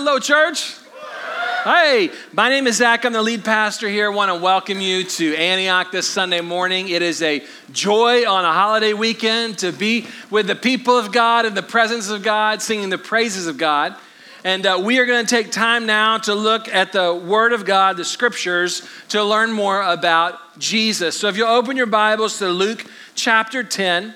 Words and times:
Hello, 0.00 0.20
church. 0.20 0.76
Hey, 1.64 2.12
my 2.32 2.48
name 2.48 2.68
is 2.68 2.76
Zach. 2.76 3.04
I'm 3.04 3.12
the 3.12 3.20
lead 3.20 3.44
pastor 3.44 3.88
here. 3.88 4.12
I 4.12 4.14
want 4.14 4.32
to 4.32 4.40
welcome 4.40 4.80
you 4.80 5.02
to 5.02 5.34
Antioch 5.34 5.90
this 5.90 6.08
Sunday 6.08 6.40
morning. 6.40 6.88
It 6.88 7.02
is 7.02 7.20
a 7.20 7.44
joy 7.72 8.24
on 8.24 8.44
a 8.44 8.52
holiday 8.52 8.92
weekend 8.92 9.58
to 9.58 9.72
be 9.72 10.06
with 10.30 10.46
the 10.46 10.54
people 10.54 10.96
of 10.96 11.10
God 11.10 11.46
in 11.46 11.54
the 11.54 11.64
presence 11.64 12.10
of 12.10 12.22
God, 12.22 12.62
singing 12.62 12.90
the 12.90 12.96
praises 12.96 13.48
of 13.48 13.58
God. 13.58 13.96
And 14.44 14.64
uh, 14.66 14.80
we 14.80 15.00
are 15.00 15.04
going 15.04 15.26
to 15.26 15.28
take 15.28 15.50
time 15.50 15.84
now 15.84 16.18
to 16.18 16.32
look 16.32 16.68
at 16.68 16.92
the 16.92 17.12
Word 17.12 17.52
of 17.52 17.64
God, 17.64 17.96
the 17.96 18.04
Scriptures, 18.04 18.88
to 19.08 19.24
learn 19.24 19.50
more 19.50 19.82
about 19.82 20.60
Jesus. 20.60 21.18
So 21.18 21.26
if 21.26 21.36
you'll 21.36 21.48
open 21.48 21.76
your 21.76 21.86
Bibles 21.86 22.38
to 22.38 22.48
Luke 22.50 22.86
chapter 23.16 23.64
10, 23.64 24.14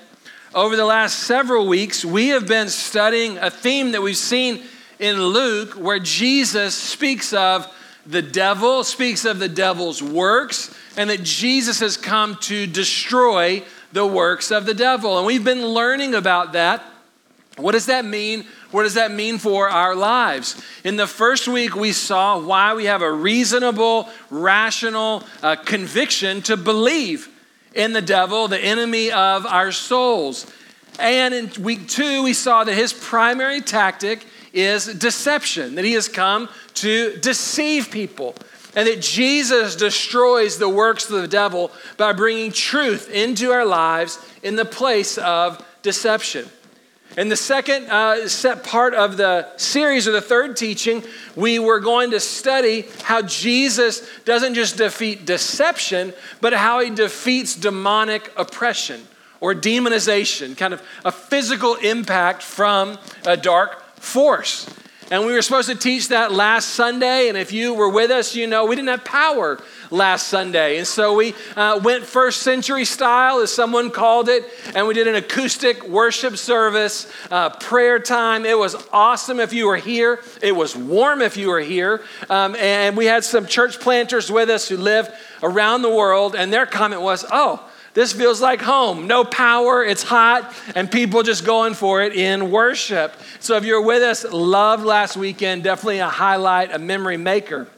over 0.54 0.76
the 0.76 0.84
last 0.84 1.18
several 1.18 1.66
weeks, 1.66 2.04
we 2.04 2.28
have 2.28 2.46
been 2.46 2.68
studying 2.68 3.36
a 3.38 3.50
theme 3.50 3.90
that 3.92 4.02
we've 4.02 4.16
seen 4.16 4.62
in 5.02 5.20
Luke 5.20 5.74
where 5.74 5.98
Jesus 5.98 6.76
speaks 6.76 7.32
of 7.32 7.66
the 8.06 8.22
devil, 8.22 8.84
speaks 8.84 9.24
of 9.24 9.40
the 9.40 9.48
devil's 9.48 10.00
works, 10.00 10.74
and 10.96 11.10
that 11.10 11.24
Jesus 11.24 11.80
has 11.80 11.96
come 11.96 12.36
to 12.42 12.66
destroy 12.66 13.64
the 13.92 14.06
works 14.06 14.52
of 14.52 14.64
the 14.64 14.74
devil. 14.74 15.18
And 15.18 15.26
we've 15.26 15.44
been 15.44 15.66
learning 15.66 16.14
about 16.14 16.52
that. 16.52 16.84
What 17.56 17.72
does 17.72 17.86
that 17.86 18.04
mean? 18.04 18.46
What 18.70 18.84
does 18.84 18.94
that 18.94 19.10
mean 19.10 19.38
for 19.38 19.68
our 19.68 19.94
lives? 19.94 20.62
In 20.84 20.96
the 20.96 21.06
first 21.06 21.48
week, 21.48 21.74
we 21.74 21.92
saw 21.92 22.38
why 22.38 22.74
we 22.74 22.84
have 22.84 23.02
a 23.02 23.12
reasonable, 23.12 24.08
rational 24.30 25.24
uh, 25.42 25.56
conviction 25.56 26.42
to 26.42 26.56
believe 26.56 27.28
in 27.74 27.92
the 27.92 28.02
devil, 28.02 28.46
the 28.48 28.58
enemy 28.58 29.10
of 29.10 29.46
our 29.46 29.72
souls. 29.72 30.46
And 30.98 31.34
in 31.34 31.50
week 31.62 31.88
two, 31.88 32.22
we 32.22 32.34
saw 32.34 32.64
that 32.64 32.74
his 32.74 32.92
primary 32.92 33.60
tactic 33.60 34.26
is 34.52 34.86
deception, 34.86 35.74
that 35.76 35.84
he 35.84 35.92
has 35.92 36.08
come 36.08 36.48
to 36.74 37.16
deceive 37.18 37.90
people, 37.90 38.34
and 38.74 38.86
that 38.86 39.00
Jesus 39.00 39.76
destroys 39.76 40.58
the 40.58 40.68
works 40.68 41.10
of 41.10 41.20
the 41.20 41.28
devil 41.28 41.70
by 41.96 42.12
bringing 42.12 42.52
truth 42.52 43.10
into 43.10 43.50
our 43.50 43.64
lives 43.64 44.18
in 44.42 44.56
the 44.56 44.64
place 44.64 45.18
of 45.18 45.64
deception. 45.82 46.48
In 47.16 47.28
the 47.28 47.36
second 47.36 47.90
uh, 47.90 48.26
set 48.26 48.64
part 48.64 48.94
of 48.94 49.18
the 49.18 49.46
series, 49.58 50.08
or 50.08 50.12
the 50.12 50.22
third 50.22 50.56
teaching, 50.56 51.04
we 51.36 51.58
were 51.58 51.78
going 51.78 52.12
to 52.12 52.20
study 52.20 52.86
how 53.02 53.20
Jesus 53.20 54.08
doesn't 54.24 54.54
just 54.54 54.78
defeat 54.78 55.26
deception, 55.26 56.14
but 56.40 56.54
how 56.54 56.80
he 56.80 56.88
defeats 56.88 57.54
demonic 57.54 58.32
oppression 58.38 59.02
or 59.40 59.54
demonization, 59.54 60.56
kind 60.56 60.72
of 60.72 60.82
a 61.04 61.12
physical 61.12 61.74
impact 61.74 62.42
from 62.42 62.96
a 63.26 63.36
dark 63.36 63.81
force. 64.02 64.68
And 65.10 65.26
we 65.26 65.32
were 65.32 65.42
supposed 65.42 65.68
to 65.68 65.74
teach 65.74 66.08
that 66.08 66.32
last 66.32 66.70
Sunday. 66.70 67.28
And 67.28 67.36
if 67.36 67.52
you 67.52 67.74
were 67.74 67.88
with 67.88 68.10
us, 68.10 68.34
you 68.34 68.46
know 68.46 68.64
we 68.64 68.76
didn't 68.76 68.88
have 68.88 69.04
power 69.04 69.60
last 69.90 70.28
Sunday. 70.28 70.78
And 70.78 70.86
so 70.86 71.14
we 71.14 71.34
uh, 71.54 71.80
went 71.84 72.04
first 72.04 72.42
century 72.42 72.86
style, 72.86 73.40
as 73.40 73.52
someone 73.52 73.90
called 73.90 74.30
it. 74.30 74.44
And 74.74 74.86
we 74.86 74.94
did 74.94 75.06
an 75.06 75.14
acoustic 75.14 75.86
worship 75.86 76.38
service, 76.38 77.12
uh, 77.30 77.50
prayer 77.50 77.98
time. 77.98 78.46
It 78.46 78.56
was 78.56 78.74
awesome 78.90 79.38
if 79.38 79.52
you 79.52 79.66
were 79.66 79.76
here. 79.76 80.20
It 80.40 80.52
was 80.56 80.74
warm 80.74 81.20
if 81.20 81.36
you 81.36 81.50
were 81.50 81.60
here. 81.60 82.02
Um, 82.30 82.56
and 82.56 82.96
we 82.96 83.04
had 83.04 83.22
some 83.22 83.46
church 83.46 83.80
planters 83.80 84.32
with 84.32 84.48
us 84.48 84.66
who 84.68 84.78
live 84.78 85.14
around 85.42 85.82
the 85.82 85.94
world. 85.94 86.34
And 86.34 86.50
their 86.50 86.64
comment 86.64 87.02
was, 87.02 87.24
oh, 87.30 87.68
this 87.94 88.12
feels 88.12 88.40
like 88.40 88.60
home. 88.62 89.06
No 89.06 89.24
power, 89.24 89.84
it's 89.84 90.02
hot, 90.02 90.54
and 90.74 90.90
people 90.90 91.22
just 91.22 91.44
going 91.44 91.74
for 91.74 92.02
it 92.02 92.14
in 92.14 92.50
worship. 92.50 93.14
So 93.40 93.56
if 93.56 93.64
you're 93.64 93.82
with 93.82 94.02
us, 94.02 94.24
loved 94.24 94.84
last 94.84 95.16
weekend, 95.16 95.64
definitely 95.64 95.98
a 95.98 96.08
highlight, 96.08 96.72
a 96.72 96.78
memory 96.78 97.18
maker. 97.18 97.68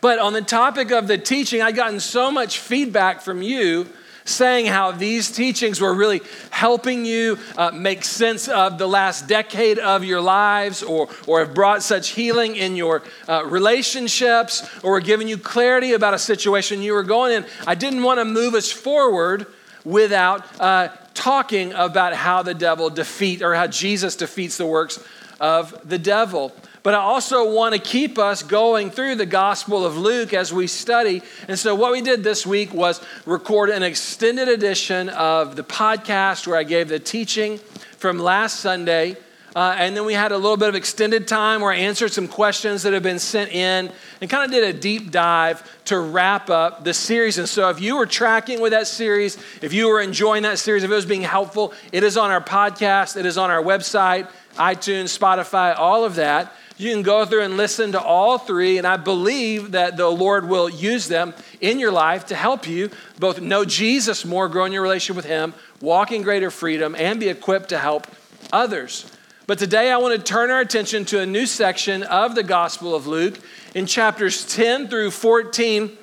But 0.00 0.20
on 0.20 0.32
the 0.32 0.42
topic 0.42 0.92
of 0.92 1.08
the 1.08 1.18
teaching, 1.18 1.60
I've 1.62 1.74
gotten 1.74 1.98
so 1.98 2.30
much 2.30 2.58
feedback 2.58 3.20
from 3.20 3.42
you 3.42 3.88
saying 4.28 4.66
how 4.66 4.92
these 4.92 5.30
teachings 5.30 5.80
were 5.80 5.94
really 5.94 6.20
helping 6.50 7.04
you 7.04 7.38
uh, 7.56 7.70
make 7.70 8.04
sense 8.04 8.48
of 8.48 8.78
the 8.78 8.86
last 8.86 9.26
decade 9.26 9.78
of 9.78 10.04
your 10.04 10.20
lives 10.20 10.82
or, 10.82 11.08
or 11.26 11.40
have 11.40 11.54
brought 11.54 11.82
such 11.82 12.10
healing 12.10 12.56
in 12.56 12.76
your 12.76 13.02
uh, 13.28 13.44
relationships 13.44 14.68
or 14.82 14.92
were 14.92 15.00
giving 15.00 15.28
you 15.28 15.38
clarity 15.38 15.92
about 15.92 16.14
a 16.14 16.18
situation 16.18 16.82
you 16.82 16.92
were 16.92 17.02
going 17.02 17.32
in. 17.32 17.46
I 17.66 17.74
didn't 17.74 18.02
want 18.02 18.18
to 18.18 18.24
move 18.24 18.54
us 18.54 18.70
forward 18.70 19.46
without 19.84 20.44
uh, 20.60 20.88
talking 21.14 21.72
about 21.72 22.14
how 22.14 22.42
the 22.42 22.54
devil 22.54 22.90
defeat 22.90 23.42
or 23.42 23.54
how 23.54 23.66
Jesus 23.66 24.16
defeats 24.16 24.56
the 24.56 24.66
works 24.66 25.02
of 25.40 25.88
the 25.88 25.98
devil. 25.98 26.52
But 26.88 26.94
I 26.94 27.00
also 27.00 27.52
want 27.52 27.74
to 27.74 27.78
keep 27.78 28.18
us 28.18 28.42
going 28.42 28.90
through 28.90 29.16
the 29.16 29.26
Gospel 29.26 29.84
of 29.84 29.98
Luke 29.98 30.32
as 30.32 30.54
we 30.54 30.66
study. 30.66 31.20
And 31.46 31.58
so, 31.58 31.74
what 31.74 31.92
we 31.92 32.00
did 32.00 32.24
this 32.24 32.46
week 32.46 32.72
was 32.72 33.02
record 33.26 33.68
an 33.68 33.82
extended 33.82 34.48
edition 34.48 35.10
of 35.10 35.54
the 35.54 35.62
podcast 35.62 36.46
where 36.46 36.56
I 36.56 36.62
gave 36.62 36.88
the 36.88 36.98
teaching 36.98 37.58
from 37.98 38.18
last 38.18 38.60
Sunday. 38.60 39.18
Uh, 39.54 39.76
and 39.76 39.94
then 39.94 40.06
we 40.06 40.14
had 40.14 40.32
a 40.32 40.38
little 40.38 40.56
bit 40.56 40.70
of 40.70 40.74
extended 40.74 41.28
time 41.28 41.60
where 41.60 41.72
I 41.72 41.76
answered 41.76 42.10
some 42.10 42.26
questions 42.26 42.84
that 42.84 42.94
have 42.94 43.02
been 43.02 43.18
sent 43.18 43.52
in 43.52 43.92
and 44.22 44.30
kind 44.30 44.46
of 44.46 44.50
did 44.50 44.74
a 44.74 44.78
deep 44.78 45.10
dive 45.10 45.62
to 45.86 45.98
wrap 45.98 46.48
up 46.48 46.84
the 46.84 46.94
series. 46.94 47.36
And 47.36 47.46
so, 47.46 47.68
if 47.68 47.82
you 47.82 47.98
were 47.98 48.06
tracking 48.06 48.62
with 48.62 48.72
that 48.72 48.86
series, 48.86 49.36
if 49.60 49.74
you 49.74 49.88
were 49.88 50.00
enjoying 50.00 50.44
that 50.44 50.58
series, 50.58 50.84
if 50.84 50.90
it 50.90 50.94
was 50.94 51.04
being 51.04 51.20
helpful, 51.20 51.74
it 51.92 52.02
is 52.02 52.16
on 52.16 52.30
our 52.30 52.42
podcast, 52.42 53.18
it 53.18 53.26
is 53.26 53.36
on 53.36 53.50
our 53.50 53.62
website, 53.62 54.30
iTunes, 54.54 55.14
Spotify, 55.14 55.78
all 55.78 56.06
of 56.06 56.14
that. 56.14 56.54
You 56.78 56.92
can 56.92 57.02
go 57.02 57.24
through 57.24 57.42
and 57.42 57.56
listen 57.56 57.90
to 57.92 58.00
all 58.00 58.38
three, 58.38 58.78
and 58.78 58.86
I 58.86 58.96
believe 58.96 59.72
that 59.72 59.96
the 59.96 60.08
Lord 60.08 60.48
will 60.48 60.68
use 60.68 61.08
them 61.08 61.34
in 61.60 61.80
your 61.80 61.90
life 61.90 62.26
to 62.26 62.36
help 62.36 62.68
you 62.68 62.90
both 63.18 63.40
know 63.40 63.64
Jesus 63.64 64.24
more, 64.24 64.48
grow 64.48 64.64
in 64.64 64.70
your 64.70 64.82
relationship 64.82 65.16
with 65.16 65.24
Him, 65.24 65.54
walk 65.80 66.12
in 66.12 66.22
greater 66.22 66.52
freedom, 66.52 66.94
and 66.94 67.18
be 67.18 67.28
equipped 67.28 67.70
to 67.70 67.78
help 67.78 68.06
others. 68.52 69.10
But 69.48 69.58
today 69.58 69.90
I 69.90 69.96
want 69.96 70.16
to 70.16 70.22
turn 70.22 70.52
our 70.52 70.60
attention 70.60 71.04
to 71.06 71.20
a 71.20 71.26
new 71.26 71.46
section 71.46 72.04
of 72.04 72.36
the 72.36 72.44
Gospel 72.44 72.94
of 72.94 73.08
Luke. 73.08 73.40
In 73.74 73.86
chapters 73.86 74.46
10 74.46 74.86
through 74.86 75.10
14, 75.10 75.98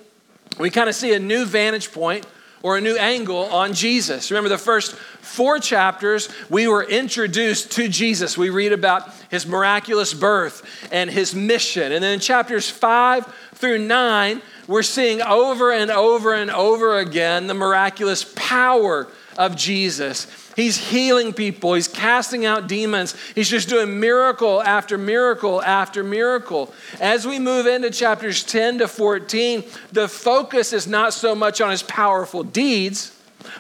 we 0.59 0.69
kind 0.69 0.90
of 0.90 0.96
see 0.96 1.13
a 1.13 1.19
new 1.19 1.46
vantage 1.46 1.94
point 1.94 2.28
or 2.63 2.75
a 2.78 2.81
new 2.81 2.97
angle 2.97 3.46
on 3.46 3.74
Jesus. 3.74 4.31
Remember, 4.31 4.50
the 4.50 4.57
first 4.57 4.97
four 5.25 5.59
chapters, 5.59 6.30
we 6.50 6.68
were 6.68 6.84
introduced 6.84 7.72
to 7.74 7.88
Jesus. 7.88 8.38
We 8.38 8.50
read 8.50 8.72
about 8.72 9.09
his 9.30 9.46
miraculous 9.46 10.13
birth 10.13 10.63
and 10.91 11.09
his 11.09 11.36
mission. 11.36 11.91
And 11.91 12.03
then 12.03 12.13
in 12.13 12.19
chapters 12.19 12.69
five 12.69 13.25
through 13.53 13.80
nine, 13.80 14.41
we're 14.68 14.84
seeing 14.84 15.22
over 15.22 15.72
and 15.72 15.91
over 15.91 16.34
and 16.34 16.50
over 16.50 16.97
again 16.97 17.47
the 17.47 17.53
miraculous 17.53 18.31
power 18.36 19.08
of 19.38 19.56
Jesus. 19.56 20.28
He's 20.56 20.78
healing 20.78 21.34
people, 21.34 21.74
he's 21.74 21.90
casting 21.90 22.46
out 22.46 22.68
demons, 22.68 23.16
he's 23.36 23.50
just 23.50 23.68
doing 23.68 24.00
miracle 24.00 24.63
after 24.63 24.97
miracle 24.97 25.62
after 25.62 26.03
miracle. 26.03 26.74
As 27.02 27.28
we 27.28 27.40
move 27.40 27.68
into 27.68 27.90
chapters 27.90 28.44
10 28.44 28.80
to 28.80 28.88
14, 28.88 29.63
the 29.92 30.07
focus 30.07 30.72
is 30.72 30.88
not 30.88 31.13
so 31.13 31.36
much 31.36 31.59
on 31.59 31.72
his 31.72 31.84
powerful 31.84 32.44
deeds, 32.44 33.12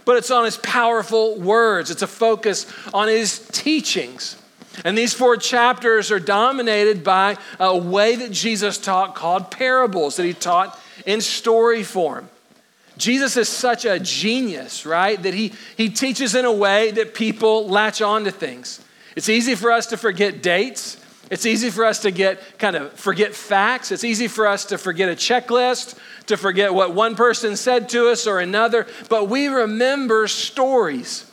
but 0.05 0.17
it's 0.17 0.31
on 0.31 0.45
his 0.45 0.57
powerful 0.57 1.39
words. 1.39 1.91
It's 1.91 2.01
a 2.01 2.07
focus 2.07 2.65
on 2.93 3.07
his 3.07 3.39
teachings. 3.51 4.37
And 4.83 4.97
these 4.97 5.13
four 5.13 5.37
chapters 5.37 6.11
are 6.11 6.19
dominated 6.19 7.03
by 7.03 7.37
a 7.59 7.77
way 7.77 8.15
that 8.17 8.31
Jesus 8.31 8.77
taught 8.77 9.15
called 9.15 9.51
parables, 9.51 10.17
that 10.17 10.25
he 10.25 10.33
taught 10.33 10.79
in 11.05 11.21
story 11.21 11.83
form. 11.83 12.29
Jesus 12.97 13.37
is 13.37 13.49
such 13.49 13.85
a 13.85 13.99
genius, 13.99 14.85
right? 14.85 15.21
That 15.21 15.33
he, 15.33 15.53
he 15.77 15.89
teaches 15.89 16.35
in 16.35 16.45
a 16.45 16.51
way 16.51 16.91
that 16.91 17.13
people 17.13 17.67
latch 17.67 18.01
on 18.01 18.23
to 18.25 18.31
things. 18.31 18.83
It's 19.15 19.29
easy 19.29 19.55
for 19.55 19.71
us 19.71 19.87
to 19.87 19.97
forget 19.97 20.41
dates. 20.41 20.97
It's 21.31 21.45
easy 21.45 21.71
for 21.71 21.85
us 21.85 21.99
to 21.99 22.11
get 22.11 22.59
kind 22.59 22.75
of 22.75 22.93
forget 22.93 23.33
facts. 23.33 23.91
It's 23.91 24.03
easy 24.03 24.27
for 24.27 24.47
us 24.47 24.65
to 24.65 24.77
forget 24.77 25.09
a 25.09 25.13
checklist, 25.13 25.97
to 26.27 26.37
forget 26.37 26.73
what 26.73 26.93
one 26.93 27.15
person 27.15 27.55
said 27.55 27.89
to 27.89 28.09
us 28.09 28.27
or 28.27 28.39
another, 28.39 28.85
but 29.09 29.27
we 29.27 29.47
remember 29.47 30.27
stories. 30.27 31.29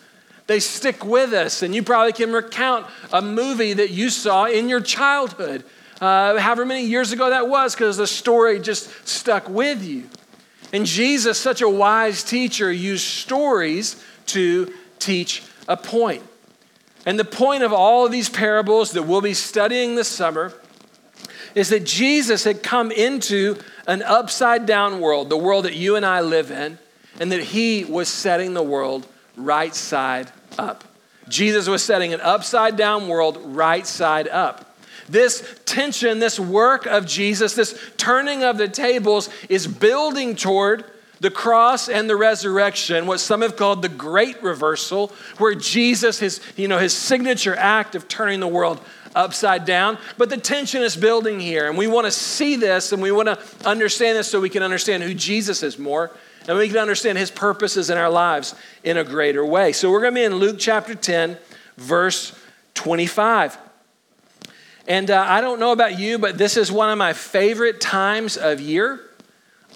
They 0.46 0.61
stick 0.61 1.05
with 1.05 1.32
us, 1.32 1.62
and 1.62 1.75
you 1.75 1.82
probably 1.82 2.12
can 2.12 2.32
recount 2.32 2.87
a 3.12 3.22
movie 3.22 3.75
that 3.75 3.90
you 3.90 4.11
saw 4.11 4.46
in 4.46 4.69
your 4.69 4.81
childhood, 4.81 5.64
uh, 6.00 6.38
however 6.38 6.64
many 6.64 6.84
years 6.84 7.12
ago 7.12 7.31
that 7.31 7.49
was, 7.49 7.75
because 7.75 7.96
the 7.96 8.06
story 8.06 8.58
just 8.61 9.06
stuck 9.06 9.49
with 9.49 9.82
you. 9.84 10.08
And 10.72 10.87
Jesus, 10.87 11.38
such 11.38 11.61
a 11.61 11.69
wise 11.69 12.25
teacher, 12.25 12.72
used 12.72 13.05
stories 13.05 14.02
to 14.26 14.72
teach 14.99 15.43
a 15.69 15.76
point. 15.76 16.22
And 17.04 17.19
the 17.19 17.25
point 17.25 17.62
of 17.62 17.72
all 17.72 18.06
of 18.06 18.12
these 18.12 18.28
parables 18.28 18.93
that 18.93 19.02
we'll 19.02 19.20
be 19.20 19.34
studying 19.34 19.94
this 19.96 20.08
summer 20.08 20.52
is 21.54 21.69
that 21.70 21.84
Jesus 21.84 22.44
had 22.44 22.62
come 22.62 22.90
into 22.90 23.56
an 23.87 24.02
upside 24.02 24.66
down 24.66 25.00
world, 25.00 25.28
the 25.28 25.37
world 25.37 25.64
that 25.64 25.75
you 25.75 25.96
and 25.96 26.06
I 26.06 26.20
live 26.20 26.50
in, 26.50 26.78
and 27.20 27.32
that 27.32 27.43
he 27.43 27.84
was 27.84 28.08
setting 28.08 28.54
the 28.54 28.62
world 28.62 29.06
right 29.37 29.75
side 29.75 30.31
up. 30.58 30.84
Jesus 31.28 31.69
was 31.69 31.82
setting 31.82 32.14
an 32.14 32.20
upside 32.20 32.76
down 32.76 33.08
world 33.08 33.38
right 33.44 33.87
side 33.87 34.28
up. 34.28 34.76
This 35.08 35.58
tension, 35.64 36.20
this 36.20 36.38
work 36.38 36.87
of 36.87 37.06
Jesus, 37.06 37.54
this 37.54 37.78
turning 37.96 38.44
of 38.44 38.56
the 38.56 38.69
tables 38.69 39.28
is 39.49 39.66
building 39.66 40.37
toward 40.37 40.84
the 41.22 41.30
cross 41.30 41.88
and 41.88 42.10
the 42.10 42.16
resurrection, 42.16 43.06
what 43.06 43.20
some 43.20 43.42
have 43.42 43.56
called 43.56 43.80
the 43.80 43.88
great 43.88 44.42
reversal, 44.42 45.12
where 45.38 45.54
Jesus, 45.54 46.19
his, 46.19 46.40
you 46.56 46.66
know, 46.66 46.78
his 46.78 46.92
signature 46.92 47.54
act 47.54 47.94
of 47.94 48.08
turning 48.08 48.40
the 48.40 48.48
world 48.48 48.80
upside 49.14 49.64
down. 49.64 49.98
But 50.19 50.30
the 50.30 50.36
tension 50.36 50.82
is 50.82 50.96
building 50.96 51.38
here, 51.38 51.69
and 51.69 51.78
we 51.78 51.86
want 51.86 52.06
to 52.06 52.10
see 52.10 52.56
this 52.56 52.90
and 52.90 53.00
we 53.00 53.12
want 53.12 53.28
to 53.28 53.38
understand 53.64 54.19
this 54.19 54.28
so 54.28 54.40
we 54.40 54.50
can 54.50 54.64
understand 54.64 55.04
who 55.04 55.14
Jesus 55.14 55.62
is 55.62 55.78
more 55.78 56.10
and 56.48 56.58
we 56.58 56.66
can 56.66 56.78
understand 56.78 57.16
his 57.16 57.30
purposes 57.30 57.88
in 57.88 57.96
our 57.96 58.10
lives 58.10 58.56
in 58.82 58.96
a 58.96 59.04
greater 59.04 59.46
way. 59.46 59.70
So 59.70 59.92
we're 59.92 60.00
going 60.00 60.14
to 60.14 60.20
be 60.20 60.25
in 60.25 60.34
Luke 60.34 60.56
chapter 60.58 60.96
10, 60.96 61.38
verse 61.76 62.36
25. 62.75 63.56
And 64.88 65.08
uh, 65.08 65.25
I 65.28 65.40
don't 65.40 65.60
know 65.60 65.70
about 65.70 66.00
you, 66.00 66.18
but 66.18 66.36
this 66.36 66.56
is 66.56 66.72
one 66.72 66.90
of 66.90 66.98
my 66.98 67.12
favorite 67.12 67.80
times 67.80 68.36
of 68.36 68.60
year. 68.60 69.00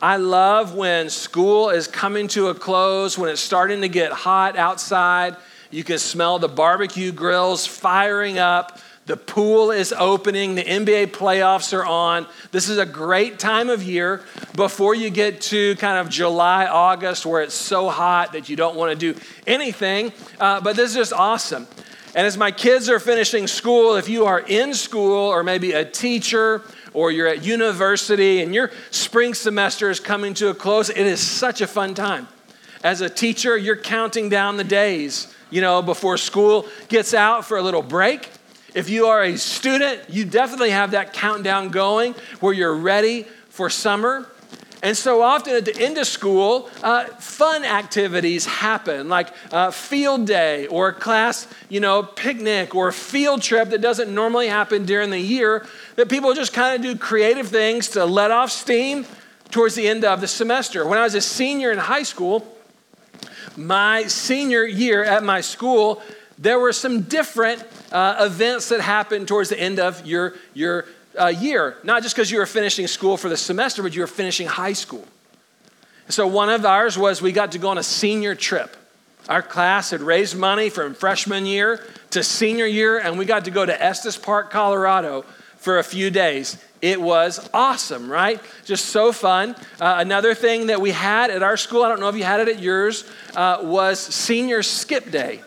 I 0.02 0.16
love 0.16 0.75
when 0.75 1.08
school 1.08 1.70
is 1.70 1.87
coming 1.87 2.28
to 2.28 2.48
a 2.48 2.54
close, 2.54 3.16
when 3.16 3.31
it's 3.31 3.40
starting 3.40 3.81
to 3.81 3.88
get 3.88 4.12
hot 4.12 4.56
outside. 4.56 5.37
You 5.70 5.84
can 5.84 5.98
smell 5.98 6.38
the 6.38 6.48
barbecue 6.48 7.12
grills 7.12 7.66
firing 7.66 8.38
up. 8.38 8.78
The 9.06 9.16
pool 9.16 9.70
is 9.70 9.94
opening. 9.96 10.54
The 10.54 10.64
NBA 10.64 11.08
playoffs 11.08 11.72
are 11.72 11.87
on. 11.87 12.26
This 12.50 12.69
is 12.69 12.76
a 12.76 12.84
great 12.84 13.38
time 13.38 13.70
of 13.70 13.82
year 13.82 14.22
before 14.54 14.94
you 14.94 15.08
get 15.08 15.40
to 15.43 15.76
kind 15.76 15.99
of 15.99 16.10
July, 16.10 16.66
August, 16.66 17.25
where 17.25 17.40
it's 17.40 17.54
so 17.54 17.88
hot 17.88 18.32
that 18.32 18.50
you 18.50 18.56
don't 18.56 18.76
want 18.76 18.99
to 18.99 19.12
do 19.12 19.19
anything. 19.46 20.12
Uh, 20.38 20.60
but 20.60 20.76
this 20.76 20.90
is 20.90 20.96
just 20.96 21.12
awesome. 21.14 21.66
And 22.14 22.26
as 22.26 22.37
my 22.37 22.50
kids 22.50 22.90
are 22.90 22.99
finishing 22.99 23.46
school, 23.46 23.96
if 23.96 24.08
you 24.08 24.26
are 24.26 24.40
in 24.40 24.75
school 24.75 25.28
or 25.28 25.42
maybe 25.42 25.72
a 25.72 25.84
teacher 25.84 26.62
or 26.96 27.10
you're 27.10 27.26
at 27.26 27.44
university 27.44 28.40
and 28.40 28.54
your 28.54 28.72
spring 28.90 29.34
semester 29.34 29.90
is 29.90 30.00
coming 30.00 30.32
to 30.32 30.48
a 30.48 30.54
close, 30.54 30.88
it 30.88 30.96
is 30.96 31.20
such 31.20 31.60
a 31.60 31.66
fun 31.66 31.93
time. 31.93 32.26
As 32.82 33.02
a 33.02 33.10
teacher, 33.10 33.54
you're 33.54 33.76
counting 33.76 34.31
down 34.31 34.56
the 34.56 34.64
days, 34.64 35.32
you 35.50 35.60
know, 35.60 35.82
before 35.82 36.16
school 36.16 36.66
gets 36.88 37.12
out 37.12 37.44
for 37.44 37.58
a 37.58 37.62
little 37.62 37.82
break. 37.82 38.31
If 38.75 38.88
you 38.88 39.08
are 39.08 39.22
a 39.22 39.37
student, 39.37 40.08
you 40.08 40.25
definitely 40.25 40.70
have 40.70 40.93
that 40.93 41.12
countdown 41.12 41.69
going 41.69 42.14
where 42.40 42.54
you're 42.54 42.75
ready 42.75 43.26
for 43.50 43.69
summer. 43.69 44.26
And 44.82 44.96
so 44.96 45.22
often 45.22 45.56
at 45.56 45.64
the 45.64 45.76
end 45.78 45.99
of 45.99 46.06
school, 46.06 46.70
uh, 46.82 47.06
fun 47.06 47.64
activities 47.64 48.44
happen, 48.46 49.08
like 49.08 49.28
a 49.50 49.72
field 49.72 50.26
day 50.26 50.66
or 50.66 50.88
a 50.88 50.92
class, 50.92 51.49
you 51.69 51.81
know, 51.81 52.02
picnic 52.02 52.75
or 52.75 52.88
a 52.88 52.92
field 52.92 53.42
trip 53.42 53.70
that 53.70 53.81
doesn't 53.81 54.14
normally 54.14 54.49
happen 54.49 54.84
during 54.84 55.10
the 55.10 55.19
year. 55.19 55.66
That 55.96 56.08
people 56.08 56.34
just 56.34 56.52
kind 56.52 56.76
of 56.76 56.82
do 56.82 56.98
creative 56.98 57.48
things 57.48 57.88
to 57.90 58.04
let 58.04 58.31
off 58.31 58.50
steam 58.50 59.06
towards 59.50 59.75
the 59.75 59.88
end 59.88 60.04
of 60.04 60.20
the 60.20 60.28
semester. 60.28 60.87
When 60.87 60.98
I 60.98 61.04
was 61.04 61.14
a 61.14 61.20
senior 61.20 61.72
in 61.72 61.78
high 61.78 62.02
school, 62.02 62.46
my 63.56 64.04
senior 64.04 64.64
year 64.64 65.02
at 65.02 65.25
my 65.25 65.40
school, 65.40 66.02
there 66.38 66.58
were 66.58 66.72
some 66.72 67.02
different 67.02 67.64
uh, 67.90 68.16
events 68.20 68.69
that 68.69 68.81
happened 68.81 69.28
towards 69.28 69.48
the 69.48 69.58
end 69.58 69.78
of 69.78 70.04
your, 70.04 70.34
your 70.52 70.84
uh, 71.19 71.28
year, 71.28 71.78
not 71.82 72.02
just 72.02 72.14
because 72.14 72.31
you 72.31 72.38
were 72.38 72.46
finishing 72.46 72.87
school 72.87 73.16
for 73.16 73.31
the 73.31 73.37
semester, 73.37 73.82
but 73.82 73.94
you 73.94 74.02
were 74.02 74.06
finishing 74.06 74.46
high 74.46 74.75
school. 74.75 75.06
So, 76.08 76.26
one 76.26 76.50
of 76.50 76.64
ours 76.64 76.96
was 76.96 77.20
we 77.20 77.32
got 77.32 77.52
to 77.52 77.58
go 77.58 77.69
on 77.69 77.78
a 77.78 77.82
senior 77.82 78.34
trip. 78.34 78.76
Our 79.28 79.42
class 79.42 79.90
had 79.90 80.02
raised 80.02 80.37
money 80.37 80.69
from 80.69 80.94
freshman 80.94 81.46
year 81.46 81.84
to 82.10 82.22
senior 82.22 82.66
year, 82.66 82.99
and 82.99 83.19
we 83.19 83.25
got 83.25 83.46
to 83.46 83.50
go 83.50 83.66
to 83.66 83.82
Estes 83.82 84.16
Park, 84.16 84.50
Colorado 84.50 85.25
for 85.66 85.80
a 85.80 85.82
few 85.82 86.12
days. 86.12 86.58
It 86.80 87.00
was 87.00 87.50
awesome, 87.52 88.08
right? 88.08 88.40
Just 88.64 88.84
so 88.84 89.10
fun. 89.10 89.56
Uh, 89.80 89.96
another 89.98 90.32
thing 90.32 90.68
that 90.68 90.80
we 90.80 90.92
had 90.92 91.28
at 91.28 91.42
our 91.42 91.56
school, 91.56 91.82
I 91.82 91.88
don't 91.88 91.98
know 91.98 92.08
if 92.08 92.14
you 92.14 92.22
had 92.22 92.38
it 92.38 92.46
at 92.46 92.60
yours, 92.60 93.04
uh, 93.34 93.58
was 93.62 93.98
senior 93.98 94.62
skip 94.62 95.10
day 95.10 95.42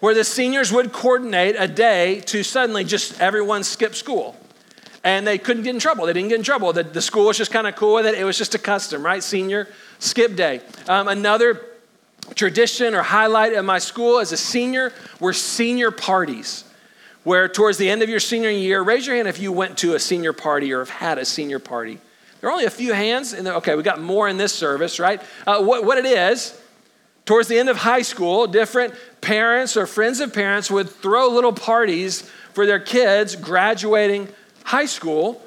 where 0.00 0.14
the 0.14 0.24
seniors 0.24 0.72
would 0.72 0.92
coordinate 0.92 1.54
a 1.56 1.68
day 1.68 2.18
to 2.22 2.42
suddenly 2.42 2.82
just 2.82 3.20
everyone 3.20 3.62
skip 3.62 3.94
school. 3.94 4.34
And 5.04 5.24
they 5.24 5.38
couldn't 5.38 5.62
get 5.62 5.76
in 5.76 5.80
trouble. 5.80 6.06
They 6.06 6.12
didn't 6.12 6.30
get 6.30 6.38
in 6.38 6.44
trouble. 6.44 6.72
The, 6.72 6.82
the 6.82 7.00
school 7.00 7.26
was 7.26 7.38
just 7.38 7.52
kind 7.52 7.68
of 7.68 7.76
cool 7.76 7.94
with 7.94 8.06
it. 8.06 8.16
It 8.16 8.24
was 8.24 8.36
just 8.36 8.56
a 8.56 8.58
custom, 8.58 9.06
right? 9.06 9.22
Senior 9.22 9.68
skip 10.00 10.34
day. 10.34 10.60
Um, 10.88 11.06
another 11.06 11.64
tradition 12.34 12.96
or 12.96 13.02
highlight 13.02 13.52
at 13.52 13.64
my 13.64 13.78
school 13.78 14.18
as 14.18 14.32
a 14.32 14.36
senior 14.36 14.92
were 15.20 15.32
senior 15.32 15.92
parties, 15.92 16.64
where 17.24 17.48
towards 17.48 17.78
the 17.78 17.88
end 17.88 18.02
of 18.02 18.08
your 18.08 18.20
senior 18.20 18.50
year, 18.50 18.82
raise 18.82 19.06
your 19.06 19.16
hand 19.16 19.28
if 19.28 19.38
you 19.38 19.52
went 19.52 19.78
to 19.78 19.94
a 19.94 19.98
senior 19.98 20.32
party 20.32 20.72
or 20.72 20.78
have 20.80 20.90
had 20.90 21.18
a 21.18 21.24
senior 21.24 21.58
party. 21.58 21.98
There 22.40 22.48
are 22.48 22.52
only 22.52 22.66
a 22.66 22.70
few 22.70 22.92
hands, 22.92 23.32
and 23.32 23.46
okay, 23.48 23.74
we 23.74 23.82
got 23.82 24.00
more 24.00 24.28
in 24.28 24.36
this 24.36 24.52
service, 24.52 25.00
right? 25.00 25.20
Uh, 25.46 25.62
what, 25.62 25.84
what 25.84 25.98
it 25.98 26.06
is, 26.06 26.58
towards 27.24 27.48
the 27.48 27.58
end 27.58 27.68
of 27.68 27.76
high 27.76 28.02
school, 28.02 28.46
different 28.46 28.94
parents 29.20 29.76
or 29.76 29.86
friends 29.86 30.20
of 30.20 30.32
parents 30.32 30.70
would 30.70 30.88
throw 30.88 31.28
little 31.28 31.52
parties 31.52 32.22
for 32.54 32.64
their 32.64 32.80
kids 32.80 33.36
graduating 33.36 34.28
high 34.64 34.86
school. 34.86 35.42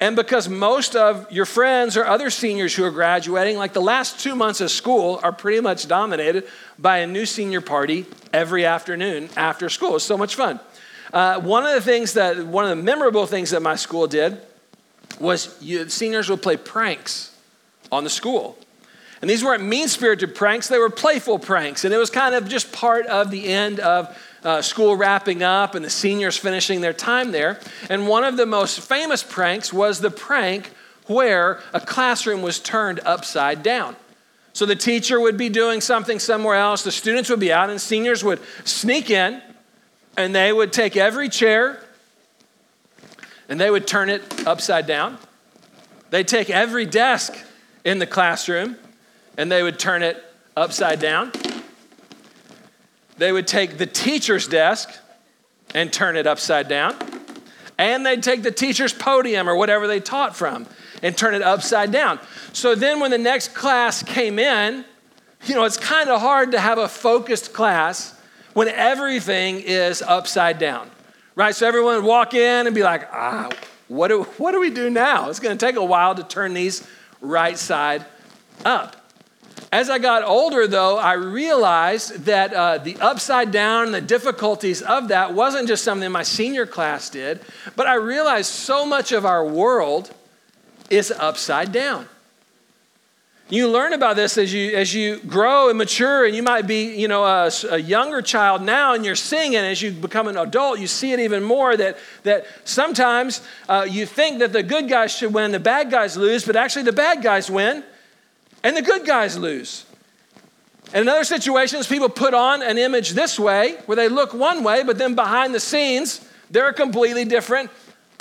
And 0.00 0.16
because 0.16 0.48
most 0.48 0.96
of 0.96 1.30
your 1.30 1.44
friends 1.44 1.96
or 1.96 2.04
other 2.04 2.30
seniors 2.30 2.74
who 2.74 2.82
are 2.84 2.90
graduating, 2.90 3.56
like 3.56 3.72
the 3.72 3.82
last 3.82 4.18
two 4.18 4.34
months 4.34 4.60
of 4.60 4.70
school, 4.70 5.20
are 5.22 5.32
pretty 5.32 5.60
much 5.60 5.86
dominated 5.86 6.48
by 6.78 6.98
a 6.98 7.06
new 7.06 7.26
senior 7.26 7.60
party 7.60 8.06
every 8.32 8.64
afternoon 8.64 9.28
after 9.36 9.68
school. 9.68 9.96
It's 9.96 10.04
so 10.04 10.18
much 10.18 10.34
fun. 10.34 10.58
Uh, 11.12 11.40
one 11.40 11.64
of 11.64 11.74
the 11.74 11.80
things 11.80 12.14
that, 12.14 12.46
one 12.46 12.64
of 12.64 12.70
the 12.70 12.82
memorable 12.82 13.26
things 13.26 13.50
that 13.50 13.60
my 13.60 13.76
school 13.76 14.06
did 14.06 14.38
was 15.20 15.56
you, 15.60 15.88
seniors 15.88 16.30
would 16.30 16.42
play 16.42 16.56
pranks 16.56 17.36
on 17.90 18.04
the 18.04 18.10
school. 18.10 18.56
And 19.20 19.30
these 19.30 19.44
weren't 19.44 19.62
mean 19.62 19.88
spirited 19.88 20.34
pranks, 20.34 20.68
they 20.68 20.78
were 20.78 20.90
playful 20.90 21.38
pranks. 21.38 21.84
And 21.84 21.92
it 21.94 21.98
was 21.98 22.10
kind 22.10 22.34
of 22.34 22.48
just 22.48 22.72
part 22.72 23.06
of 23.06 23.30
the 23.30 23.46
end 23.46 23.78
of 23.78 24.18
uh, 24.42 24.62
school 24.62 24.96
wrapping 24.96 25.42
up 25.42 25.74
and 25.74 25.84
the 25.84 25.90
seniors 25.90 26.36
finishing 26.36 26.80
their 26.80 26.92
time 26.92 27.30
there. 27.30 27.60
And 27.88 28.08
one 28.08 28.24
of 28.24 28.36
the 28.36 28.46
most 28.46 28.80
famous 28.80 29.22
pranks 29.22 29.72
was 29.72 30.00
the 30.00 30.10
prank 30.10 30.72
where 31.06 31.60
a 31.72 31.80
classroom 31.80 32.42
was 32.42 32.58
turned 32.58 33.00
upside 33.04 33.62
down. 33.62 33.96
So 34.54 34.66
the 34.66 34.76
teacher 34.76 35.20
would 35.20 35.36
be 35.36 35.48
doing 35.48 35.80
something 35.80 36.18
somewhere 36.18 36.56
else, 36.56 36.82
the 36.82 36.92
students 36.92 37.30
would 37.30 37.40
be 37.40 37.52
out, 37.52 37.70
and 37.70 37.80
seniors 37.80 38.24
would 38.24 38.40
sneak 38.64 39.10
in 39.10 39.40
and 40.16 40.34
they 40.34 40.52
would 40.52 40.72
take 40.72 40.96
every 40.96 41.28
chair 41.28 41.82
and 43.48 43.60
they 43.60 43.70
would 43.70 43.86
turn 43.86 44.08
it 44.08 44.46
upside 44.46 44.86
down. 44.86 45.18
They'd 46.10 46.28
take 46.28 46.50
every 46.50 46.86
desk 46.86 47.36
in 47.84 47.98
the 47.98 48.06
classroom 48.06 48.76
and 49.36 49.50
they 49.50 49.62
would 49.62 49.78
turn 49.78 50.02
it 50.02 50.22
upside 50.56 51.00
down. 51.00 51.32
They 53.18 53.32
would 53.32 53.46
take 53.46 53.78
the 53.78 53.86
teacher's 53.86 54.46
desk 54.46 54.90
and 55.74 55.92
turn 55.92 56.16
it 56.16 56.26
upside 56.26 56.68
down. 56.68 56.96
And 57.78 58.04
they'd 58.04 58.22
take 58.22 58.42
the 58.42 58.50
teacher's 58.50 58.92
podium 58.92 59.48
or 59.48 59.56
whatever 59.56 59.86
they 59.86 60.00
taught 60.00 60.36
from 60.36 60.66
and 61.02 61.16
turn 61.16 61.34
it 61.34 61.42
upside 61.42 61.90
down. 61.90 62.20
So 62.52 62.74
then 62.74 63.00
when 63.00 63.10
the 63.10 63.18
next 63.18 63.54
class 63.54 64.02
came 64.02 64.38
in, 64.38 64.84
you 65.46 65.54
know, 65.54 65.64
it's 65.64 65.76
kind 65.76 66.08
of 66.08 66.20
hard 66.20 66.52
to 66.52 66.60
have 66.60 66.78
a 66.78 66.88
focused 66.88 67.52
class 67.52 68.14
when 68.54 68.68
everything 68.68 69.60
is 69.60 70.02
upside 70.02 70.58
down, 70.58 70.90
right? 71.34 71.54
So 71.54 71.66
everyone 71.66 71.96
would 71.96 72.04
walk 72.04 72.34
in 72.34 72.66
and 72.66 72.74
be 72.74 72.82
like, 72.82 73.08
ah, 73.12 73.50
what 73.88 74.08
do, 74.08 74.22
what 74.38 74.52
do 74.52 74.60
we 74.60 74.70
do 74.70 74.90
now? 74.90 75.30
It's 75.30 75.40
going 75.40 75.56
to 75.56 75.66
take 75.66 75.76
a 75.76 75.84
while 75.84 76.14
to 76.14 76.22
turn 76.22 76.54
these 76.54 76.86
right 77.20 77.58
side 77.58 78.04
up. 78.64 78.96
As 79.70 79.88
I 79.88 79.98
got 79.98 80.22
older, 80.22 80.66
though, 80.66 80.98
I 80.98 81.14
realized 81.14 82.26
that 82.26 82.52
uh, 82.52 82.76
the 82.78 82.96
upside 82.98 83.50
down 83.50 83.86
and 83.86 83.94
the 83.94 84.02
difficulties 84.02 84.82
of 84.82 85.08
that 85.08 85.32
wasn't 85.32 85.66
just 85.66 85.82
something 85.82 86.12
my 86.12 86.24
senior 86.24 86.66
class 86.66 87.08
did, 87.08 87.40
but 87.74 87.86
I 87.86 87.94
realized 87.94 88.52
so 88.52 88.84
much 88.84 89.12
of 89.12 89.24
our 89.24 89.46
world 89.46 90.12
is 90.90 91.10
upside 91.10 91.72
down. 91.72 92.06
You 93.52 93.68
learn 93.68 93.92
about 93.92 94.16
this 94.16 94.38
as 94.38 94.50
you 94.50 94.74
as 94.74 94.94
you 94.94 95.18
grow 95.18 95.68
and 95.68 95.76
mature, 95.76 96.24
and 96.24 96.34
you 96.34 96.42
might 96.42 96.66
be, 96.66 96.98
you 96.98 97.06
know, 97.06 97.22
a, 97.22 97.50
a, 97.68 97.76
younger 97.76 98.22
child 98.22 98.62
now, 98.62 98.94
and 98.94 99.04
you're 99.04 99.14
seeing 99.14 99.52
it 99.52 99.62
as 99.62 99.82
you 99.82 99.90
become 99.90 100.26
an 100.26 100.38
adult. 100.38 100.78
You 100.78 100.86
see 100.86 101.12
it 101.12 101.20
even 101.20 101.42
more 101.42 101.76
that 101.76 101.98
that 102.22 102.46
sometimes 102.64 103.42
uh, 103.68 103.86
you 103.86 104.06
think 104.06 104.38
that 104.38 104.54
the 104.54 104.62
good 104.62 104.88
guys 104.88 105.14
should 105.14 105.34
win, 105.34 105.52
the 105.52 105.60
bad 105.60 105.90
guys 105.90 106.16
lose, 106.16 106.46
but 106.46 106.56
actually 106.56 106.84
the 106.84 106.94
bad 106.94 107.22
guys 107.22 107.50
win, 107.50 107.84
and 108.64 108.74
the 108.74 108.80
good 108.80 109.04
guys 109.04 109.36
lose. 109.36 109.84
And 110.94 111.02
in 111.02 111.08
other 111.10 111.24
situations, 111.24 111.86
people 111.86 112.08
put 112.08 112.32
on 112.32 112.62
an 112.62 112.78
image 112.78 113.10
this 113.10 113.38
way, 113.38 113.76
where 113.84 113.96
they 113.96 114.08
look 114.08 114.32
one 114.32 114.64
way, 114.64 114.82
but 114.82 114.96
then 114.96 115.14
behind 115.14 115.54
the 115.54 115.60
scenes, 115.60 116.26
they're 116.50 116.70
a 116.70 116.72
completely 116.72 117.26
different 117.26 117.68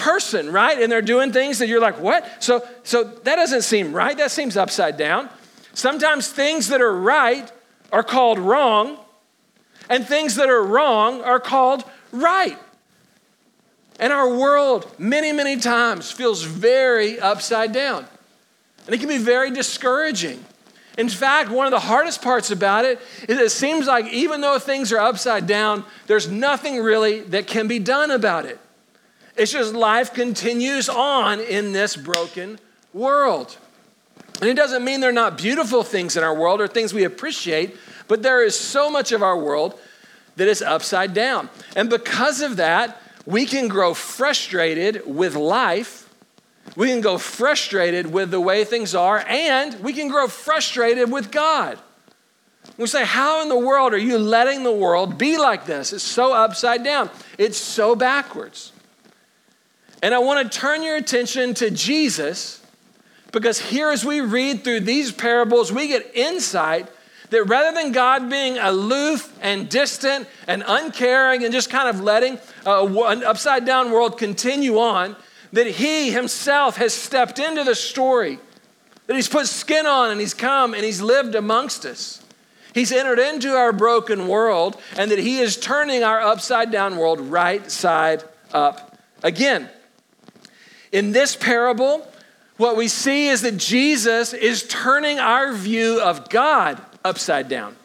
person, 0.02 0.52
right? 0.52 0.82
And 0.82 0.92
they're 0.92 1.02
doing 1.02 1.32
things 1.32 1.60
that 1.60 1.68
you're 1.68 1.80
like, 1.80 2.00
what? 2.00 2.28
So, 2.44 2.68
so 2.84 3.04
that 3.04 3.36
doesn't 3.36 3.62
seem 3.62 3.94
right. 3.94 4.18
That 4.18 4.32
seems 4.32 4.58
upside 4.58 4.98
down. 4.98 5.30
Sometimes 5.74 6.28
things 6.28 6.68
that 6.70 6.82
are 6.82 6.94
right 6.94 7.50
are 7.92 8.04
called 8.04 8.40
wrong, 8.40 8.98
and 9.90 10.06
things 10.06 10.36
that 10.36 10.50
are 10.50 10.64
wrong 10.64 11.22
are 11.22 11.40
called 11.40 11.84
right. 12.12 12.58
And 14.00 14.12
our 14.12 14.34
world, 14.34 14.92
many, 14.98 15.32
many 15.32 15.58
times, 15.58 16.12
feels 16.12 16.44
very 16.44 17.20
upside 17.20 17.72
down. 17.72 18.06
And 18.86 18.96
it 18.96 19.00
can 19.00 19.10
be 19.10 19.20
very 19.20 19.52
discouraging. 19.52 20.44
In 20.98 21.10
fact, 21.10 21.50
one 21.50 21.68
of 21.68 21.72
the 21.72 21.80
hardest 21.80 22.22
parts 22.22 22.50
about 22.50 22.86
it 22.86 23.00
is 23.30 23.38
it 23.38 23.52
seems 23.52 23.88
like 23.88 24.08
even 24.08 24.42
though 24.42 24.58
things 24.58 24.92
are 24.92 25.00
upside 25.00 25.46
down, 25.46 25.86
there's 26.08 26.28
nothing 26.28 26.82
really 26.82 27.22
that 27.22 27.46
can 27.48 27.68
be 27.68 27.80
done 27.80 28.12
about 28.12 28.46
it. 28.46 28.60
It's 29.36 29.52
just 29.52 29.74
life 29.74 30.14
continues 30.14 30.90
on 30.90 31.40
in 31.40 31.72
this 31.72 31.96
broken 31.96 32.60
world. 32.94 33.58
And 34.42 34.50
it 34.50 34.56
doesn't 34.56 34.84
mean 34.84 35.02
there 35.02 35.10
are 35.10 35.14
not 35.14 35.38
beautiful 35.38 35.84
things 35.84 36.18
in 36.18 36.24
our 36.24 36.36
world 36.36 36.62
or 36.62 36.68
things 36.68 36.94
we 36.94 37.04
appreciate, 37.04 37.78
but 38.08 38.24
there 38.24 38.44
is 38.44 38.58
so 38.58 38.90
much 38.90 39.12
of 39.12 39.22
our 39.22 39.38
world 39.38 39.80
that 40.36 40.48
is 40.48 40.62
upside 40.62 41.14
down. 41.14 41.50
And 41.76 41.90
because 41.90 42.42
of 42.42 42.58
that, 42.58 43.02
we 43.26 43.46
can 43.46 43.68
grow 43.68 43.94
frustrated 43.94 45.04
with 45.06 45.36
life. 45.36 46.10
We 46.76 46.88
can 46.88 47.02
go 47.02 47.18
frustrated 47.18 48.12
with 48.12 48.32
the 48.32 48.42
way 48.42 48.64
things 48.64 48.96
are, 48.96 49.24
and 49.28 49.80
we 49.82 49.94
can 49.94 50.08
grow 50.08 50.28
frustrated 50.28 51.12
with 51.12 51.32
God. 51.32 51.78
We 52.78 52.88
say, 52.88 53.06
How 53.06 53.42
in 53.42 53.50
the 53.50 53.60
world 53.60 53.94
are 53.94 53.98
you 53.98 54.18
letting 54.18 54.64
the 54.64 54.72
world 54.72 55.18
be 55.18 55.38
like 55.38 55.66
this? 55.66 55.94
It's 55.94 56.04
so 56.04 56.34
upside 56.34 56.84
down, 56.84 57.10
it's 57.38 57.58
so 57.58 57.96
backwards. 57.96 58.71
And 60.02 60.14
I 60.14 60.20
want 60.20 60.52
to 60.52 60.60
turn 60.60 60.82
your 60.82 60.96
attention 60.96 61.54
to 61.56 61.70
Jesus 61.70 62.62
because 63.32 63.60
here, 63.60 63.90
as 63.90 64.04
we 64.04 64.22
read 64.22 64.64
through 64.64 64.82
these 64.82 65.12
parables, 65.12 65.72
we 65.72 65.88
get 65.88 66.12
insight 66.16 66.90
that 67.30 67.46
rather 67.46 67.74
than 67.74 67.94
God 67.94 68.30
being 68.30 68.58
aloof 68.58 69.38
and 69.42 69.70
distant 69.70 70.28
and 70.48 70.64
uncaring 70.68 71.44
and 71.44 71.54
just 71.54 71.70
kind 71.70 71.88
of 71.88 72.02
letting 72.02 72.38
an 72.66 73.24
upside 73.24 73.66
down 73.66 73.92
world 73.92 74.18
continue 74.18 74.80
on, 74.80 75.16
that 75.54 75.68
He 75.68 76.12
Himself 76.12 76.78
has 76.78 76.94
stepped 76.94 77.40
into 77.40 77.64
the 77.64 77.76
story, 77.76 78.40
that 79.08 79.16
He's 79.16 79.30
put 79.30 79.48
skin 79.48 79.86
on 79.86 80.12
and 80.12 80.20
He's 80.20 80.34
come 80.34 80.74
and 80.74 80.84
He's 80.84 81.02
lived 81.02 81.36
amongst 81.36 81.86
us. 81.86 82.22
He's 82.74 82.92
entered 82.92 83.20
into 83.20 83.54
our 83.56 83.72
broken 83.72 84.28
world 84.28 84.80
and 84.98 85.12
that 85.12 85.20
He 85.20 85.40
is 85.40 85.58
turning 85.58 86.04
our 86.04 86.20
upside 86.20 86.72
down 86.72 86.98
world 86.98 87.22
right 87.22 87.70
side 87.72 88.24
up 88.52 88.98
again. 89.24 89.70
In 90.92 91.12
this 91.12 91.36
parable, 91.36 92.08
what 92.58 92.76
we 92.76 92.88
see 92.88 93.28
is 93.28 93.42
that 93.42 93.58
Jesus 93.58 94.34
is 94.34 94.64
turning 94.64 95.20
our 95.20 95.54
view 95.54 96.02
of 96.02 96.30
God 96.30 96.82
upside 97.04 97.50
down. 97.50 97.76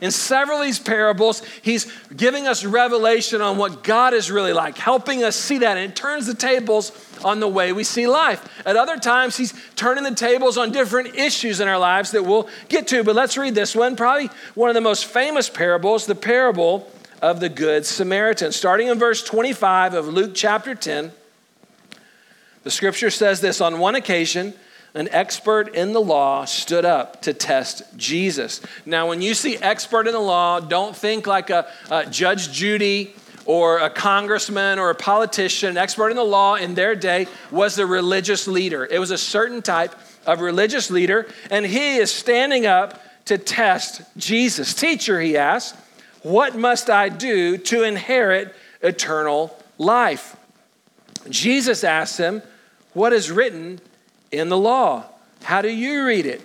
In 0.00 0.10
several 0.10 0.58
of 0.58 0.64
these 0.64 0.80
parables, 0.80 1.42
he's 1.62 1.90
giving 2.14 2.46
us 2.46 2.64
revelation 2.64 3.40
on 3.40 3.56
what 3.56 3.84
God 3.84 4.12
is 4.12 4.30
really 4.30 4.52
like, 4.52 4.76
helping 4.76 5.22
us 5.22 5.36
see 5.36 5.58
that, 5.58 5.78
and 5.78 5.90
it 5.90 5.96
turns 5.96 6.26
the 6.26 6.34
tables 6.34 6.92
on 7.24 7.40
the 7.40 7.48
way 7.48 7.72
we 7.72 7.84
see 7.84 8.06
life. 8.06 8.46
At 8.66 8.76
other 8.76 8.98
times, 8.98 9.36
he's 9.36 9.54
turning 9.76 10.04
the 10.04 10.14
tables 10.14 10.58
on 10.58 10.72
different 10.72 11.14
issues 11.14 11.60
in 11.60 11.68
our 11.68 11.78
lives 11.78 12.10
that 12.10 12.24
we'll 12.24 12.48
get 12.68 12.88
to. 12.88 13.04
But 13.04 13.14
let's 13.14 13.38
read 13.38 13.54
this 13.54 13.74
one, 13.74 13.94
probably 13.94 14.28
one 14.54 14.68
of 14.68 14.74
the 14.74 14.80
most 14.80 15.06
famous 15.06 15.48
parables, 15.48 16.06
the 16.06 16.14
parable 16.14 16.90
of 17.22 17.40
the 17.40 17.48
Good 17.48 17.86
Samaritan. 17.86 18.52
Starting 18.52 18.88
in 18.88 18.98
verse 18.98 19.22
25 19.22 19.94
of 19.94 20.08
Luke 20.08 20.32
chapter 20.34 20.74
10. 20.74 21.12
The 22.64 22.70
scripture 22.70 23.10
says 23.10 23.40
this 23.40 23.60
on 23.60 23.78
one 23.78 23.94
occasion, 23.94 24.54
an 24.94 25.08
expert 25.10 25.74
in 25.74 25.92
the 25.92 26.00
law 26.00 26.44
stood 26.44 26.84
up 26.84 27.22
to 27.22 27.34
test 27.34 27.82
Jesus. 27.96 28.60
Now, 28.86 29.08
when 29.08 29.22
you 29.22 29.34
see 29.34 29.56
expert 29.56 30.06
in 30.06 30.12
the 30.12 30.20
law, 30.20 30.60
don't 30.60 30.96
think 30.96 31.26
like 31.26 31.50
a, 31.50 31.66
a 31.90 32.06
Judge 32.06 32.52
Judy 32.52 33.14
or 33.44 33.78
a 33.78 33.90
congressman 33.90 34.78
or 34.78 34.90
a 34.90 34.94
politician. 34.94 35.70
An 35.70 35.76
expert 35.76 36.10
in 36.10 36.16
the 36.16 36.24
law 36.24 36.54
in 36.54 36.74
their 36.74 36.94
day 36.94 37.26
was 37.50 37.76
the 37.76 37.86
religious 37.86 38.46
leader. 38.46 38.86
It 38.86 38.98
was 38.98 39.10
a 39.10 39.18
certain 39.18 39.62
type 39.62 39.94
of 40.26 40.40
religious 40.40 40.90
leader, 40.90 41.26
and 41.50 41.66
he 41.66 41.96
is 41.96 42.10
standing 42.10 42.64
up 42.64 43.02
to 43.26 43.36
test 43.36 44.02
Jesus. 44.16 44.72
Teacher, 44.74 45.20
he 45.20 45.36
asked, 45.36 45.76
what 46.22 46.56
must 46.56 46.88
I 46.88 47.10
do 47.10 47.58
to 47.58 47.82
inherit 47.82 48.54
eternal 48.80 49.58
life? 49.76 50.36
Jesus 51.28 51.84
asked 51.84 52.16
him, 52.16 52.42
what 52.94 53.12
is 53.12 53.30
written 53.30 53.80
in 54.32 54.48
the 54.48 54.56
law. 54.56 55.04
How 55.42 55.60
do 55.60 55.68
you 55.68 56.06
read 56.06 56.26
it? 56.26 56.42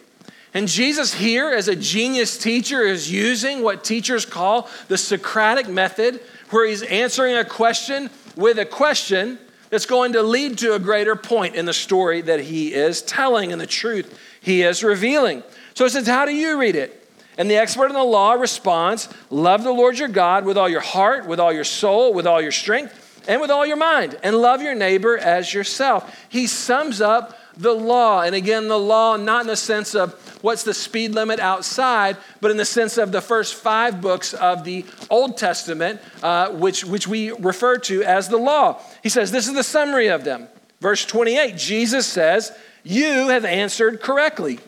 And 0.54 0.68
Jesus, 0.68 1.14
here 1.14 1.50
as 1.52 1.68
a 1.68 1.76
genius 1.76 2.38
teacher, 2.38 2.82
is 2.82 3.12
using 3.12 3.62
what 3.62 3.84
teachers 3.84 4.26
call 4.26 4.68
the 4.88 4.98
Socratic 4.98 5.68
method, 5.68 6.20
where 6.50 6.68
he's 6.68 6.82
answering 6.84 7.36
a 7.36 7.46
question 7.46 8.10
with 8.36 8.58
a 8.58 8.66
question 8.66 9.38
that's 9.70 9.86
going 9.86 10.14
to 10.14 10.24
lead 10.24 10.58
to 10.58 10.74
a 10.74 10.80
greater 10.80 11.16
point 11.16 11.56
in 11.56 11.66
the 11.66 11.74
story 11.74 12.22
that 12.22 12.40
he 12.40 12.74
is 12.74 13.04
telling 13.04 13.52
and 13.52 13.62
the 13.62 13.68
truth 13.68 14.20
he 14.42 14.64
is 14.64 14.84
revealing. 14.84 15.44
So 15.76 15.84
he 15.84 15.92
says, 15.92 16.08
How 16.08 16.26
do 16.26 16.36
you 16.36 16.60
read 16.60 16.76
it? 16.76 16.96
And 17.38 17.50
the 17.50 17.58
expert 17.58 17.88
in 17.88 17.94
the 17.94 18.04
law 18.04 18.34
responds, 18.34 19.08
Love 19.30 19.64
the 19.64 19.72
Lord 19.72 20.00
your 20.00 20.08
God 20.08 20.46
with 20.46 20.58
all 20.58 20.68
your 20.68 20.82
heart, 20.82 21.28
with 21.28 21.40
all 21.40 21.54
your 21.54 21.64
soul, 21.64 22.12
with 22.12 22.26
all 22.26 22.42
your 22.42 22.52
strength 22.52 22.99
and 23.28 23.42
with 23.42 23.52
all 23.52 23.66
your 23.66 23.78
mind, 23.78 24.18
and 24.24 24.36
love 24.36 24.62
your 24.62 24.76
neighbor 24.76 25.18
as 25.18 25.54
yourself. 25.54 26.26
He 26.30 26.48
sums 26.48 27.02
up 27.02 27.38
the 27.60 27.74
law. 27.74 28.22
And 28.22 28.34
again, 28.34 28.70
the 28.70 28.80
law, 28.80 29.18
not 29.18 29.42
in 29.42 29.48
the 29.48 29.58
sense 29.58 29.94
of 29.94 30.14
what's 30.42 30.64
the 30.64 30.74
speed 30.74 31.12
limit 31.12 31.40
outside, 31.40 32.16
but 32.40 32.52
in 32.52 32.58
the 32.58 32.66
sense 32.66 32.98
of 32.98 33.12
the 33.12 33.22
first 33.22 33.56
five 33.56 34.02
books 34.02 34.34
of 34.34 34.64
the 34.64 34.86
Old 35.10 35.38
Testament, 35.38 36.00
uh, 36.24 36.50
which, 36.52 36.86
which 36.86 37.08
we 37.08 37.32
refer 37.32 37.78
to 37.80 38.02
as 38.04 38.30
the 38.30 38.38
law. 38.38 38.82
He 39.04 39.10
says, 39.10 39.32
This 39.32 39.48
is 39.48 39.54
the 39.54 39.64
summary 39.64 40.08
of 40.08 40.24
them. 40.24 40.48
Verse 40.80 41.06
28, 41.06 41.58
Jesus 41.58 42.08
says, 42.08 42.58
You 42.84 43.28
have 43.28 43.44
answered 43.44 44.02
correctly. 44.02 44.60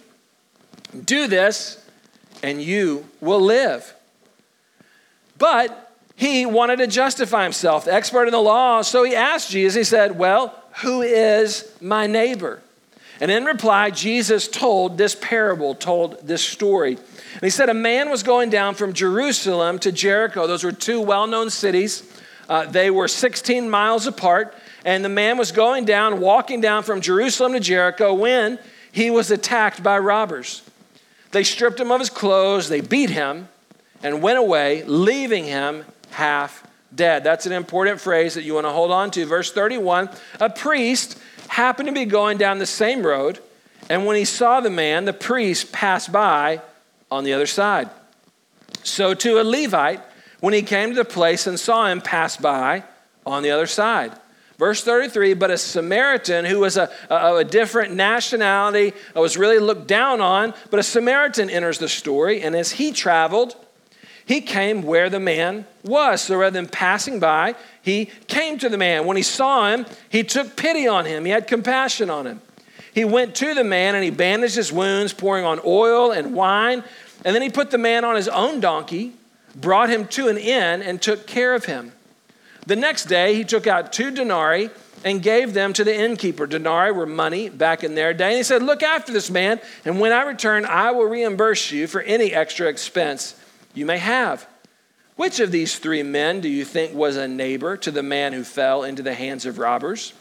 Do 1.05 1.27
this, 1.27 1.83
and 2.43 2.61
you 2.61 3.07
will 3.21 3.39
live. 3.39 3.93
But 5.37 5.90
he 6.21 6.45
wanted 6.45 6.77
to 6.77 6.85
justify 6.85 7.41
himself, 7.41 7.85
the 7.85 7.93
expert 7.95 8.27
in 8.27 8.31
the 8.31 8.37
law. 8.37 8.83
So 8.83 9.03
he 9.03 9.15
asked 9.15 9.49
Jesus, 9.49 9.75
he 9.75 9.83
said, 9.83 10.19
Well, 10.19 10.53
who 10.83 11.01
is 11.01 11.75
my 11.81 12.05
neighbor? 12.05 12.61
And 13.19 13.31
in 13.31 13.43
reply, 13.43 13.89
Jesus 13.89 14.47
told 14.47 14.99
this 14.99 15.15
parable, 15.15 15.73
told 15.73 16.27
this 16.27 16.47
story. 16.47 16.91
And 16.91 17.41
he 17.41 17.49
said, 17.49 17.69
A 17.69 17.73
man 17.73 18.11
was 18.11 18.21
going 18.21 18.51
down 18.51 18.75
from 18.75 18.93
Jerusalem 18.93 19.79
to 19.79 19.91
Jericho. 19.91 20.45
Those 20.45 20.63
were 20.63 20.71
two 20.71 21.01
well 21.01 21.25
known 21.25 21.49
cities. 21.49 22.03
Uh, 22.47 22.67
they 22.67 22.91
were 22.91 23.07
16 23.07 23.67
miles 23.67 24.05
apart. 24.05 24.53
And 24.85 25.03
the 25.03 25.09
man 25.09 25.39
was 25.39 25.51
going 25.51 25.85
down, 25.85 26.19
walking 26.19 26.61
down 26.61 26.83
from 26.83 27.01
Jerusalem 27.01 27.53
to 27.53 27.59
Jericho 27.59 28.13
when 28.13 28.59
he 28.91 29.09
was 29.09 29.31
attacked 29.31 29.81
by 29.81 29.97
robbers. 29.97 30.61
They 31.31 31.43
stripped 31.43 31.79
him 31.79 31.91
of 31.91 31.99
his 31.99 32.11
clothes, 32.11 32.69
they 32.69 32.81
beat 32.81 33.09
him, 33.09 33.49
and 34.03 34.21
went 34.21 34.37
away, 34.37 34.83
leaving 34.83 35.45
him 35.45 35.85
half 36.11 36.67
dead. 36.93 37.23
That's 37.23 37.45
an 37.45 37.53
important 37.53 37.99
phrase 37.99 38.35
that 38.35 38.43
you 38.43 38.53
want 38.53 38.65
too 38.65 38.71
hold 38.71 38.91
on 38.91 39.11
to. 39.11 39.25
Verse 39.25 39.51
31 39.51 40.09
A 40.39 40.49
priest 40.49 41.17
happened 41.47 41.87
to 41.87 41.93
be 41.93 42.05
going 42.05 42.37
down 42.37 42.59
the 42.59 42.65
same 42.65 43.05
road, 43.05 43.39
and 43.89 44.05
when 44.05 44.15
he 44.15 44.25
saw 44.25 44.61
the 44.61 44.69
man, 44.69 45.05
the 45.05 45.13
priest 45.13 45.71
passed 45.71 46.11
by 46.11 46.61
on 47.09 47.23
the 47.23 47.33
other 47.33 47.47
side. 47.47 47.89
So 48.83 49.13
to 49.13 49.41
a 49.41 49.43
Levite, 49.43 50.01
when 50.39 50.53
he 50.53 50.61
came 50.61 50.89
to 50.89 50.95
the 50.95 51.05
place 51.05 51.47
and 51.47 51.59
saw 51.59 51.87
him 51.87 52.01
pass 52.01 52.37
by 52.37 52.83
on 53.25 53.43
the 53.43 53.51
other 53.51 53.67
side. 53.67 54.11
Verse 54.57 54.83
33 54.83 55.33
But 55.33 55.51
a 55.51 55.57
Samaritan 55.57 56.45
who 56.45 56.59
was 56.59 56.77
a, 56.77 56.91
a, 57.09 57.37
a, 57.37 57.43
different 57.43 57.93
nationality, 57.93 58.93
uh, 59.15 59.21
was 59.21 59.37
really 59.37 59.59
looked 59.59 59.87
down 59.87 60.21
on, 60.21 60.53
but 60.69 60.79
a 60.79 60.83
Samaritan 60.83 61.49
enters 61.49 61.79
the 61.79 61.89
story, 61.89 62.41
and 62.41 62.55
as 62.55 62.71
he 62.71 62.91
traveled, 62.91 63.55
he 64.25 64.41
came 64.41 64.83
where 64.83 65.09
the 65.09 65.19
man 65.19 65.65
was. 65.83 66.21
So 66.21 66.37
rather 66.37 66.53
than 66.53 66.67
passing 66.67 67.19
by, 67.19 67.55
he 67.81 68.05
came 68.27 68.57
to 68.59 68.69
the 68.69 68.77
man. 68.77 69.05
When 69.05 69.17
he 69.17 69.23
saw 69.23 69.69
him, 69.69 69.85
he 70.09 70.23
took 70.23 70.55
pity 70.55 70.87
on 70.87 71.05
him, 71.05 71.25
he 71.25 71.31
had 71.31 71.47
compassion 71.47 72.09
on 72.09 72.27
him. 72.27 72.41
He 72.93 73.05
went 73.05 73.35
to 73.35 73.53
the 73.53 73.63
man 73.63 73.95
and 73.95 74.03
he 74.03 74.09
bandaged 74.09 74.55
his 74.55 74.71
wounds, 74.71 75.13
pouring 75.13 75.45
on 75.45 75.59
oil 75.65 76.11
and 76.11 76.33
wine. 76.33 76.83
And 77.23 77.33
then 77.35 77.41
he 77.41 77.49
put 77.49 77.71
the 77.71 77.77
man 77.77 78.03
on 78.03 78.15
his 78.15 78.27
own 78.27 78.59
donkey, 78.59 79.13
brought 79.55 79.89
him 79.89 80.07
to 80.07 80.27
an 80.27 80.37
inn, 80.37 80.81
and 80.81 81.01
took 81.01 81.25
care 81.25 81.53
of 81.53 81.65
him. 81.65 81.93
The 82.65 82.75
next 82.75 83.05
day, 83.05 83.35
he 83.35 83.43
took 83.43 83.65
out 83.65 83.93
two 83.93 84.11
denarii 84.11 84.69
and 85.03 85.21
gave 85.23 85.53
them 85.53 85.73
to 85.73 85.83
the 85.83 85.95
innkeeper. 85.95 86.45
Denarii 86.45 86.91
were 86.91 87.05
money 87.05 87.49
back 87.49 87.83
in 87.83 87.95
their 87.95 88.13
day. 88.13 88.29
And 88.29 88.37
he 88.37 88.43
said, 88.43 88.61
Look 88.61 88.83
after 88.83 89.11
this 89.11 89.31
man, 89.31 89.59
and 89.85 89.99
when 89.99 90.11
I 90.11 90.23
return, 90.23 90.65
I 90.65 90.91
will 90.91 91.05
reimburse 91.05 91.71
you 91.71 91.87
for 91.87 92.01
any 92.01 92.33
extra 92.33 92.67
expense 92.67 93.35
you 93.73 93.85
may 93.85 93.97
have. 93.97 94.47
Which 95.15 95.39
of 95.39 95.51
these 95.51 95.77
three 95.77 96.03
men 96.03 96.41
do 96.41 96.49
you 96.49 96.65
think 96.65 96.93
was 96.93 97.15
a 97.15 97.27
neighbor 97.27 97.77
to 97.77 97.91
the 97.91 98.03
man 98.03 98.33
who 98.33 98.43
fell 98.43 98.83
into 98.83 99.03
the 99.03 99.13
hands 99.13 99.45
of 99.45 99.59
robbers? 99.59 100.13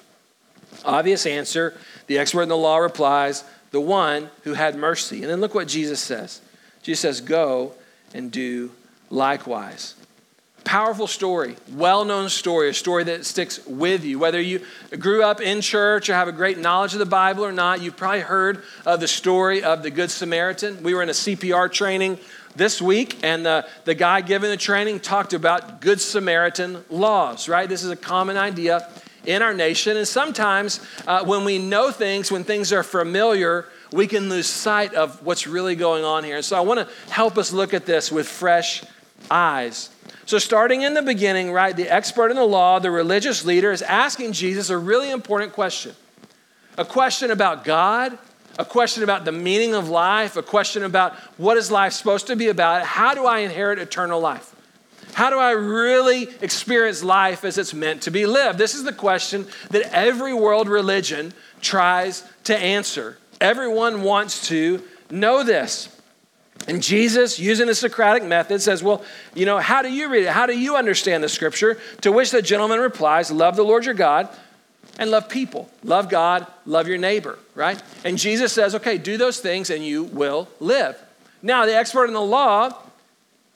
Obvious 0.85 1.27
answer. 1.27 1.75
The 2.07 2.19
expert 2.19 2.43
in 2.43 2.49
the 2.49 2.57
law 2.57 2.79
replies, 2.79 3.45
the 3.71 3.81
one 3.81 4.31
who 4.43 4.55
had 4.55 4.77
mercy. 4.77 5.23
And 5.23 5.31
then 5.31 5.41
look 5.41 5.55
what 5.55 5.69
Jesus 5.69 6.01
says. 6.01 6.41
Jesus 6.83 7.01
says, 7.01 7.21
Go 7.21 7.73
and 8.13 8.31
do 8.31 8.73
likewise. 9.11 9.95
powerful 10.65 11.07
story, 11.07 11.57
well 11.73 12.05
known 12.05 12.29
story, 12.29 12.69
a 12.69 12.75
story 12.75 13.05
that 13.05 13.25
sticks 13.25 13.65
with 13.67 14.05
you. 14.05 14.19
Whether 14.19 14.41
you 14.41 14.61
grew 14.99 15.23
up 15.23 15.41
in 15.41 15.61
church 15.61 16.09
or 16.09 16.15
have 16.15 16.29
a 16.29 16.33
great 16.33 16.59
knowledge 16.59 16.93
of 16.93 16.99
the 16.99 17.07
Bible 17.07 17.45
or 17.45 17.53
not, 17.53 17.81
you've 17.81 17.97
probably 17.97 18.21
heard 18.21 18.63
of 18.85 19.01
the 19.01 19.09
story 19.09 19.63
of 19.63 19.83
the 19.83 19.91
Good 19.91 20.11
Samaritan. 20.11 20.83
We 20.83 20.95
were 20.95 21.03
in 21.03 21.09
a 21.09 21.13
CPR 21.13 21.73
training 21.73 22.19
this 22.57 22.83
week, 22.83 23.19
and 23.23 23.45
the, 23.45 23.67
the 23.85 23.95
guy 23.95 24.21
giving 24.21 24.51
the 24.51 24.57
training 24.57 25.01
talked 25.01 25.33
about 25.33 25.81
Good 25.81 26.01
Samaritan 26.01 26.85
laws, 26.91 27.49
right? 27.49 27.69
This 27.69 27.85
is 27.85 27.91
a 27.91 27.97
common 27.97 28.37
idea 28.37 28.89
in 29.25 29.43
our 29.43 29.55
nation. 29.55 29.97
And 29.97 30.09
sometimes 30.09 30.81
uh, 31.07 31.25
when 31.25 31.45
we 31.45 31.59
know 31.59 31.91
things, 31.91 32.31
when 32.31 32.45
things 32.45 32.73
are 32.73 32.83
familiar, 32.83 33.67
we 33.93 34.07
can 34.07 34.29
lose 34.29 34.47
sight 34.47 34.95
of 34.95 35.25
what's 35.25 35.47
really 35.47 35.77
going 35.77 36.05
on 36.05 36.25
here. 36.25 36.37
And 36.37 36.45
so 36.45 36.57
I 36.57 36.61
want 36.61 36.81
to 36.81 37.13
help 37.13 37.39
us 37.39 37.53
look 37.53 37.75
at 37.75 37.87
this 37.87 38.11
with 38.11 38.29
fresh 38.29 38.83
eyes. 39.31 39.91
So, 40.27 40.39
starting 40.39 40.83
in 40.83 40.95
the 40.95 41.03
beginning, 41.03 41.51
right, 41.51 41.77
the 41.77 41.89
expert 41.89 42.31
in 42.31 42.37
the 42.37 42.45
law, 42.45 42.79
the 42.79 42.91
religious 42.91 43.45
leader, 43.45 43.73
is 43.73 43.83
asking 43.83 44.33
Jesus 44.33 44.71
a 44.71 44.79
really 44.79 45.11
important 45.11 45.53
question 45.53 45.95
a 46.79 46.85
question 46.85 47.31
about 47.31 47.65
God, 47.65 48.17
a 48.59 48.65
question 48.65 49.03
about 49.03 49.25
the 49.25 49.33
meaning 49.33 49.75
of 49.75 49.89
life, 49.89 50.37
a 50.37 50.43
question 50.43 50.83
about 50.83 51.15
what 51.37 51.57
is 51.57 51.71
life 51.71 51.93
supposed 51.93 52.27
to 52.27 52.37
be 52.37 52.49
about. 52.49 52.85
How 52.85 53.15
do 53.15 53.27
I 53.27 53.41
inherit 53.41 53.79
eternal 53.79 54.21
life? 54.21 54.55
How 55.15 55.31
do 55.31 55.39
I 55.39 55.53
really 55.53 56.29
experience 56.41 57.03
life 57.03 57.45
as 57.45 57.59
it's 57.59 57.75
meant 57.75 58.03
to 58.03 58.11
be 58.11 58.27
lived? 58.27 58.59
This 58.59 58.75
is 58.75 58.85
the 58.85 58.93
question 58.93 59.47
that 59.71 59.93
every 59.95 60.33
world 60.35 60.69
religion 60.69 61.33
tries 61.61 62.25
to 62.45 62.57
answer. 62.57 63.19
Everyone 63.41 64.03
wants 64.03 64.49
to 64.49 64.83
know 65.11 65.43
this. 65.43 65.97
And 66.69 66.83
Jesus, 66.83 67.39
using 67.39 67.67
the 67.67 67.75
Socratic 67.75 68.23
method, 68.23 68.61
says, 68.61 68.83
Well, 68.83 69.03
you 69.35 69.47
know, 69.47 69.59
how 69.59 69.83
do 69.83 69.91
you 69.91 70.09
read 70.11 70.25
it? 70.25 70.29
How 70.29 70.47
do 70.47 70.59
you 70.59 70.77
understand 70.77 71.25
the 71.25 71.29
scripture? 71.29 71.79
To 72.03 72.13
which 72.13 72.31
the 72.31 72.43
gentleman 72.43 72.81
replies, 72.81 73.31
Love 73.33 73.57
the 73.57 73.65
Lord 73.65 73.87
your 73.87 73.95
God 73.95 74.29
and 74.99 75.11
love 75.11 75.29
people. 75.29 75.71
Love 75.83 76.09
God, 76.09 76.47
love 76.67 76.89
your 76.89 76.99
neighbor, 76.99 77.39
right? 77.55 77.83
And 78.05 78.19
Jesus 78.19 78.53
says, 78.53 78.75
Okay, 78.75 78.99
do 78.99 79.17
those 79.17 79.41
things 79.41 79.71
and 79.71 79.85
you 79.85 80.05
will 80.05 80.49
live. 80.61 81.01
Now, 81.43 81.65
the 81.65 81.75
expert 81.75 82.07
in 82.07 82.13
the 82.13 82.21
law, 82.21 82.77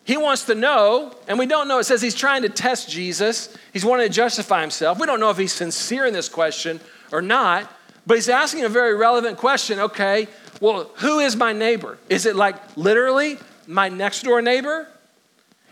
he 0.04 0.16
wants 0.16 0.44
to 0.44 0.54
know, 0.54 1.14
and 1.28 1.38
we 1.38 1.46
don't 1.46 1.68
know. 1.68 1.78
It 1.78 1.84
says 1.84 2.02
he's 2.02 2.14
trying 2.14 2.42
to 2.42 2.48
test 2.48 2.90
Jesus. 2.90 3.54
He's 3.72 3.84
wanting 3.84 4.06
to 4.06 4.12
justify 4.12 4.60
himself. 4.60 4.98
We 4.98 5.06
don't 5.06 5.20
know 5.20 5.30
if 5.30 5.38
he's 5.38 5.52
sincere 5.52 6.06
in 6.06 6.12
this 6.12 6.28
question 6.28 6.80
or 7.12 7.22
not, 7.22 7.70
but 8.06 8.16
he's 8.16 8.28
asking 8.28 8.64
a 8.64 8.68
very 8.68 8.94
relevant 8.94 9.38
question. 9.38 9.78
Okay, 9.78 10.28
well, 10.60 10.90
who 10.96 11.20
is 11.20 11.36
my 11.36 11.52
neighbor? 11.52 11.98
Is 12.08 12.26
it 12.26 12.36
like 12.36 12.56
literally 12.76 13.38
my 13.66 13.88
next 13.88 14.22
door 14.22 14.42
neighbor? 14.42 14.88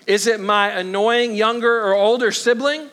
Is 0.07 0.27
it 0.27 0.41
my 0.41 0.71
annoying 0.71 1.35
younger 1.35 1.83
or 1.83 1.95
older 1.95 2.33
sibling? 2.33 2.89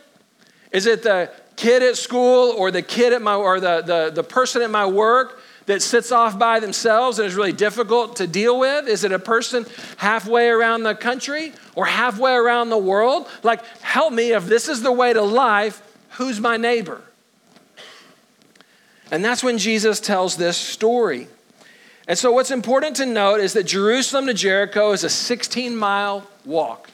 Is 0.71 0.85
it 0.85 1.03
the 1.03 1.31
kid 1.59 1.83
at 1.83 1.97
school 1.97 2.53
or 2.57 2.71
the 2.71 2.81
kid 2.81 3.11
at 3.11 3.21
my 3.21 3.35
or 3.35 3.59
the, 3.59 3.81
the, 3.81 4.11
the 4.15 4.23
person 4.23 4.61
at 4.61 4.71
my 4.71 4.85
work 4.85 5.41
that 5.65 5.81
sits 5.81 6.09
off 6.09 6.39
by 6.39 6.61
themselves 6.61 7.19
and 7.19 7.27
is 7.27 7.35
really 7.35 7.51
difficult 7.51 8.15
to 8.15 8.25
deal 8.25 8.57
with? 8.57 8.87
Is 8.87 9.03
it 9.03 9.11
a 9.11 9.19
person 9.19 9.65
halfway 9.97 10.47
around 10.47 10.83
the 10.83 10.95
country 10.95 11.51
or 11.75 11.85
halfway 11.85 12.31
around 12.31 12.69
the 12.69 12.77
world? 12.77 13.27
Like, 13.43 13.65
help 13.81 14.13
me 14.13 14.31
if 14.31 14.45
this 14.45 14.69
is 14.69 14.81
the 14.81 14.91
way 14.91 15.11
to 15.11 15.21
life, 15.21 15.81
who's 16.11 16.39
my 16.39 16.55
neighbor? 16.55 17.01
And 19.11 19.23
that's 19.23 19.43
when 19.43 19.57
Jesus 19.57 19.99
tells 19.99 20.37
this 20.37 20.55
story. 20.55 21.27
And 22.07 22.17
so, 22.17 22.31
what's 22.31 22.51
important 22.51 22.95
to 22.95 23.05
note 23.05 23.41
is 23.41 23.51
that 23.53 23.65
Jerusalem 23.65 24.27
to 24.27 24.33
Jericho 24.33 24.93
is 24.93 25.03
a 25.03 25.09
16 25.09 25.75
mile 25.75 26.25
walk 26.45 26.89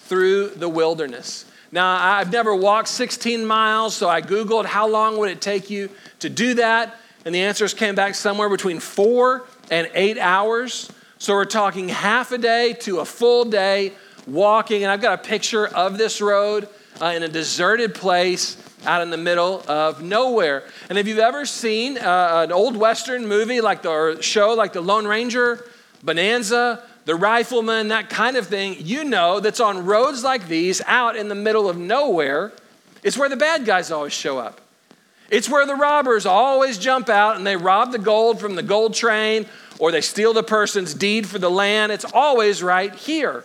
through 0.00 0.48
the 0.48 0.68
wilderness. 0.68 1.44
Now, 1.70 2.16
I've 2.16 2.32
never 2.32 2.54
walked 2.54 2.88
16 2.88 3.44
miles, 3.44 3.94
so 3.94 4.08
I 4.08 4.22
Googled 4.22 4.64
how 4.64 4.88
long 4.88 5.18
would 5.18 5.30
it 5.30 5.40
take 5.40 5.68
you 5.68 5.90
to 6.20 6.30
do 6.30 6.54
that, 6.54 6.96
and 7.24 7.34
the 7.34 7.42
answers 7.42 7.74
came 7.74 7.94
back 7.94 8.14
somewhere 8.14 8.48
between 8.48 8.80
four 8.80 9.44
and 9.70 9.90
eight 9.92 10.18
hours. 10.18 10.90
So, 11.18 11.34
we're 11.34 11.44
talking 11.44 11.88
half 11.88 12.32
a 12.32 12.38
day 12.38 12.72
to 12.80 13.00
a 13.00 13.04
full 13.04 13.44
day 13.44 13.92
walking, 14.26 14.82
and 14.82 14.90
I've 14.90 15.02
got 15.02 15.20
a 15.20 15.22
picture 15.22 15.66
of 15.66 15.98
this 15.98 16.20
road 16.20 16.68
uh, 17.00 17.06
in 17.06 17.22
a 17.22 17.28
deserted 17.28 17.94
place 17.94 18.56
out 18.86 19.02
in 19.02 19.10
the 19.10 19.16
middle 19.16 19.62
of 19.68 20.02
nowhere. 20.02 20.64
And 20.88 20.98
if 20.98 21.06
you've 21.06 21.18
ever 21.18 21.44
seen 21.44 21.98
uh, 21.98 22.44
an 22.44 22.52
old 22.52 22.76
Western 22.76 23.26
movie 23.26 23.60
like 23.60 23.82
the, 23.82 24.18
show 24.20 24.54
like 24.54 24.72
The 24.72 24.80
Lone 24.80 25.06
Ranger, 25.06 25.64
Bonanza, 26.02 26.82
The 27.08 27.14
Rifleman, 27.14 27.88
that 27.88 28.10
kind 28.10 28.36
of 28.36 28.48
thing, 28.48 28.76
you 28.80 29.02
know 29.02 29.40
that's 29.40 29.60
on 29.60 29.86
roads 29.86 30.22
like 30.22 30.46
these 30.46 30.82
out 30.82 31.16
in 31.16 31.28
the 31.28 31.34
middle 31.34 31.66
of 31.66 31.78
nowhere, 31.78 32.52
it's 33.02 33.16
where 33.16 33.30
the 33.30 33.36
bad 33.36 33.64
guys 33.64 33.90
always 33.90 34.12
show 34.12 34.36
up. 34.36 34.60
It's 35.30 35.48
where 35.48 35.64
the 35.64 35.74
robbers 35.74 36.26
always 36.26 36.76
jump 36.76 37.08
out 37.08 37.36
and 37.36 37.46
they 37.46 37.56
rob 37.56 37.92
the 37.92 37.98
gold 37.98 38.38
from 38.38 38.56
the 38.56 38.62
gold 38.62 38.92
train 38.92 39.46
or 39.78 39.90
they 39.90 40.02
steal 40.02 40.34
the 40.34 40.42
person's 40.42 40.92
deed 40.92 41.26
for 41.26 41.38
the 41.38 41.50
land. 41.50 41.92
It's 41.92 42.04
always 42.12 42.62
right 42.62 42.94
here. 42.94 43.42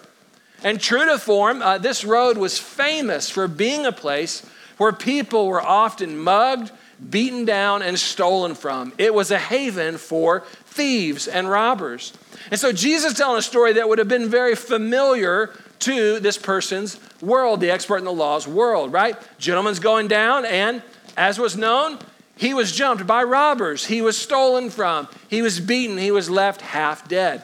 And 0.62 0.78
true 0.78 1.06
to 1.06 1.18
form, 1.18 1.62
uh, 1.62 1.78
this 1.78 2.04
road 2.04 2.38
was 2.38 2.60
famous 2.60 3.30
for 3.30 3.48
being 3.48 3.86
a 3.86 3.94
place 3.94 4.46
where 4.76 4.92
people 4.92 5.48
were 5.48 5.62
often 5.62 6.18
mugged, 6.18 6.70
beaten 7.10 7.46
down, 7.46 7.82
and 7.82 7.98
stolen 7.98 8.56
from. 8.56 8.92
It 8.98 9.14
was 9.14 9.32
a 9.32 9.40
haven 9.40 9.98
for 9.98 10.42
thieves 10.66 11.30
and 11.30 11.50
robbers. 11.50 12.12
And 12.52 12.60
so 12.60 12.72
Jesus 12.72 13.14
telling 13.14 13.40
a 13.40 13.44
story 13.44 13.74
that 13.74 13.88
would 13.88 14.00
have 14.00 14.08
been 14.08 14.30
very 14.30 14.56
familiar 14.56 15.52
to 15.80 16.20
this 16.20 16.38
person's 16.38 17.00
world, 17.22 17.60
the 17.60 17.72
expert 17.72 17.98
in 17.98 18.06
the 18.06 18.14
law's 18.14 18.48
world, 18.48 18.92
right? 18.94 19.16
Gentleman's 19.38 19.80
going 19.80 20.08
down, 20.08 20.46
and 20.46 20.82
as 21.18 21.38
was 21.38 21.58
known, 21.58 22.00
he 22.36 22.54
was 22.54 22.72
jumped 22.72 23.06
by 23.06 23.24
robbers. 23.24 23.86
He 23.86 24.02
was 24.02 24.18
stolen 24.18 24.70
from. 24.70 25.08
He 25.30 25.42
was 25.42 25.60
beaten. 25.60 25.98
He 25.98 26.12
was 26.12 26.30
left 26.30 26.62
half 26.62 27.08
dead. 27.08 27.44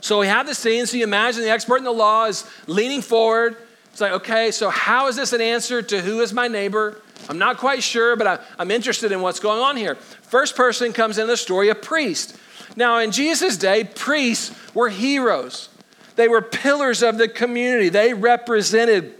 So 0.00 0.20
we 0.20 0.26
have 0.26 0.46
the 0.46 0.54
scene. 0.54 0.86
So 0.86 0.96
you 0.96 1.04
imagine 1.04 1.42
the 1.42 1.50
expert 1.50 1.76
in 1.78 1.84
the 1.84 1.92
law 1.92 2.26
is 2.26 2.48
leaning 2.66 3.02
forward. 3.02 3.56
It's 3.92 4.00
like, 4.00 4.12
okay, 4.12 4.50
so 4.50 4.68
how 4.68 5.08
is 5.08 5.16
this 5.16 5.32
an 5.32 5.40
answer 5.40 5.82
to 5.82 6.02
who 6.02 6.20
is 6.20 6.32
my 6.32 6.48
neighbor? 6.48 7.00
I'm 7.28 7.38
not 7.38 7.56
quite 7.58 7.82
sure, 7.82 8.14
but 8.14 8.26
I, 8.26 8.62
am 8.62 8.70
interested 8.70 9.10
in 9.10 9.20
what's 9.20 9.40
going 9.40 9.60
on 9.60 9.76
here. 9.76 9.94
First 9.94 10.54
person 10.54 10.92
comes 10.92 11.18
in 11.18 11.26
the 11.26 11.36
story, 11.36 11.70
a 11.70 11.74
priest. 11.74 12.36
Now, 12.74 12.98
in 12.98 13.12
Jesus' 13.12 13.56
day, 13.56 13.84
priests 13.84 14.54
were 14.74 14.88
heroes, 14.88 15.68
they 16.16 16.28
were 16.28 16.42
pillars 16.42 17.02
of 17.02 17.18
the 17.18 17.28
community, 17.28 17.88
they 17.88 18.14
represented 18.14 19.14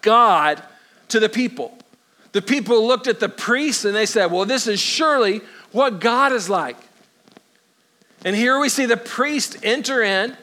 God 0.00 0.62
to 1.08 1.20
the 1.20 1.28
people. 1.28 1.76
The 2.32 2.42
people 2.42 2.86
looked 2.86 3.06
at 3.06 3.20
the 3.20 3.28
priests 3.28 3.84
and 3.84 3.94
they 3.94 4.06
said, 4.06 4.26
well, 4.26 4.44
this 4.44 4.66
is 4.66 4.80
surely 4.80 5.40
what 5.70 6.00
God 6.00 6.32
is 6.32 6.50
like. 6.50 6.76
And 8.24 8.34
here 8.34 8.58
we 8.58 8.68
see 8.68 8.86
the 8.86 8.96
priest 8.96 9.56
enter 9.62 10.02
in 10.02 10.36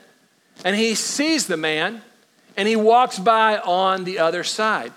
and 0.63 0.75
he 0.75 0.95
sees 0.95 1.47
the 1.47 1.57
man 1.57 2.01
and 2.55 2.67
he 2.67 2.75
walks 2.75 3.19
by 3.19 3.57
on 3.57 4.03
the 4.03 4.19
other 4.19 4.43
side. 4.43 4.93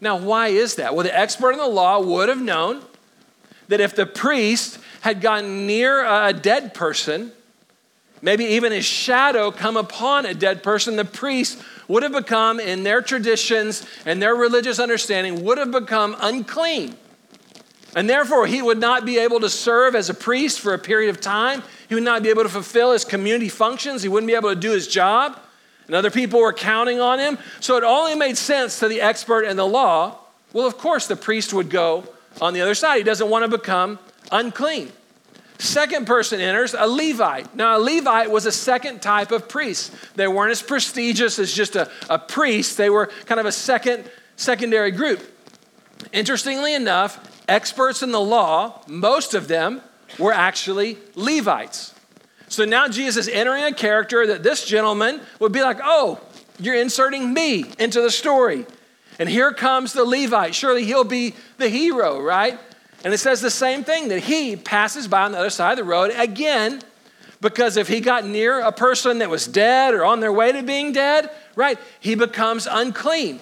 Now, 0.00 0.16
why 0.18 0.48
is 0.48 0.74
that? 0.74 0.94
Well, 0.94 1.04
the 1.04 1.16
expert 1.16 1.52
in 1.52 1.58
the 1.58 1.66
law 1.66 2.00
would 2.00 2.28
have 2.28 2.42
known 2.42 2.82
that 3.68 3.80
if 3.80 3.96
the 3.96 4.04
priest 4.04 4.78
had 5.04 5.20
gotten 5.20 5.66
near 5.66 6.02
a 6.02 6.32
dead 6.32 6.72
person, 6.72 7.30
maybe 8.22 8.42
even 8.46 8.72
his 8.72 8.86
shadow 8.86 9.50
come 9.50 9.76
upon 9.76 10.24
a 10.24 10.32
dead 10.32 10.62
person, 10.62 10.96
the 10.96 11.04
priest 11.04 11.62
would 11.88 12.02
have 12.02 12.12
become, 12.12 12.58
in 12.58 12.84
their 12.84 13.02
traditions 13.02 13.86
and 14.06 14.22
their 14.22 14.34
religious 14.34 14.78
understanding, 14.78 15.44
would 15.44 15.58
have 15.58 15.70
become 15.70 16.16
unclean. 16.20 16.96
And 17.94 18.08
therefore, 18.08 18.46
he 18.46 18.62
would 18.62 18.78
not 18.78 19.04
be 19.04 19.18
able 19.18 19.40
to 19.40 19.50
serve 19.50 19.94
as 19.94 20.08
a 20.08 20.14
priest 20.14 20.58
for 20.58 20.72
a 20.72 20.78
period 20.78 21.10
of 21.10 21.20
time. 21.20 21.62
He 21.86 21.94
would 21.94 22.02
not 22.02 22.22
be 22.22 22.30
able 22.30 22.44
to 22.44 22.48
fulfill 22.48 22.92
his 22.92 23.04
community 23.04 23.50
functions. 23.50 24.02
He 24.02 24.08
wouldn't 24.08 24.26
be 24.26 24.34
able 24.34 24.54
to 24.54 24.58
do 24.58 24.70
his 24.70 24.88
job. 24.88 25.38
And 25.86 25.94
other 25.94 26.10
people 26.10 26.40
were 26.40 26.54
counting 26.54 26.98
on 26.98 27.18
him. 27.18 27.36
So 27.60 27.76
it 27.76 27.84
only 27.84 28.14
made 28.14 28.38
sense 28.38 28.78
to 28.78 28.88
the 28.88 29.02
expert 29.02 29.42
in 29.42 29.58
the 29.58 29.66
law. 29.66 30.16
Well, 30.54 30.66
of 30.66 30.78
course, 30.78 31.06
the 31.06 31.14
priest 31.14 31.52
would 31.52 31.68
go 31.68 32.04
on 32.40 32.54
the 32.54 32.62
other 32.62 32.74
side. 32.74 32.96
He 32.96 33.04
doesn't 33.04 33.28
want 33.28 33.44
to 33.44 33.50
become 33.54 33.98
unclean. 34.30 34.92
Second 35.58 36.06
person 36.06 36.40
enters, 36.40 36.74
a 36.74 36.86
Levite. 36.86 37.54
Now, 37.54 37.78
a 37.78 37.80
Levite 37.80 38.30
was 38.30 38.44
a 38.44 38.52
second 38.52 39.00
type 39.00 39.30
of 39.30 39.48
priest. 39.48 39.94
They 40.16 40.26
weren't 40.28 40.50
as 40.50 40.62
prestigious 40.62 41.38
as 41.38 41.52
just 41.52 41.76
a, 41.76 41.90
a 42.10 42.18
priest, 42.18 42.76
they 42.76 42.90
were 42.90 43.06
kind 43.26 43.40
of 43.40 43.46
a 43.46 43.52
second, 43.52 44.04
secondary 44.36 44.90
group. 44.90 45.22
Interestingly 46.12 46.74
enough, 46.74 47.42
experts 47.48 48.02
in 48.02 48.10
the 48.10 48.20
law, 48.20 48.82
most 48.86 49.34
of 49.34 49.48
them 49.48 49.80
were 50.18 50.32
actually 50.32 50.98
Levites. 51.14 51.94
So 52.48 52.64
now 52.64 52.88
Jesus 52.88 53.26
is 53.26 53.34
entering 53.34 53.64
a 53.64 53.72
character 53.72 54.26
that 54.26 54.42
this 54.42 54.64
gentleman 54.64 55.20
would 55.40 55.52
be 55.52 55.62
like, 55.62 55.78
oh, 55.82 56.20
you're 56.58 56.74
inserting 56.74 57.32
me 57.32 57.64
into 57.78 58.00
the 58.00 58.10
story. 58.10 58.66
And 59.18 59.28
here 59.28 59.52
comes 59.52 59.92
the 59.92 60.04
Levite. 60.04 60.54
Surely 60.54 60.84
he'll 60.84 61.04
be 61.04 61.34
the 61.58 61.68
hero, 61.68 62.20
right? 62.20 62.58
And 63.04 63.12
it 63.12 63.18
says 63.18 63.40
the 63.40 63.50
same 63.50 63.84
thing 63.84 64.08
that 64.08 64.20
he 64.20 64.56
passes 64.56 65.06
by 65.06 65.22
on 65.22 65.32
the 65.32 65.38
other 65.38 65.50
side 65.50 65.72
of 65.72 65.76
the 65.78 65.84
road 65.84 66.10
again, 66.16 66.80
because 67.40 67.76
if 67.76 67.86
he 67.86 68.00
got 68.00 68.24
near 68.24 68.60
a 68.60 68.72
person 68.72 69.18
that 69.18 69.28
was 69.28 69.46
dead 69.46 69.92
or 69.92 70.04
on 70.04 70.20
their 70.20 70.32
way 70.32 70.52
to 70.52 70.62
being 70.62 70.92
dead, 70.92 71.30
right? 71.54 71.78
He 72.00 72.14
becomes 72.14 72.66
unclean. 72.66 73.40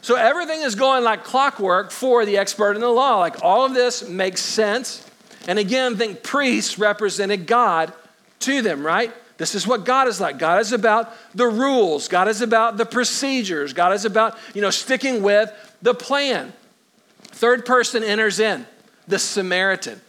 So 0.00 0.16
everything 0.16 0.62
is 0.62 0.74
going 0.74 1.04
like 1.04 1.24
clockwork 1.24 1.90
for 1.90 2.24
the 2.24 2.38
expert 2.38 2.72
in 2.74 2.80
the 2.80 2.88
law. 2.88 3.18
Like 3.18 3.42
all 3.42 3.64
of 3.64 3.74
this 3.74 4.08
makes 4.08 4.40
sense. 4.40 5.06
And 5.46 5.58
again, 5.58 5.96
think 5.96 6.22
priests 6.22 6.78
represented 6.78 7.46
God 7.46 7.92
to 8.40 8.62
them, 8.62 8.84
right? 8.84 9.12
This 9.36 9.54
is 9.54 9.66
what 9.66 9.84
God 9.84 10.08
is 10.08 10.20
like. 10.20 10.38
God 10.38 10.60
is 10.60 10.72
about 10.72 11.12
the 11.34 11.46
rules. 11.46 12.08
God 12.08 12.28
is 12.28 12.40
about 12.40 12.76
the 12.76 12.86
procedures. 12.86 13.72
God 13.72 13.92
is 13.92 14.04
about, 14.04 14.38
you 14.54 14.62
know, 14.62 14.70
sticking 14.70 15.22
with 15.22 15.50
the 15.82 15.94
plan. 15.94 16.52
Third 17.22 17.66
person 17.66 18.04
enters 18.04 18.38
in, 18.38 18.64
the 19.06 19.18
Samaritan. 19.18 20.00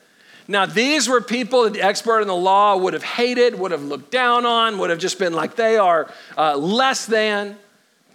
Now, 0.47 0.65
these 0.65 1.09
were 1.09 1.21
people 1.21 1.63
that 1.63 1.73
the 1.73 1.81
expert 1.81 2.21
in 2.21 2.27
the 2.27 2.35
law 2.35 2.77
would 2.77 2.93
have 2.93 3.03
hated, 3.03 3.57
would 3.57 3.71
have 3.71 3.83
looked 3.83 4.11
down 4.11 4.45
on, 4.45 4.77
would 4.77 4.91
have 4.91 4.99
just 4.99 5.17
been 5.17 5.33
like 5.33 5.55
they 5.55 5.77
are 5.77 6.11
uh, 6.37 6.55
less 6.55 7.05
than 7.05 7.57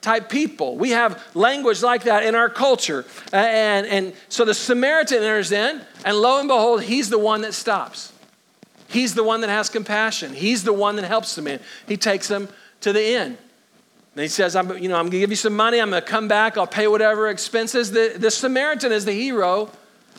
type 0.01 0.31
people. 0.31 0.77
We 0.77 0.91
have 0.91 1.23
language 1.35 1.83
like 1.83 2.05
that 2.05 2.25
in 2.25 2.35
our 2.35 2.49
culture. 2.49 3.05
And, 3.33 3.87
and 3.87 4.13
so 4.29 4.45
the 4.45 4.55
Samaritan 4.55 5.19
enters 5.19 5.53
in, 5.53 5.83
and 6.05 6.17
lo 6.17 6.39
and 6.39 6.49
behold, 6.49 6.83
he's 6.83 7.11
the 7.11 7.19
one 7.19 7.43
that 7.43 7.53
stops. 7.53 8.13
He's 8.89 9.15
the 9.15 9.25
one 9.25 9.41
that 9.43 9.51
has 9.51 9.69
compassion. 9.69 10.33
He's 10.33 10.65
the 10.65 10.73
one 10.73 10.97
that 10.97 11.05
helps 11.05 11.35
the 11.35 11.43
man. 11.43 11.61
He 11.87 11.97
takes 11.97 12.29
him 12.31 12.49
to 12.81 12.93
the 12.93 13.15
inn. 13.15 13.37
And 14.15 14.23
he 14.23 14.29
says, 14.29 14.57
I'm, 14.57 14.77
you 14.79 14.89
know, 14.89 14.97
I'm 14.97 15.05
going 15.05 15.13
to 15.13 15.21
give 15.21 15.31
you 15.31 15.37
some 15.37 15.55
money. 15.55 15.81
I'm 15.81 15.91
going 15.91 16.03
to 16.03 16.09
come 16.09 16.27
back. 16.27 16.57
I'll 16.57 16.67
pay 16.67 16.89
whatever 16.89 17.29
expenses. 17.29 17.93
The, 17.93 18.15
the 18.17 18.31
Samaritan 18.31 18.91
is 18.91 19.05
the 19.05 19.13
hero 19.13 19.71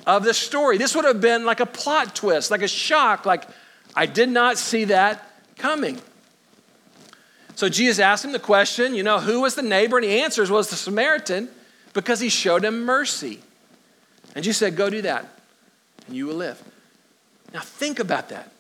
of 0.06 0.24
the 0.24 0.34
story. 0.34 0.78
This 0.78 0.96
would 0.96 1.06
have 1.06 1.22
been 1.22 1.46
like 1.46 1.60
a 1.60 1.66
plot 1.66 2.16
twist, 2.16 2.52
like 2.52 2.62
a 2.62 2.68
shock, 2.68 3.26
like 3.26 3.48
I 3.96 4.06
did 4.06 4.30
not 4.30 4.58
see 4.58 4.86
that 4.86 5.24
coming. 5.58 6.02
So 7.56 7.70
Jesus 7.70 8.00
asked 8.00 8.26
him 8.26 8.32
the 8.32 8.40
question, 8.40 8.96
you 8.96 9.04
know, 9.04 9.20
who 9.20 9.42
was 9.42 9.56
the 9.56 9.62
neighbor? 9.62 9.98
And 9.98 10.06
he 10.06 10.22
answers, 10.22 10.50
was 10.50 10.70
the 10.70 10.76
Samaritan 10.76 11.50
because 11.94 12.20
he 12.20 12.30
showed 12.30 12.64
him 12.64 12.86
mercy. 12.86 13.40
And 14.34 14.44
Jesus 14.44 14.60
said, 14.60 14.76
go 14.76 14.90
do 14.90 15.02
that 15.04 15.26
and 16.08 16.16
you 16.16 16.26
will 16.26 16.36
live. 16.36 16.62
Now 17.54 17.60
think 17.60 18.00
about 18.00 18.30
that. 18.30 18.52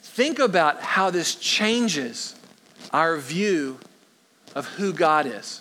Think 0.00 0.38
about 0.38 0.82
how 0.82 1.10
this 1.10 1.34
changes 1.36 2.34
our 2.92 3.16
view 3.16 3.78
of 4.54 4.66
who 4.66 4.92
God 4.92 5.26
is. 5.26 5.60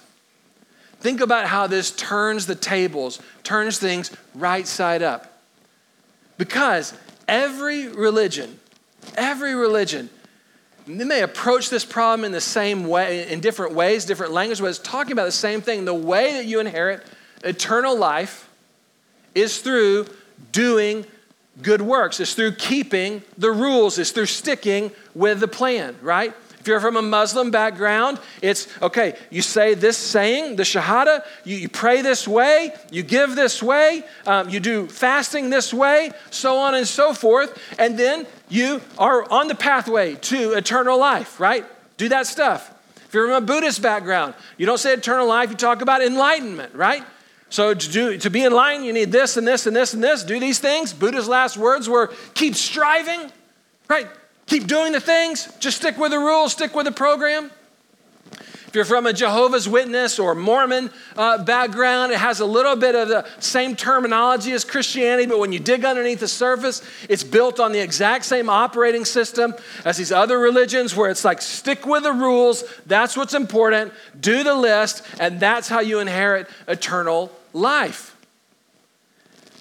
Think 1.05 1.21
about 1.21 1.45
how 1.45 1.67
this 1.67 1.91
turns 1.91 2.47
the 2.47 2.55
tables, 2.55 3.21
turns 3.43 3.77
things 3.77 4.11
right 4.33 4.65
side 4.65 5.03
up. 5.03 5.39
Because 6.39 6.95
every 7.27 7.87
religion, 7.89 8.59
every 9.13 9.53
religion, 9.53 10.09
they 10.87 11.03
may 11.03 11.21
approach 11.21 11.69
this 11.69 11.85
problem 11.85 12.25
in 12.25 12.31
the 12.31 12.41
same 12.41 12.87
way, 12.87 13.31
in 13.31 13.39
different 13.39 13.75
ways, 13.75 14.05
different 14.05 14.33
language, 14.33 14.59
but 14.59 14.65
it's 14.65 14.79
talking 14.79 15.11
about 15.11 15.25
the 15.25 15.31
same 15.31 15.61
thing. 15.61 15.85
The 15.85 15.93
way 15.93 16.33
that 16.33 16.45
you 16.45 16.59
inherit 16.59 17.05
eternal 17.43 17.95
life 17.95 18.49
is 19.35 19.59
through 19.61 20.07
doing 20.51 21.05
good 21.61 21.83
works. 21.83 22.19
It's 22.19 22.33
through 22.33 22.53
keeping 22.53 23.21
the 23.37 23.51
rules. 23.51 23.99
It's 23.99 24.09
through 24.09 24.25
sticking 24.25 24.89
with 25.13 25.39
the 25.39 25.47
plan, 25.47 25.97
right? 26.01 26.33
If 26.65 26.69
you're 26.69 26.79
from 26.79 26.97
a 26.97 27.01
Muslim 27.03 27.51
background, 27.51 28.19
it's 28.41 28.67
okay, 28.81 29.13
you 29.29 29.43
say 29.43 29.75
this 29.75 29.99
saying, 29.99 30.55
the 30.55 30.63
Shahada, 30.63 31.23
you, 31.43 31.57
you 31.57 31.69
pray 31.69 32.01
this 32.01 32.27
way, 32.27 32.73
you 32.89 33.03
give 33.03 33.35
this 33.35 33.61
way, 33.61 34.03
um, 34.25 34.49
you 34.49 34.59
do 34.59 34.87
fasting 34.87 35.51
this 35.51 35.71
way, 35.71 36.09
so 36.31 36.57
on 36.57 36.73
and 36.73 36.87
so 36.87 37.13
forth, 37.13 37.55
and 37.77 37.99
then 37.99 38.25
you 38.49 38.81
are 38.97 39.31
on 39.31 39.47
the 39.47 39.53
pathway 39.53 40.15
to 40.15 40.53
eternal 40.53 40.97
life, 40.99 41.39
right? 41.39 41.67
Do 41.97 42.09
that 42.09 42.25
stuff. 42.25 42.73
If 42.95 43.13
you're 43.13 43.27
from 43.27 43.43
a 43.43 43.45
Buddhist 43.45 43.83
background, 43.83 44.33
you 44.57 44.65
don't 44.65 44.79
say 44.79 44.93
eternal 44.93 45.27
life, 45.27 45.51
you 45.51 45.57
talk 45.57 45.83
about 45.83 46.01
enlightenment, 46.01 46.73
right? 46.73 47.03
So 47.51 47.75
to, 47.75 47.91
do, 47.91 48.17
to 48.17 48.31
be 48.31 48.43
in 48.43 48.51
line, 48.51 48.83
you 48.83 48.91
need 48.91 49.11
this 49.11 49.37
and 49.37 49.47
this 49.47 49.67
and 49.67 49.75
this 49.75 49.93
and 49.93 50.03
this. 50.03 50.23
Do 50.23 50.39
these 50.39 50.57
things. 50.57 50.93
Buddha's 50.93 51.27
last 51.27 51.57
words 51.57 51.87
were 51.87 52.11
keep 52.33 52.55
striving, 52.55 53.31
right? 53.87 54.07
Keep 54.47 54.67
doing 54.67 54.91
the 54.91 54.99
things. 54.99 55.51
Just 55.59 55.77
stick 55.77 55.97
with 55.97 56.11
the 56.11 56.19
rules, 56.19 56.53
stick 56.53 56.75
with 56.75 56.85
the 56.85 56.91
program. 56.91 57.51
If 58.75 58.77
you're 58.77 58.85
from 58.85 59.05
a 59.05 59.13
Jehovah's 59.13 59.69
Witness 59.69 60.19
or 60.19 60.35
Mormon 60.35 60.89
uh, 61.15 61.41
background, 61.41 62.11
it 62.11 62.17
has 62.17 62.41
a 62.41 62.45
little 62.45 62.75
bit 62.75 62.93
of 62.93 63.07
the 63.07 63.25
same 63.39 63.73
terminology 63.73 64.51
as 64.51 64.65
Christianity, 64.65 65.27
but 65.27 65.39
when 65.39 65.53
you 65.53 65.59
dig 65.59 65.85
underneath 65.85 66.19
the 66.19 66.27
surface, 66.27 66.81
it's 67.07 67.23
built 67.23 67.61
on 67.61 67.71
the 67.71 67.79
exact 67.79 68.25
same 68.25 68.49
operating 68.49 69.05
system 69.05 69.55
as 69.85 69.95
these 69.95 70.11
other 70.11 70.37
religions 70.37 70.93
where 70.93 71.09
it's 71.09 71.23
like 71.23 71.41
stick 71.41 71.85
with 71.85 72.03
the 72.03 72.11
rules, 72.11 72.65
that's 72.85 73.15
what's 73.15 73.33
important, 73.33 73.93
do 74.19 74.43
the 74.43 74.55
list, 74.55 75.03
and 75.21 75.39
that's 75.39 75.69
how 75.69 75.79
you 75.79 75.99
inherit 75.99 76.47
eternal 76.67 77.31
life. 77.53 78.17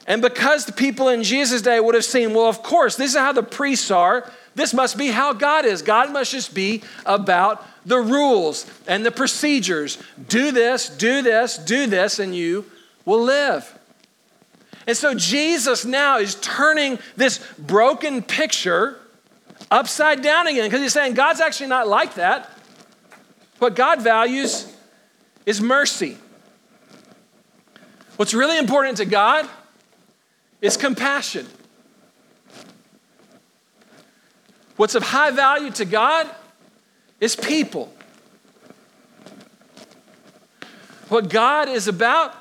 And 0.09 0.21
because 0.23 0.67
the 0.67 0.73
people 0.73 1.09
in 1.09 1.23
Jesus' 1.23 1.63
day 1.63 1.79
would 1.79 1.95
have 1.95 2.05
seen, 2.05 2.35
well, 2.35 2.49
of 2.49 2.65
course, 2.65 2.97
this 2.97 3.13
is 3.13 3.17
how 3.17 3.33
the 3.33 3.45
priests 3.45 3.93
are. 3.93 4.29
This 4.55 4.73
must 4.73 4.97
be 4.97 5.09
how 5.09 5.33
God 5.33 5.65
is. 5.65 5.83
God 5.83 6.13
must 6.13 6.31
just 6.31 6.55
be 6.55 6.83
about 7.05 7.67
the 7.85 7.99
rules 7.99 8.67
and 8.87 9.05
the 9.05 9.11
procedures. 9.11 9.99
Do 10.29 10.53
this, 10.53 10.89
do 10.89 11.23
this, 11.23 11.59
do 11.59 11.87
this, 11.87 12.19
and 12.19 12.35
you 12.35 12.65
will 13.05 13.23
live. 13.23 13.79
And 14.87 14.97
so 14.97 15.15
Jesus 15.15 15.85
now 15.85 16.19
is 16.19 16.37
turning 16.37 16.99
this 17.17 17.39
broken 17.59 18.23
picture 18.23 19.01
upside 19.71 20.23
down 20.23 20.47
again 20.47 20.65
because 20.65 20.81
he's 20.81 20.93
saying 20.93 21.15
God's 21.15 21.41
actually 21.41 21.69
not 21.69 21.89
like 21.89 22.15
that. 22.15 22.51
What 23.59 23.75
God 23.75 24.03
values 24.03 24.71
is 25.47 25.61
mercy. 25.61 26.19
What's 28.17 28.35
really 28.35 28.59
important 28.59 28.99
to 28.99 29.05
God 29.05 29.49
is 30.61 30.77
compassion. 30.77 31.47
What's 34.77 34.95
of 34.95 35.03
high 35.03 35.31
value 35.31 35.71
to 35.73 35.85
God 35.85 36.29
is 37.21 37.37
people. 37.37 37.93
What 41.09 41.29
God 41.29 41.69
is 41.69 41.87
about 41.87 42.35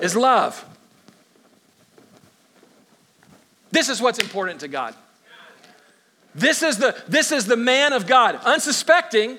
is 0.00 0.16
love. 0.16 0.64
This 3.70 3.88
is 3.88 4.00
what's 4.00 4.18
important 4.18 4.60
to 4.60 4.68
God. 4.68 4.94
This 6.34 6.62
is 6.62 6.78
the, 6.78 7.00
this 7.08 7.30
is 7.30 7.46
the 7.46 7.56
man 7.56 7.92
of 7.92 8.06
God, 8.06 8.36
unsuspecting, 8.44 9.38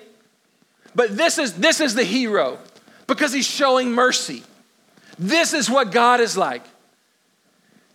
but 0.95 1.15
this 1.17 1.37
is, 1.37 1.53
this 1.53 1.79
is 1.79 1.95
the 1.95 2.03
hero 2.03 2.59
because 3.07 3.33
he's 3.33 3.47
showing 3.47 3.91
mercy. 3.91 4.43
This 5.17 5.53
is 5.53 5.69
what 5.69 5.91
God 5.91 6.19
is 6.19 6.37
like. 6.37 6.63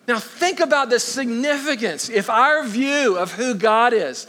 Now, 0.09 0.19
think 0.19 0.61
about 0.61 0.89
the 0.89 0.99
significance. 0.99 2.09
If 2.09 2.31
our 2.31 2.67
view 2.67 3.19
of 3.19 3.33
who 3.33 3.55
God 3.55 3.93
is 3.93 4.27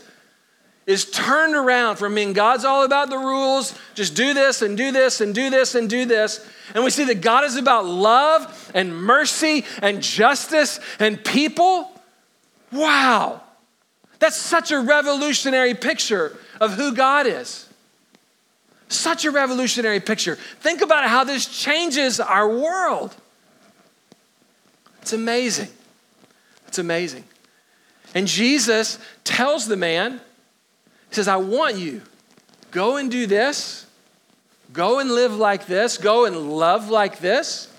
is 0.86 1.10
turned 1.10 1.56
around 1.56 1.96
from 1.96 2.16
being 2.16 2.34
God's 2.34 2.66
all 2.66 2.84
about 2.84 3.10
the 3.10 3.18
rules, 3.18 3.74
just 3.96 4.14
do 4.14 4.34
this 4.34 4.62
and 4.62 4.76
do 4.76 4.92
this 4.92 5.22
and 5.22 5.34
do 5.34 5.50
this 5.50 5.76
and 5.76 5.90
do 5.90 6.04
this, 6.04 6.46
and 6.76 6.84
we 6.84 6.90
see 6.90 7.06
that 7.06 7.22
God 7.22 7.46
is 7.46 7.56
about 7.56 7.86
love 7.86 8.72
and 8.74 8.94
mercy 8.94 9.64
and 9.82 10.04
justice 10.04 10.82
and 11.00 11.24
people, 11.24 11.90
wow, 12.74 13.42
that's 14.18 14.36
such 14.36 14.72
a 14.72 14.80
revolutionary 14.80 15.76
picture 15.76 16.36
of 16.60 16.74
who 16.74 16.94
God 16.94 17.26
is. 17.26 17.70
Such 18.90 19.24
a 19.24 19.32
revolutionary 19.32 20.02
picture. 20.02 20.36
Think 20.36 20.82
about 20.82 21.08
how 21.08 21.24
this 21.24 21.46
changes 21.46 22.20
our 22.20 22.50
world. 22.50 23.16
It's 25.10 25.14
amazing. 25.16 25.70
It's 26.68 26.78
amazing. 26.78 27.24
And 28.14 28.28
Jesus 28.28 29.00
tells 29.24 29.66
the 29.66 29.76
man, 29.76 30.22
He 31.10 31.16
says, 31.16 31.28
I 31.28 31.38
want 31.38 31.78
you, 31.78 32.04
go 32.70 32.98
and 32.98 33.10
do 33.10 33.26
this, 33.26 33.88
go 34.72 35.00
and 35.00 35.10
live 35.10 35.36
like 35.36 35.66
this, 35.66 35.98
go 35.98 36.26
and 36.26 36.52
love 36.52 36.92
like 36.92 37.18
this. 37.18 37.74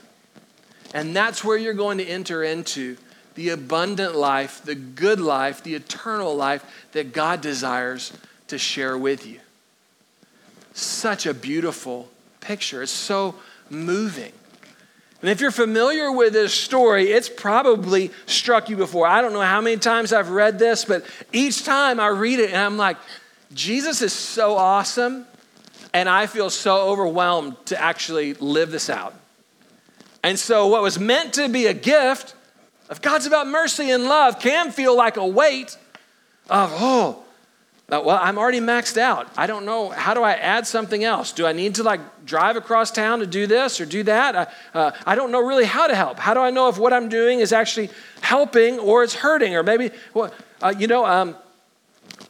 And 0.92 1.14
that's 1.14 1.44
where 1.44 1.56
you're 1.56 1.72
going 1.72 1.98
to 1.98 2.04
enter 2.04 2.42
into 2.42 2.96
the 3.36 3.50
abundant 3.50 4.16
life, 4.16 4.62
the 4.64 4.74
good 4.74 5.20
life, 5.20 5.62
the 5.62 5.76
eternal 5.76 6.34
life 6.34 6.64
that 6.90 7.12
God 7.12 7.40
desires 7.40 8.12
to 8.48 8.58
share 8.58 8.98
with 8.98 9.24
you 9.24 9.38
such 10.72 11.26
a 11.26 11.34
beautiful 11.34 12.08
picture. 12.40 12.82
It's 12.82 12.90
so 12.90 13.36
moving. 13.68 14.32
And 15.20 15.30
if 15.30 15.40
you're 15.40 15.50
familiar 15.50 16.10
with 16.10 16.32
this 16.32 16.54
story, 16.54 17.10
it's 17.10 17.28
probably 17.28 18.10
struck 18.26 18.70
you 18.70 18.76
before. 18.76 19.06
I 19.06 19.20
don't 19.20 19.34
know 19.34 19.40
how 19.42 19.60
many 19.60 19.76
times 19.76 20.12
I've 20.12 20.30
read 20.30 20.58
this, 20.58 20.84
but 20.84 21.04
each 21.32 21.64
time 21.64 22.00
I 22.00 22.08
read 22.08 22.38
it 22.38 22.50
and 22.50 22.58
I'm 22.58 22.78
like, 22.78 22.96
Jesus 23.52 24.00
is 24.00 24.12
so 24.12 24.56
awesome, 24.56 25.26
and 25.92 26.08
I 26.08 26.26
feel 26.26 26.50
so 26.50 26.88
overwhelmed 26.88 27.56
to 27.66 27.80
actually 27.80 28.34
live 28.34 28.70
this 28.70 28.88
out. 28.88 29.14
And 30.22 30.38
so, 30.38 30.68
what 30.68 30.82
was 30.82 30.98
meant 30.98 31.34
to 31.34 31.48
be 31.48 31.66
a 31.66 31.74
gift 31.74 32.34
of 32.88 33.02
God's 33.02 33.26
about 33.26 33.48
mercy 33.48 33.90
and 33.90 34.04
love 34.04 34.38
can 34.38 34.70
feel 34.70 34.96
like 34.96 35.16
a 35.16 35.26
weight 35.26 35.76
of, 36.48 36.70
oh, 36.74 37.24
well, 37.90 38.18
I'm 38.22 38.38
already 38.38 38.60
maxed 38.60 38.96
out. 38.96 39.28
I 39.36 39.48
don't 39.48 39.66
know. 39.66 39.88
How 39.88 40.14
do 40.14 40.22
I 40.22 40.34
add 40.34 40.66
something 40.66 41.02
else? 41.02 41.32
Do 41.32 41.44
I 41.44 41.52
need 41.52 41.74
to 41.76 41.82
like 41.82 42.00
drive 42.24 42.54
across 42.54 42.92
town 42.92 43.18
to 43.18 43.26
do 43.26 43.48
this 43.48 43.80
or 43.80 43.86
do 43.86 44.04
that? 44.04 44.36
I, 44.36 44.46
uh, 44.78 44.92
I 45.04 45.16
don't 45.16 45.32
know 45.32 45.40
really 45.40 45.64
how 45.64 45.88
to 45.88 45.94
help. 45.96 46.18
How 46.18 46.32
do 46.32 46.40
I 46.40 46.50
know 46.50 46.68
if 46.68 46.78
what 46.78 46.92
I'm 46.92 47.08
doing 47.08 47.40
is 47.40 47.52
actually 47.52 47.90
helping 48.20 48.78
or 48.78 49.02
it's 49.02 49.14
hurting? 49.14 49.56
Or 49.56 49.64
maybe, 49.64 49.90
well, 50.14 50.32
uh, 50.62 50.72
you 50.78 50.86
know, 50.86 51.04
um, 51.04 51.36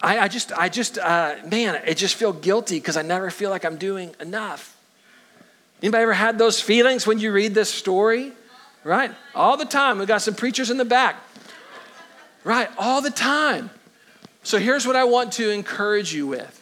I, 0.00 0.20
I, 0.20 0.28
just, 0.28 0.50
I 0.52 0.70
just, 0.70 0.96
uh, 0.96 1.36
man, 1.44 1.80
I 1.86 1.92
just 1.92 2.14
feel 2.14 2.32
guilty 2.32 2.78
because 2.78 2.96
I 2.96 3.02
never 3.02 3.30
feel 3.30 3.50
like 3.50 3.66
I'm 3.66 3.76
doing 3.76 4.14
enough. 4.18 4.74
Anybody 5.82 6.02
ever 6.02 6.14
had 6.14 6.38
those 6.38 6.60
feelings 6.60 7.06
when 7.06 7.18
you 7.18 7.32
read 7.32 7.54
this 7.54 7.72
story? 7.72 8.32
Right? 8.82 9.10
All 9.34 9.58
the 9.58 9.66
time. 9.66 9.98
We 9.98 10.06
got 10.06 10.22
some 10.22 10.34
preachers 10.34 10.70
in 10.70 10.78
the 10.78 10.86
back. 10.86 11.16
Right? 12.44 12.70
All 12.78 13.02
the 13.02 13.10
time. 13.10 13.68
So 14.42 14.59
here's 14.59 14.87
what 14.87 14.96
I 14.96 15.05
want 15.05 15.33
to 15.33 15.50
encourage 15.50 16.14
you 16.14 16.26
with 16.26 16.57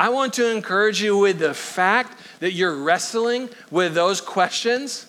I 0.00 0.08
want 0.08 0.34
to 0.34 0.50
encourage 0.50 1.02
you 1.02 1.18
with 1.18 1.38
the 1.38 1.54
fact 1.54 2.18
that 2.40 2.52
you're 2.52 2.74
wrestling 2.74 3.50
with 3.70 3.94
those 3.94 4.20
questions, 4.20 5.06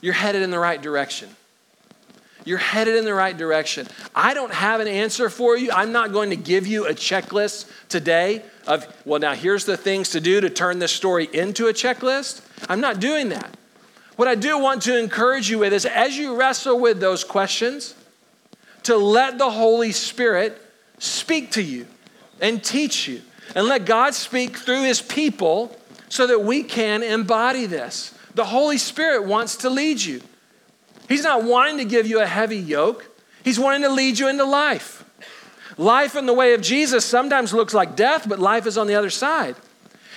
you're 0.00 0.14
headed 0.14 0.42
in 0.42 0.50
the 0.50 0.58
right 0.58 0.80
direction. 0.80 1.28
You're 2.44 2.58
headed 2.58 2.96
in 2.96 3.04
the 3.04 3.14
right 3.14 3.36
direction. 3.36 3.86
I 4.14 4.34
don't 4.34 4.52
have 4.52 4.80
an 4.80 4.88
answer 4.88 5.30
for 5.30 5.56
you. 5.56 5.70
I'm 5.72 5.92
not 5.92 6.12
going 6.12 6.30
to 6.30 6.36
give 6.36 6.66
you 6.66 6.86
a 6.86 6.92
checklist 6.92 7.70
today 7.88 8.42
of, 8.66 8.86
well, 9.06 9.18
now 9.18 9.34
here's 9.34 9.64
the 9.64 9.78
things 9.78 10.10
to 10.10 10.20
do 10.20 10.42
to 10.42 10.50
turn 10.50 10.78
this 10.78 10.92
story 10.92 11.28
into 11.32 11.68
a 11.68 11.72
checklist. 11.72 12.42
I'm 12.68 12.80
not 12.80 13.00
doing 13.00 13.30
that. 13.30 13.56
What 14.16 14.28
I 14.28 14.34
do 14.34 14.58
want 14.58 14.82
to 14.82 14.98
encourage 14.98 15.50
you 15.50 15.58
with 15.58 15.72
is 15.72 15.86
as 15.86 16.18
you 16.18 16.36
wrestle 16.36 16.78
with 16.78 17.00
those 17.00 17.24
questions, 17.24 17.94
to 18.84 18.96
let 18.96 19.38
the 19.38 19.50
Holy 19.50 19.92
Spirit 19.92 20.60
speak 20.98 21.52
to 21.52 21.62
you 21.62 21.86
and 22.40 22.62
teach 22.62 23.08
you. 23.08 23.22
And 23.54 23.66
let 23.66 23.84
God 23.84 24.14
speak 24.14 24.56
through 24.56 24.84
his 24.84 25.00
people 25.02 25.76
so 26.08 26.26
that 26.26 26.42
we 26.42 26.62
can 26.62 27.02
embody 27.02 27.66
this. 27.66 28.14
The 28.34 28.44
Holy 28.44 28.78
Spirit 28.78 29.26
wants 29.26 29.56
to 29.58 29.70
lead 29.70 30.00
you. 30.00 30.22
He's 31.08 31.22
not 31.22 31.44
wanting 31.44 31.78
to 31.78 31.84
give 31.84 32.06
you 32.06 32.20
a 32.20 32.26
heavy 32.26 32.58
yoke, 32.58 33.10
He's 33.44 33.60
wanting 33.60 33.82
to 33.82 33.90
lead 33.90 34.18
you 34.18 34.28
into 34.28 34.44
life. 34.44 35.04
Life 35.76 36.16
in 36.16 36.24
the 36.24 36.32
way 36.32 36.54
of 36.54 36.62
Jesus 36.62 37.04
sometimes 37.04 37.52
looks 37.52 37.74
like 37.74 37.94
death, 37.94 38.26
but 38.28 38.38
life 38.38 38.66
is 38.66 38.78
on 38.78 38.86
the 38.86 38.94
other 38.94 39.10
side. 39.10 39.56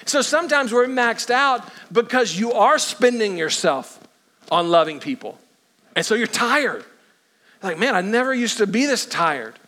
So 0.06 0.22
sometimes 0.22 0.72
we're 0.72 0.88
maxed 0.88 1.30
out 1.30 1.68
because 1.92 2.40
you 2.40 2.54
are 2.54 2.80
spending 2.80 3.38
yourself 3.38 4.00
on 4.50 4.70
loving 4.70 5.00
people. 5.00 5.38
And 5.96 6.06
so 6.06 6.16
you're 6.16 6.28
tired. 6.28 6.86
Like, 7.62 7.78
man, 7.78 7.96
I 7.96 8.02
never 8.02 8.34
used 8.34 8.60
to 8.60 8.68
be 8.68 8.86
this 8.86 9.06
tired. 9.06 9.60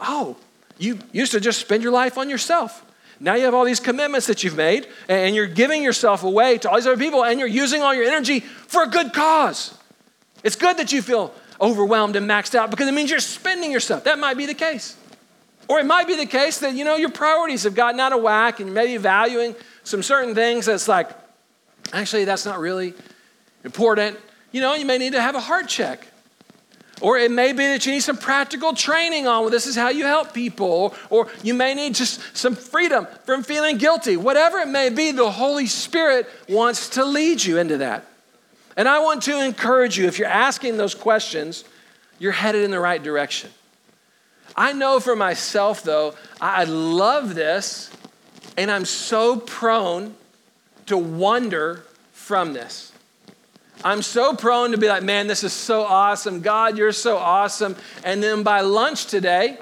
Oh, 0.00 0.36
you 0.78 0.98
used 1.12 1.32
to 1.32 1.40
just 1.40 1.60
spend 1.60 1.82
your 1.82 1.92
life 1.92 2.18
on 2.18 2.28
yourself. 2.28 2.84
Now 3.18 3.34
you 3.34 3.44
have 3.44 3.54
all 3.54 3.64
these 3.64 3.80
commitments 3.80 4.26
that 4.26 4.44
you've 4.44 4.56
made, 4.56 4.88
and 5.08 5.34
you're 5.34 5.46
giving 5.46 5.82
yourself 5.82 6.22
away 6.22 6.58
to 6.58 6.68
all 6.68 6.76
these 6.76 6.86
other 6.86 7.02
people, 7.02 7.24
and 7.24 7.38
you're 7.38 7.48
using 7.48 7.82
all 7.82 7.94
your 7.94 8.04
energy 8.04 8.40
for 8.40 8.82
a 8.82 8.86
good 8.86 9.12
cause. 9.12 9.76
It's 10.44 10.56
good 10.56 10.76
that 10.76 10.92
you 10.92 11.00
feel 11.00 11.34
overwhelmed 11.60 12.16
and 12.16 12.28
maxed 12.28 12.54
out 12.54 12.70
because 12.70 12.88
it 12.88 12.92
means 12.92 13.10
you're 13.10 13.20
spending 13.20 13.72
yourself. 13.72 14.04
That 14.04 14.18
might 14.18 14.36
be 14.36 14.46
the 14.46 14.54
case. 14.54 14.96
Or 15.68 15.80
it 15.80 15.86
might 15.86 16.06
be 16.06 16.14
the 16.14 16.26
case 16.26 16.58
that, 16.58 16.74
you 16.74 16.84
know, 16.84 16.96
your 16.96 17.10
priorities 17.10 17.64
have 17.64 17.74
gotten 17.74 17.98
out 17.98 18.12
of 18.12 18.22
whack 18.22 18.60
and 18.60 18.68
you 18.68 18.74
may 18.74 18.86
be 18.86 18.96
valuing 18.98 19.56
some 19.82 20.02
certain 20.02 20.34
things 20.34 20.66
that's 20.66 20.86
like, 20.86 21.10
actually, 21.92 22.24
that's 22.24 22.44
not 22.44 22.58
really 22.58 22.94
important. 23.64 24.18
You 24.52 24.60
know, 24.60 24.74
you 24.74 24.84
may 24.84 24.98
need 24.98 25.14
to 25.14 25.20
have 25.20 25.34
a 25.34 25.40
heart 25.40 25.66
check. 25.68 26.06
Or 27.02 27.18
it 27.18 27.30
may 27.30 27.52
be 27.52 27.66
that 27.66 27.84
you 27.84 27.92
need 27.92 28.00
some 28.00 28.16
practical 28.16 28.72
training 28.72 29.26
on 29.26 29.42
well, 29.42 29.50
this 29.50 29.66
is 29.66 29.76
how 29.76 29.90
you 29.90 30.04
help 30.04 30.32
people. 30.32 30.94
Or 31.10 31.28
you 31.42 31.52
may 31.52 31.74
need 31.74 31.94
just 31.94 32.20
some 32.34 32.56
freedom 32.56 33.06
from 33.24 33.42
feeling 33.42 33.76
guilty. 33.76 34.16
Whatever 34.16 34.58
it 34.58 34.68
may 34.68 34.88
be, 34.88 35.12
the 35.12 35.30
Holy 35.30 35.66
Spirit 35.66 36.26
wants 36.48 36.90
to 36.90 37.04
lead 37.04 37.44
you 37.44 37.58
into 37.58 37.78
that. 37.78 38.06
And 38.76 38.88
I 38.88 39.00
want 39.00 39.22
to 39.24 39.42
encourage 39.42 39.98
you 39.98 40.06
if 40.06 40.18
you're 40.18 40.28
asking 40.28 40.76
those 40.78 40.94
questions, 40.94 41.64
you're 42.18 42.32
headed 42.32 42.64
in 42.64 42.70
the 42.70 42.80
right 42.80 43.02
direction. 43.02 43.50
I 44.56 44.72
know 44.72 45.00
for 45.00 45.14
myself, 45.14 45.82
though, 45.82 46.14
I 46.40 46.64
love 46.64 47.34
this, 47.34 47.90
and 48.56 48.70
I'm 48.70 48.86
so 48.86 49.36
prone 49.38 50.14
to 50.86 50.96
wander 50.96 51.84
from 52.12 52.54
this. 52.54 52.92
I'm 53.84 54.02
so 54.02 54.34
prone 54.34 54.72
to 54.72 54.78
be 54.78 54.88
like, 54.88 55.02
man, 55.02 55.26
this 55.26 55.44
is 55.44 55.52
so 55.52 55.82
awesome. 55.82 56.40
God, 56.40 56.78
you're 56.78 56.92
so 56.92 57.16
awesome. 57.16 57.76
And 58.04 58.22
then 58.22 58.42
by 58.42 58.60
lunch 58.60 59.06
today, 59.06 59.58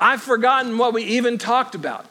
I've 0.00 0.22
forgotten 0.22 0.78
what 0.78 0.94
we 0.94 1.02
even 1.04 1.38
talked 1.38 1.74
about. 1.74 2.06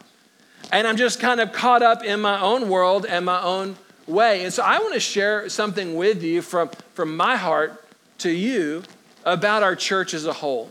And 0.71 0.87
I'm 0.87 0.97
just 0.97 1.19
kind 1.19 1.39
of 1.39 1.51
caught 1.51 1.81
up 1.81 2.03
in 2.03 2.19
my 2.19 2.39
own 2.39 2.69
world 2.69 3.05
and 3.05 3.25
my 3.25 3.41
own 3.41 3.77
way. 4.05 4.43
And 4.43 4.53
so 4.53 4.63
I 4.63 4.79
want 4.79 4.93
to 4.93 4.99
share 4.99 5.49
something 5.49 5.95
with 5.95 6.23
you 6.23 6.41
from, 6.41 6.69
from 6.93 7.15
my 7.15 7.35
heart 7.37 7.83
to 8.19 8.29
you 8.29 8.83
about 9.25 9.63
our 9.63 9.75
church 9.75 10.13
as 10.13 10.25
a 10.25 10.33
whole. 10.33 10.69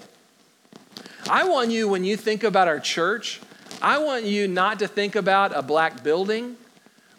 I 1.29 1.45
want 1.45 1.71
you, 1.71 1.89
when 1.89 2.05
you 2.05 2.17
think 2.17 2.45
about 2.45 2.69
our 2.69 2.81
church, 2.81 3.41
I 3.83 3.99
want 3.99 4.25
you 4.25 4.49
not 4.49 4.79
to 4.81 4.89
think 4.89 5.15
about 5.15 5.57
a 5.57 5.63
black 5.63 6.03
building 6.03 6.57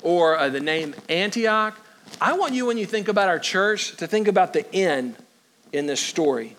or 0.01 0.37
uh, 0.37 0.49
the 0.49 0.59
name 0.59 0.95
Antioch. 1.07 1.77
I 2.21 2.33
want 2.33 2.53
you, 2.53 2.65
when 2.65 2.77
you 2.77 2.85
think 2.85 3.07
about 3.07 3.29
our 3.29 3.39
church, 3.39 3.95
to 3.97 4.07
think 4.07 4.27
about 4.27 4.53
the 4.53 4.69
inn 4.73 5.15
in 5.71 5.85
this 5.85 6.01
story. 6.01 6.55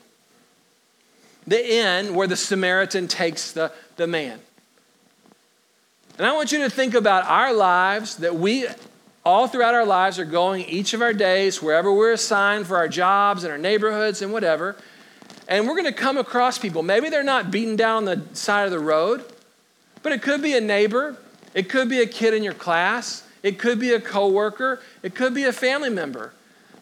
The 1.47 1.75
inn 1.75 2.15
where 2.15 2.27
the 2.27 2.37
Samaritan 2.37 3.09
takes 3.09 3.53
the, 3.53 3.73
the 3.97 4.07
man. 4.07 4.41
And 6.19 6.27
I 6.27 6.33
want 6.33 6.53
you 6.53 6.59
to 6.59 6.71
think 6.71 6.95
about 6.95 7.25
our 7.25 7.53
lives 7.53 8.17
that 8.17 8.37
we, 8.37 8.67
all 9.25 9.49
throughout 9.49 9.75
our 9.75 9.87
lives, 9.87 10.19
are 10.19 10.25
going 10.25 10.65
each 10.67 10.93
of 10.93 11.01
our 11.01 11.15
days, 11.15 11.63
wherever 11.63 11.93
we're 11.93 12.13
assigned 12.13 12.67
for 12.67 12.77
our 12.77 12.89
jobs 12.89 13.43
and 13.43 13.51
our 13.51 13.59
neighborhoods 13.59 14.21
and 14.21 14.33
whatever. 14.33 14.77
And 15.49 15.67
we're 15.67 15.75
going 15.75 15.87
to 15.87 15.93
come 15.93 16.19
across 16.19 16.59
people. 16.59 16.83
Maybe 16.83 17.09
they're 17.09 17.23
not 17.23 17.51
beaten 17.51 17.75
down 17.75 18.05
the 18.05 18.23
side 18.35 18.67
of 18.67 18.71
the 18.71 18.79
road, 18.79 19.25
but 20.03 20.13
it 20.13 20.23
could 20.23 20.43
be 20.43 20.55
a 20.57 20.61
neighbor, 20.61 21.17
it 21.55 21.69
could 21.69 21.89
be 21.89 22.01
a 22.01 22.07
kid 22.07 22.35
in 22.35 22.43
your 22.43 22.55
class, 22.55 23.27
it 23.43 23.59
could 23.59 23.79
be 23.79 23.93
a 23.93 24.01
coworker, 24.01 24.81
it 25.03 25.15
could 25.15 25.35
be 25.35 25.45
a 25.45 25.53
family 25.53 25.91
member 25.91 26.33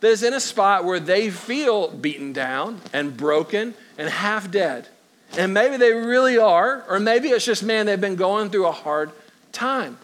that 0.00 0.08
is 0.08 0.22
in 0.22 0.34
a 0.34 0.40
spot 0.40 0.84
where 0.84 1.00
they 1.00 1.30
feel 1.30 1.88
beaten 1.88 2.32
down 2.32 2.80
and 2.92 3.16
broken 3.16 3.74
and 3.96 4.08
half 4.08 4.50
dead. 4.50 4.88
And 5.36 5.52
maybe 5.52 5.76
they 5.76 5.92
really 5.92 6.38
are, 6.38 6.84
or 6.88 6.98
maybe 6.98 7.28
it's 7.28 7.44
just, 7.44 7.62
man, 7.62 7.86
they've 7.86 8.00
been 8.00 8.16
going 8.16 8.50
through 8.50 8.66
a 8.66 8.72
hard 8.72 9.10
time. 9.52 9.98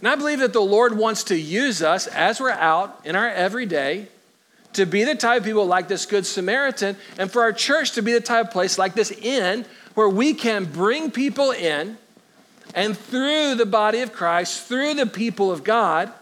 And 0.00 0.08
I 0.08 0.16
believe 0.16 0.40
that 0.40 0.52
the 0.52 0.60
Lord 0.60 0.98
wants 0.98 1.24
to 1.24 1.36
use 1.36 1.82
us 1.82 2.06
as 2.08 2.40
we're 2.40 2.50
out 2.50 3.00
in 3.04 3.16
our 3.16 3.28
everyday 3.28 4.08
to 4.74 4.84
be 4.84 5.04
the 5.04 5.14
type 5.14 5.38
of 5.38 5.44
people 5.44 5.66
like 5.66 5.88
this 5.88 6.04
Good 6.04 6.26
Samaritan, 6.26 6.96
and 7.16 7.30
for 7.30 7.42
our 7.42 7.52
church 7.52 7.92
to 7.92 8.02
be 8.02 8.12
the 8.12 8.20
type 8.20 8.46
of 8.46 8.52
place 8.52 8.76
like 8.76 8.94
this 8.94 9.12
inn 9.12 9.64
where 9.94 10.08
we 10.08 10.34
can 10.34 10.64
bring 10.64 11.10
people 11.10 11.52
in 11.52 11.96
and 12.74 12.96
through 12.96 13.54
the 13.54 13.66
body 13.66 14.00
of 14.00 14.12
Christ, 14.12 14.66
through 14.66 14.94
the 14.94 15.06
people 15.06 15.50
of 15.50 15.64
God, 15.64 16.12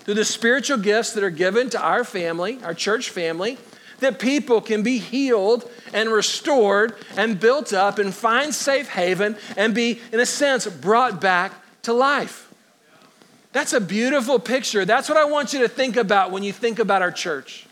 through 0.00 0.14
the 0.14 0.24
spiritual 0.24 0.78
gifts 0.78 1.12
that 1.12 1.24
are 1.24 1.30
given 1.30 1.68
to 1.70 1.80
our 1.80 2.04
family, 2.04 2.58
our 2.62 2.74
church 2.74 3.10
family, 3.10 3.58
that 3.98 4.18
people 4.18 4.60
can 4.60 4.82
be 4.82 4.98
healed 4.98 5.70
and 5.92 6.08
restored 6.08 6.94
and 7.16 7.38
built 7.38 7.72
up 7.72 7.98
and 7.98 8.14
find 8.14 8.54
safe 8.54 8.88
haven 8.88 9.36
and 9.56 9.74
be, 9.74 10.00
in 10.12 10.20
a 10.20 10.26
sense, 10.26 10.66
brought 10.66 11.20
back 11.20 11.52
to 11.82 11.92
life. 11.92 12.52
That's 13.52 13.72
a 13.72 13.80
beautiful 13.80 14.38
picture. 14.38 14.84
That's 14.84 15.08
what 15.08 15.18
I 15.18 15.24
want 15.24 15.52
you 15.52 15.58
to 15.60 15.68
think 15.68 15.96
about 15.96 16.30
when 16.30 16.42
you 16.42 16.52
think 16.52 16.78
about 16.78 17.02
our 17.02 17.10
church. 17.10 17.66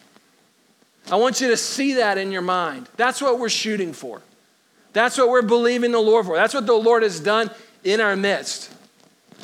I 1.10 1.16
want 1.16 1.40
you 1.40 1.48
to 1.48 1.56
see 1.56 1.94
that 1.94 2.18
in 2.18 2.32
your 2.32 2.42
mind. 2.42 2.88
That's 2.96 3.22
what 3.22 3.38
we're 3.38 3.48
shooting 3.48 3.92
for. 3.92 4.20
That's 4.92 5.16
what 5.16 5.28
we're 5.28 5.42
believing 5.42 5.92
the 5.92 6.00
Lord 6.00 6.26
for. 6.26 6.36
That's 6.36 6.52
what 6.52 6.66
the 6.66 6.74
Lord 6.74 7.02
has 7.02 7.20
done 7.20 7.50
in 7.84 8.00
our 8.00 8.16
midst. 8.16 8.72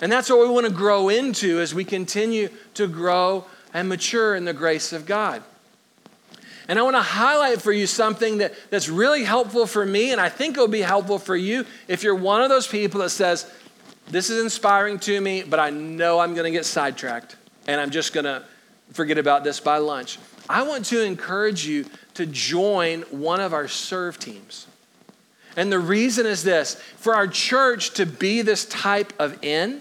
And 0.03 0.11
that's 0.11 0.29
what 0.29 0.40
we 0.40 0.49
want 0.49 0.66
to 0.66 0.73
grow 0.73 1.09
into 1.09 1.61
as 1.61 1.75
we 1.75 1.85
continue 1.85 2.49
to 2.75 2.87
grow 2.87 3.44
and 3.73 3.88
mature 3.88 4.35
in 4.35 4.44
the 4.44 4.53
grace 4.53 4.92
of 4.92 5.07
God. 5.07 5.42
And 6.68 6.79
I 6.79 6.83
want 6.83 6.97
to 6.97 7.03
highlight 7.03 7.61
for 7.61 7.73
you 7.73 7.87
something 7.87 8.38
that, 8.38 8.55
that's 8.70 8.88
really 8.88 9.25
helpful 9.25 9.66
for 9.66 9.85
me, 9.85 10.12
and 10.12 10.20
I 10.20 10.31
think 10.31 10.57
it'll 10.57 10.68
be 10.68 10.81
helpful 10.81 11.18
for 11.18 11.37
you 11.37 11.66
if 11.88 12.03
you're 12.03 12.14
one 12.14 12.42
of 12.42 12.49
those 12.49 12.66
people 12.66 13.01
that 13.01 13.11
says, 13.11 13.51
This 14.09 14.31
is 14.31 14.42
inspiring 14.42 14.99
to 15.01 15.20
me, 15.20 15.42
but 15.42 15.61
I 15.61 15.70
know 15.70 16.20
I'm 16.20 16.35
going 16.35 16.44
to 16.44 16.51
get 16.51 16.64
sidetracked, 16.64 17.37
and 17.66 17.81
I'm 17.81 17.90
just 17.90 18.14
going 18.14 18.25
to 18.25 18.44
forget 18.92 19.18
about 19.18 19.44
this 19.44 19.61
by 19.61 19.77
lunch. 19.77 20.18
I 20.49 20.62
want 20.62 20.87
to 20.87 21.03
encourage 21.03 21.66
you 21.66 21.85
to 22.14 22.25
join 22.27 23.03
one 23.03 23.40
of 23.40 23.53
our 23.53 23.68
serve 23.68 24.18
teams. 24.18 24.66
And 25.57 25.71
the 25.71 25.79
reason 25.79 26.27
is 26.27 26.43
this 26.43 26.75
for 26.97 27.14
our 27.14 27.27
church 27.27 27.93
to 27.95 28.07
be 28.07 28.43
this 28.43 28.64
type 28.64 29.12
of 29.19 29.43
inn, 29.43 29.81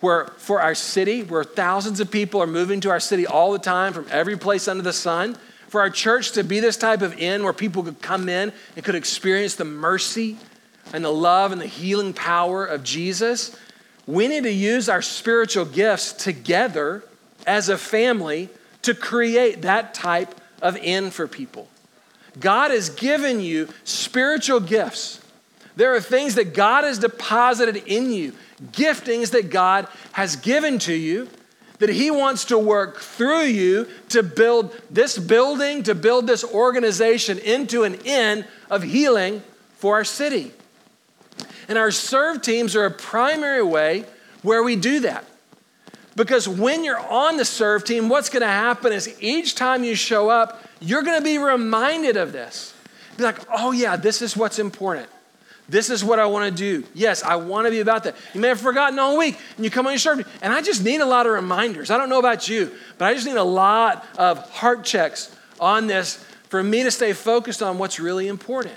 where 0.00 0.26
for 0.38 0.60
our 0.60 0.74
city, 0.74 1.22
where 1.22 1.44
thousands 1.44 2.00
of 2.00 2.10
people 2.10 2.42
are 2.42 2.46
moving 2.46 2.80
to 2.80 2.90
our 2.90 3.00
city 3.00 3.26
all 3.26 3.52
the 3.52 3.58
time 3.58 3.92
from 3.92 4.06
every 4.10 4.36
place 4.36 4.66
under 4.66 4.82
the 4.82 4.92
sun, 4.92 5.36
for 5.68 5.80
our 5.80 5.90
church 5.90 6.32
to 6.32 6.42
be 6.42 6.58
this 6.58 6.76
type 6.76 7.02
of 7.02 7.16
inn 7.18 7.44
where 7.44 7.52
people 7.52 7.82
could 7.82 8.02
come 8.02 8.28
in 8.28 8.52
and 8.74 8.84
could 8.84 8.96
experience 8.96 9.54
the 9.54 9.64
mercy 9.64 10.36
and 10.92 11.04
the 11.04 11.12
love 11.12 11.52
and 11.52 11.60
the 11.60 11.66
healing 11.66 12.12
power 12.12 12.66
of 12.66 12.82
Jesus, 12.82 13.56
we 14.06 14.26
need 14.26 14.42
to 14.42 14.52
use 14.52 14.88
our 14.88 15.02
spiritual 15.02 15.64
gifts 15.64 16.12
together 16.12 17.04
as 17.46 17.68
a 17.68 17.78
family 17.78 18.48
to 18.82 18.94
create 18.94 19.62
that 19.62 19.94
type 19.94 20.34
of 20.60 20.76
inn 20.78 21.10
for 21.10 21.28
people. 21.28 21.68
God 22.38 22.70
has 22.70 22.90
given 22.90 23.40
you 23.40 23.68
spiritual 23.84 24.60
gifts. 24.60 25.20
There 25.76 25.94
are 25.94 26.00
things 26.00 26.34
that 26.34 26.54
God 26.54 26.84
has 26.84 26.98
deposited 26.98 27.76
in 27.86 28.12
you, 28.12 28.34
giftings 28.72 29.30
that 29.30 29.50
God 29.50 29.88
has 30.12 30.36
given 30.36 30.78
to 30.80 30.92
you 30.92 31.28
that 31.80 31.88
He 31.88 32.10
wants 32.10 32.44
to 32.46 32.58
work 32.58 33.00
through 33.00 33.44
you 33.44 33.88
to 34.10 34.22
build 34.22 34.78
this 34.90 35.18
building, 35.18 35.82
to 35.84 35.94
build 35.94 36.26
this 36.26 36.44
organization 36.44 37.38
into 37.38 37.84
an 37.84 37.98
end 38.04 38.44
of 38.70 38.82
healing 38.82 39.42
for 39.76 39.94
our 39.94 40.04
city. 40.04 40.52
And 41.68 41.78
our 41.78 41.90
serve 41.90 42.42
teams 42.42 42.76
are 42.76 42.84
a 42.84 42.90
primary 42.90 43.62
way 43.62 44.04
where 44.42 44.62
we 44.62 44.76
do 44.76 45.00
that. 45.00 45.24
Because 46.16 46.46
when 46.46 46.84
you're 46.84 46.98
on 46.98 47.38
the 47.38 47.44
serve 47.44 47.84
team, 47.84 48.08
what's 48.08 48.28
going 48.28 48.42
to 48.42 48.46
happen 48.46 48.92
is 48.92 49.16
each 49.20 49.54
time 49.54 49.82
you 49.82 49.94
show 49.94 50.28
up, 50.28 50.62
you're 50.80 51.02
going 51.02 51.18
to 51.18 51.24
be 51.24 51.38
reminded 51.38 52.16
of 52.16 52.32
this. 52.32 52.74
Be 53.16 53.22
like, 53.24 53.38
oh, 53.52 53.72
yeah, 53.72 53.96
this 53.96 54.22
is 54.22 54.36
what's 54.36 54.58
important. 54.58 55.08
This 55.68 55.88
is 55.88 56.04
what 56.04 56.18
I 56.18 56.26
want 56.26 56.50
to 56.50 56.56
do. 56.56 56.86
Yes, 56.94 57.22
I 57.22 57.36
want 57.36 57.66
to 57.66 57.70
be 57.70 57.78
about 57.78 58.02
that. 58.04 58.16
You 58.34 58.40
may 58.40 58.48
have 58.48 58.60
forgotten 58.60 58.98
all 58.98 59.16
week, 59.16 59.38
and 59.56 59.64
you 59.64 59.70
come 59.70 59.86
on 59.86 59.92
your 59.92 60.00
serve, 60.00 60.26
and 60.42 60.52
I 60.52 60.62
just 60.62 60.82
need 60.82 61.00
a 61.00 61.06
lot 61.06 61.26
of 61.26 61.32
reminders. 61.32 61.90
I 61.90 61.96
don't 61.96 62.08
know 62.08 62.18
about 62.18 62.48
you, 62.48 62.72
but 62.98 63.04
I 63.04 63.14
just 63.14 63.24
need 63.24 63.36
a 63.36 63.44
lot 63.44 64.04
of 64.18 64.38
heart 64.50 64.82
checks 64.82 65.34
on 65.60 65.86
this 65.86 66.16
for 66.48 66.62
me 66.62 66.82
to 66.82 66.90
stay 66.90 67.12
focused 67.12 67.62
on 67.62 67.78
what's 67.78 68.00
really 68.00 68.26
important. 68.26 68.74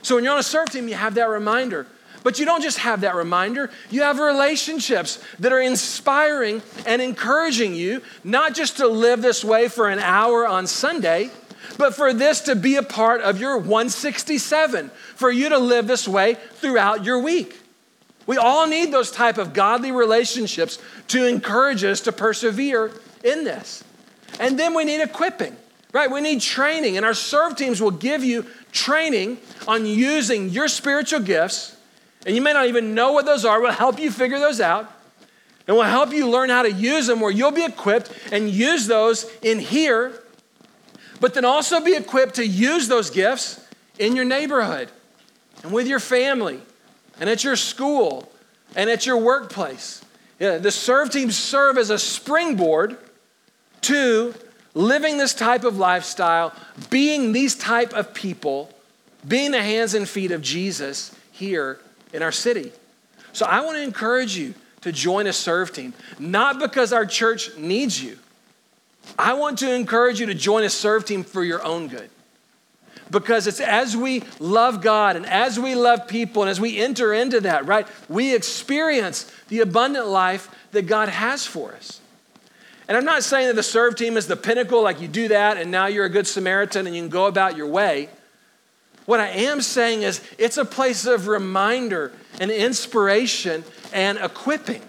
So 0.00 0.14
when 0.14 0.24
you're 0.24 0.32
on 0.32 0.38
a 0.38 0.42
serve 0.42 0.70
team, 0.70 0.88
you 0.88 0.94
have 0.94 1.14
that 1.16 1.28
reminder. 1.28 1.86
But 2.22 2.38
you 2.38 2.44
don't 2.44 2.62
just 2.62 2.78
have 2.78 3.02
that 3.02 3.14
reminder, 3.14 3.70
you 3.90 4.02
have 4.02 4.18
relationships 4.18 5.22
that 5.38 5.52
are 5.52 5.60
inspiring 5.60 6.62
and 6.86 7.00
encouraging 7.00 7.74
you, 7.74 8.02
not 8.24 8.54
just 8.54 8.78
to 8.78 8.88
live 8.88 9.22
this 9.22 9.44
way 9.44 9.68
for 9.68 9.88
an 9.88 10.00
hour 10.00 10.46
on 10.46 10.66
Sunday, 10.66 11.30
but 11.78 11.94
for 11.94 12.12
this 12.12 12.40
to 12.42 12.56
be 12.56 12.76
a 12.76 12.82
part 12.82 13.20
of 13.20 13.40
your 13.40 13.58
167, 13.58 14.90
for 15.14 15.30
you 15.30 15.48
to 15.50 15.58
live 15.58 15.86
this 15.86 16.08
way 16.08 16.34
throughout 16.54 17.04
your 17.04 17.20
week. 17.20 17.60
We 18.26 18.36
all 18.36 18.66
need 18.66 18.92
those 18.92 19.10
type 19.10 19.38
of 19.38 19.52
godly 19.52 19.92
relationships 19.92 20.78
to 21.08 21.26
encourage 21.26 21.84
us 21.84 22.00
to 22.02 22.12
persevere 22.12 22.90
in 23.22 23.44
this. 23.44 23.84
And 24.40 24.58
then 24.58 24.74
we 24.74 24.84
need 24.84 25.00
equipping, 25.00 25.56
right? 25.92 26.10
We 26.10 26.20
need 26.20 26.40
training, 26.40 26.96
and 26.96 27.06
our 27.06 27.14
serve 27.14 27.56
teams 27.56 27.80
will 27.80 27.92
give 27.92 28.24
you 28.24 28.46
training 28.72 29.38
on 29.68 29.86
using 29.86 30.48
your 30.48 30.68
spiritual 30.68 31.20
gifts. 31.20 31.75
And 32.26 32.36
you 32.36 32.42
may 32.42 32.52
not 32.52 32.66
even 32.66 32.94
know 32.94 33.12
what 33.12 33.24
those 33.24 33.46
are, 33.46 33.62
we'll 33.62 33.72
help 33.72 33.98
you 33.98 34.10
figure 34.10 34.38
those 34.38 34.60
out. 34.60 34.92
And 35.66 35.76
we'll 35.76 35.86
help 35.86 36.12
you 36.12 36.28
learn 36.28 36.50
how 36.50 36.62
to 36.62 36.70
use 36.70 37.06
them 37.06 37.20
where 37.20 37.30
you'll 37.30 37.50
be 37.50 37.64
equipped 37.64 38.12
and 38.30 38.50
use 38.50 38.86
those 38.86 39.24
in 39.42 39.58
here 39.58 40.12
but 41.20 41.34
then 41.34 41.44
also 41.44 41.80
be 41.80 41.94
equipped 41.94 42.36
to 42.36 42.46
use 42.46 42.88
those 42.88 43.10
gifts 43.10 43.60
in 43.98 44.16
your 44.16 44.24
neighborhood 44.24 44.90
and 45.62 45.72
with 45.72 45.86
your 45.86 46.00
family 46.00 46.60
and 47.18 47.30
at 47.30 47.44
your 47.44 47.56
school 47.56 48.30
and 48.74 48.90
at 48.90 49.06
your 49.06 49.16
workplace. 49.16 50.02
Yeah, 50.38 50.58
the 50.58 50.70
serve 50.70 51.10
teams 51.10 51.36
serve 51.36 51.78
as 51.78 51.90
a 51.90 51.98
springboard 51.98 52.98
to 53.82 54.34
living 54.74 55.16
this 55.16 55.32
type 55.32 55.64
of 55.64 55.78
lifestyle, 55.78 56.52
being 56.90 57.32
these 57.32 57.54
type 57.54 57.94
of 57.94 58.12
people, 58.12 58.70
being 59.26 59.50
the 59.52 59.62
hands 59.62 59.94
and 59.94 60.06
feet 60.06 60.30
of 60.30 60.42
Jesus 60.42 61.14
here 61.32 61.78
in 62.12 62.22
our 62.22 62.32
city. 62.32 62.72
So 63.32 63.46
I 63.46 63.60
want 63.60 63.76
to 63.76 63.82
encourage 63.82 64.36
you 64.36 64.54
to 64.82 64.92
join 64.92 65.26
a 65.26 65.32
serve 65.32 65.72
team, 65.72 65.94
not 66.18 66.58
because 66.58 66.92
our 66.92 67.06
church 67.06 67.56
needs 67.56 68.02
you, 68.02 68.18
I 69.18 69.34
want 69.34 69.58
to 69.60 69.72
encourage 69.72 70.20
you 70.20 70.26
to 70.26 70.34
join 70.34 70.64
a 70.64 70.70
serve 70.70 71.04
team 71.04 71.22
for 71.22 71.44
your 71.44 71.62
own 71.62 71.88
good. 71.88 72.10
Because 73.10 73.46
it's 73.46 73.60
as 73.60 73.96
we 73.96 74.24
love 74.40 74.82
God 74.82 75.14
and 75.14 75.26
as 75.26 75.60
we 75.60 75.76
love 75.76 76.08
people 76.08 76.42
and 76.42 76.50
as 76.50 76.60
we 76.60 76.78
enter 76.78 77.14
into 77.14 77.40
that, 77.42 77.64
right, 77.66 77.86
we 78.08 78.34
experience 78.34 79.30
the 79.48 79.60
abundant 79.60 80.08
life 80.08 80.50
that 80.72 80.82
God 80.82 81.08
has 81.08 81.46
for 81.46 81.72
us. 81.72 82.00
And 82.88 82.96
I'm 82.96 83.04
not 83.04 83.22
saying 83.22 83.46
that 83.48 83.54
the 83.54 83.62
serve 83.62 83.94
team 83.94 84.16
is 84.16 84.26
the 84.26 84.36
pinnacle, 84.36 84.82
like 84.82 85.00
you 85.00 85.08
do 85.08 85.28
that 85.28 85.56
and 85.56 85.70
now 85.70 85.86
you're 85.86 86.04
a 86.04 86.10
good 86.10 86.26
Samaritan 86.26 86.86
and 86.86 86.96
you 86.96 87.02
can 87.02 87.10
go 87.10 87.26
about 87.26 87.56
your 87.56 87.68
way. 87.68 88.08
What 89.06 89.20
I 89.20 89.28
am 89.28 89.60
saying 89.60 90.02
is 90.02 90.20
it's 90.38 90.58
a 90.58 90.64
place 90.64 91.06
of 91.06 91.28
reminder 91.28 92.12
and 92.40 92.50
inspiration 92.50 93.64
and 93.92 94.18
equipping. 94.18 94.82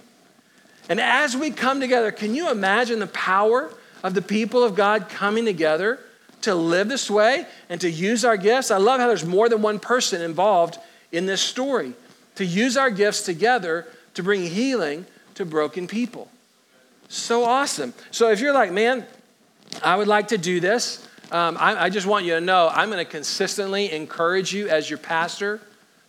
And 0.89 0.99
as 0.99 1.37
we 1.37 1.51
come 1.51 1.79
together, 1.79 2.11
can 2.11 2.35
you 2.35 2.49
imagine 2.49 2.99
the 2.99 3.07
power 3.07 3.71
of 4.03 4.13
the 4.13 4.21
people 4.21 4.63
of 4.63 4.75
God 4.75 5.09
coming 5.09 5.45
together 5.45 5.99
to 6.41 6.55
live 6.55 6.87
this 6.87 7.09
way 7.09 7.45
and 7.69 7.81
to 7.81 7.89
use 7.89 8.23
our 8.23 8.37
gifts. 8.37 8.71
I 8.71 8.77
love 8.77 8.99
how 8.99 9.07
there's 9.07 9.25
more 9.25 9.49
than 9.49 9.61
one 9.61 9.79
person 9.79 10.21
involved 10.21 10.77
in 11.11 11.25
this 11.25 11.41
story 11.41 11.93
to 12.35 12.45
use 12.45 12.77
our 12.77 12.89
gifts 12.89 13.23
together 13.23 13.87
to 14.13 14.23
bring 14.23 14.43
healing 14.43 15.05
to 15.35 15.45
broken 15.45 15.87
people. 15.87 16.29
So 17.09 17.43
awesome. 17.43 17.93
So 18.11 18.29
if 18.29 18.39
you're 18.39 18.53
like, 18.53 18.71
man, 18.71 19.05
I 19.83 19.95
would 19.95 20.07
like 20.07 20.29
to 20.29 20.37
do 20.37 20.59
this, 20.59 21.07
um, 21.31 21.57
I, 21.59 21.85
I 21.85 21.89
just 21.89 22.07
want 22.07 22.25
you 22.25 22.33
to 22.33 22.41
know 22.41 22.69
I'm 22.71 22.89
going 22.89 23.03
to 23.03 23.09
consistently 23.09 23.91
encourage 23.91 24.53
you 24.53 24.69
as 24.69 24.89
your 24.89 24.99
pastor 24.99 25.59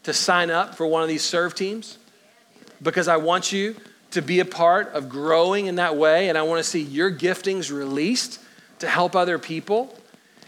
to 0.05 0.13
sign 0.13 0.51
up 0.51 0.75
for 0.75 0.87
one 0.87 1.03
of 1.03 1.09
these 1.09 1.23
serve 1.23 1.55
teams 1.55 1.99
because 2.81 3.09
I 3.09 3.17
want 3.17 3.53
you 3.53 3.75
to 4.13 4.23
be 4.23 4.41
a 4.41 4.45
part 4.45 4.93
of 4.95 5.09
growing 5.09 5.67
in 5.67 5.75
that 5.77 5.97
way, 5.97 6.29
and 6.29 6.39
I 6.39 6.43
want 6.43 6.63
to 6.63 6.69
see 6.69 6.81
your 6.81 7.11
giftings 7.11 7.71
released 7.71 8.41
to 8.79 8.89
help 8.89 9.15
other 9.15 9.39
people. 9.39 9.95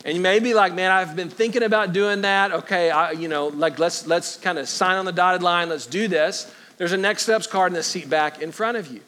And 0.04 0.16
you 0.16 0.22
may 0.22 0.38
be 0.38 0.54
like, 0.54 0.72
man, 0.72 0.90
I've 0.90 1.14
been 1.14 1.28
thinking 1.28 1.62
about 1.62 1.92
doing 1.92 2.22
that. 2.22 2.52
Okay, 2.52 2.90
I, 2.90 3.10
you 3.10 3.28
know, 3.28 3.48
like 3.48 3.78
let's 3.78 4.06
let's 4.06 4.36
kind 4.36 4.58
of 4.58 4.68
sign 4.68 4.96
on 4.96 5.04
the 5.04 5.12
dotted 5.12 5.42
line. 5.42 5.68
Let's 5.68 5.86
do 5.86 6.08
this. 6.08 6.52
There's 6.78 6.92
a 6.92 6.96
next 6.96 7.24
steps 7.24 7.46
card 7.46 7.72
in 7.72 7.74
the 7.74 7.82
seat 7.82 8.08
back 8.08 8.40
in 8.40 8.52
front 8.52 8.78
of 8.78 8.88
you. 8.88 9.00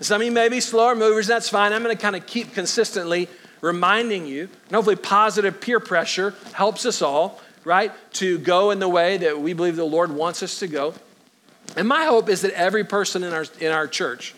Some 0.00 0.20
of 0.20 0.24
you 0.24 0.32
may 0.32 0.48
be 0.48 0.60
slower 0.60 0.94
movers. 0.94 1.26
That's 1.26 1.48
fine. 1.48 1.72
I'm 1.72 1.82
going 1.82 1.94
to 1.94 2.00
kind 2.00 2.14
of 2.14 2.26
keep 2.26 2.54
consistently 2.54 3.28
reminding 3.60 4.26
you, 4.26 4.48
and 4.66 4.74
hopefully, 4.74 4.96
positive 4.96 5.60
peer 5.60 5.80
pressure 5.80 6.34
helps 6.52 6.86
us 6.86 7.02
all, 7.02 7.40
right, 7.64 7.92
to 8.14 8.38
go 8.38 8.70
in 8.70 8.78
the 8.78 8.88
way 8.88 9.18
that 9.18 9.40
we 9.40 9.52
believe 9.52 9.76
the 9.76 9.84
Lord 9.84 10.10
wants 10.10 10.42
us 10.42 10.58
to 10.60 10.66
go. 10.66 10.94
And 11.76 11.86
my 11.86 12.04
hope 12.04 12.28
is 12.28 12.42
that 12.42 12.52
every 12.52 12.84
person 12.84 13.22
in 13.22 13.32
our, 13.32 13.44
in 13.60 13.70
our 13.70 13.86
church, 13.86 14.34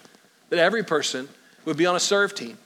that 0.51 0.59
every 0.59 0.83
person 0.83 1.29
would 1.65 1.77
be 1.77 1.87
on 1.87 1.97
a 1.97 2.01
serve 2.01 2.35
team 2.35 2.59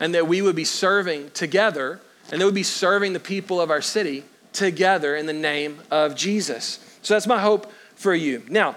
and 0.00 0.14
that 0.14 0.26
we 0.26 0.42
would 0.42 0.56
be 0.56 0.64
serving 0.64 1.30
together 1.30 2.00
and 2.32 2.40
that 2.40 2.46
we'd 2.46 2.54
be 2.54 2.62
serving 2.62 3.12
the 3.12 3.20
people 3.20 3.60
of 3.60 3.70
our 3.70 3.82
city 3.82 4.24
together 4.52 5.14
in 5.14 5.26
the 5.26 5.32
name 5.32 5.80
of 5.90 6.16
Jesus. 6.16 6.84
So 7.02 7.14
that's 7.14 7.26
my 7.26 7.38
hope 7.38 7.70
for 7.94 8.14
you. 8.14 8.42
Now, 8.48 8.74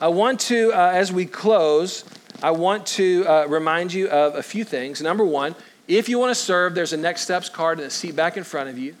I 0.00 0.08
want 0.08 0.40
to, 0.40 0.72
uh, 0.72 0.92
as 0.94 1.12
we 1.12 1.26
close, 1.26 2.04
I 2.42 2.52
want 2.52 2.86
to 2.86 3.26
uh, 3.26 3.46
remind 3.46 3.92
you 3.92 4.08
of 4.08 4.36
a 4.36 4.42
few 4.42 4.64
things. 4.64 5.02
Number 5.02 5.24
one, 5.24 5.56
if 5.88 6.08
you 6.08 6.18
want 6.18 6.30
to 6.30 6.34
serve, 6.34 6.74
there's 6.74 6.92
a 6.92 6.96
next 6.96 7.22
steps 7.22 7.48
card 7.48 7.78
in 7.78 7.84
the 7.84 7.90
seat 7.90 8.14
back 8.14 8.36
in 8.36 8.44
front 8.44 8.68
of 8.68 8.78
you 8.78 8.94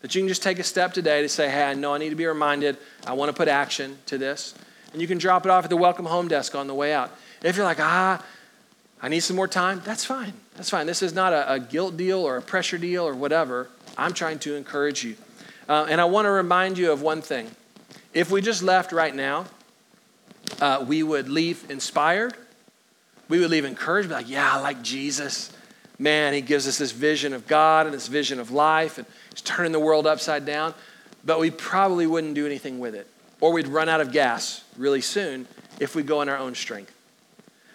that 0.00 0.14
you 0.14 0.20
can 0.20 0.28
just 0.28 0.42
take 0.42 0.58
a 0.58 0.64
step 0.64 0.92
today 0.92 1.22
to 1.22 1.28
say, 1.28 1.48
hey, 1.48 1.62
I 1.62 1.74
know 1.74 1.94
I 1.94 1.98
need 1.98 2.10
to 2.10 2.16
be 2.16 2.26
reminded. 2.26 2.76
I 3.06 3.12
want 3.12 3.28
to 3.28 3.32
put 3.32 3.46
action 3.46 3.96
to 4.06 4.18
this. 4.18 4.54
And 4.92 5.00
you 5.00 5.06
can 5.06 5.18
drop 5.18 5.46
it 5.46 5.50
off 5.50 5.64
at 5.64 5.70
the 5.70 5.76
welcome 5.76 6.04
home 6.04 6.26
desk 6.26 6.56
on 6.56 6.66
the 6.66 6.74
way 6.74 6.92
out. 6.92 7.12
If 7.42 7.56
you're 7.56 7.64
like, 7.64 7.80
ah, 7.80 8.22
I 9.00 9.08
need 9.08 9.20
some 9.20 9.36
more 9.36 9.48
time, 9.48 9.80
that's 9.84 10.04
fine. 10.04 10.32
That's 10.56 10.68
fine. 10.68 10.86
This 10.86 11.02
is 11.02 11.14
not 11.14 11.32
a, 11.32 11.54
a 11.54 11.60
guilt 11.60 11.96
deal 11.96 12.18
or 12.18 12.36
a 12.36 12.42
pressure 12.42 12.78
deal 12.78 13.06
or 13.06 13.14
whatever. 13.14 13.68
I'm 13.96 14.12
trying 14.12 14.40
to 14.40 14.56
encourage 14.56 15.04
you. 15.04 15.16
Uh, 15.68 15.86
and 15.88 16.00
I 16.00 16.04
want 16.04 16.26
to 16.26 16.30
remind 16.30 16.76
you 16.76 16.90
of 16.90 17.00
one 17.00 17.22
thing. 17.22 17.48
If 18.12 18.30
we 18.30 18.42
just 18.42 18.62
left 18.62 18.92
right 18.92 19.14
now, 19.14 19.46
uh, 20.60 20.84
we 20.86 21.02
would 21.02 21.28
leave 21.28 21.70
inspired. 21.70 22.34
We 23.28 23.38
would 23.38 23.50
leave 23.50 23.64
encouraged, 23.64 24.08
be 24.08 24.14
like, 24.14 24.28
yeah, 24.28 24.52
I 24.52 24.60
like 24.60 24.82
Jesus. 24.82 25.52
Man, 26.02 26.34
he 26.34 26.40
gives 26.40 26.66
us 26.66 26.78
this 26.78 26.90
vision 26.90 27.32
of 27.32 27.46
God 27.46 27.86
and 27.86 27.94
this 27.94 28.08
vision 28.08 28.40
of 28.40 28.50
life. 28.50 28.98
And 28.98 29.06
He's 29.30 29.40
turning 29.40 29.70
the 29.70 29.78
world 29.78 30.04
upside 30.04 30.44
down, 30.44 30.74
but 31.24 31.38
we 31.38 31.52
probably 31.52 32.08
wouldn't 32.08 32.34
do 32.34 32.44
anything 32.44 32.80
with 32.80 32.96
it. 32.96 33.06
Or 33.40 33.52
we'd 33.52 33.68
run 33.68 33.88
out 33.88 34.00
of 34.00 34.10
gas 34.10 34.64
really 34.76 35.00
soon 35.00 35.46
if 35.78 35.94
we 35.94 36.02
go 36.02 36.20
in 36.20 36.28
our 36.28 36.36
own 36.36 36.56
strength. 36.56 36.92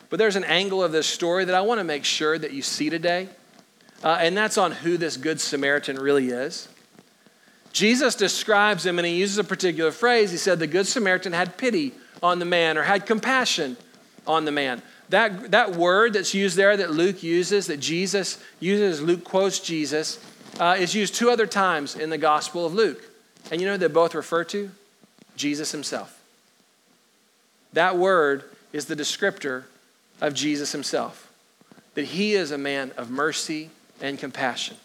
But 0.09 0.19
there's 0.19 0.36
an 0.36 0.43
angle 0.43 0.84
of 0.84 0.91
this 0.91 1.07
story 1.07 1.45
that 1.45 1.55
I 1.55 1.61
want 1.61 1.80
to 1.80 1.86
make 1.86 2.03
sure 2.03 2.38
that 2.38 2.51
you 2.51 2.61
see 2.61 2.89
today, 2.89 3.30
uh, 4.03 4.17
and 4.19 4.36
that's 4.36 4.57
on 4.57 4.73
who 4.73 4.97
this 4.97 5.15
Good 5.15 5.39
Samaritan 5.39 5.95
really 5.95 6.28
is. 6.28 6.67
Jesus 7.71 8.13
describes 8.13 8.86
him, 8.86 8.99
and 8.99 9.05
he 9.05 9.15
uses 9.15 9.38
a 9.38 9.43
particular 9.45 9.91
phrase. 9.91 10.32
He 10.32 10.38
said, 10.38 10.59
The 10.59 10.67
Good 10.67 10.88
Samaritan 10.88 11.32
had 11.32 11.57
pity 11.57 11.93
on 12.21 12.39
the 12.39 12.45
man 12.45 12.78
or 12.78 12.84
had 12.84 13.05
compassion 13.05 13.78
on 14.25 14.43
the 14.43 14.51
man. 14.51 14.82
That, 15.10 15.51
that 15.51 15.72
word 15.76 16.14
that's 16.14 16.34
used 16.34 16.58
there 16.58 16.76
that 16.76 16.91
Luke 16.91 17.24
uses, 17.24 17.68
that 17.68 17.80
Jesus 17.80 18.43
uses, 18.60 19.01
Luke 19.01 19.24
quotes 19.24 19.60
Jesus, 19.60 20.20
uh, 20.60 20.76
is 20.78 20.93
used 20.93 21.16
two 21.16 21.30
other 21.30 21.47
times 21.47 21.95
in 21.95 22.10
the 22.10 22.18
Gospel 22.18 22.66
of 22.66 22.74
Luke. 22.74 23.01
And 23.49 23.62
you 23.62 23.68
know 23.68 23.78
they 23.78 23.88
both 23.88 24.16
refer 24.16 24.43
to? 24.45 24.70
Jesus 25.38 25.72
himself. 25.72 26.20
That 27.74 27.97
word 27.97 28.43
is 28.74 28.86
the 28.86 28.95
descriptor 28.95 29.64
of 30.20 30.34
Jesus 30.34 30.72
himself, 30.72 31.32
that 31.93 32.05
he 32.05 32.34
is 32.34 32.51
a 32.51 32.58
man 32.58 32.91
of 32.97 33.10
mercy 33.10 33.70
and 34.01 34.20
compassion. 34.20 34.76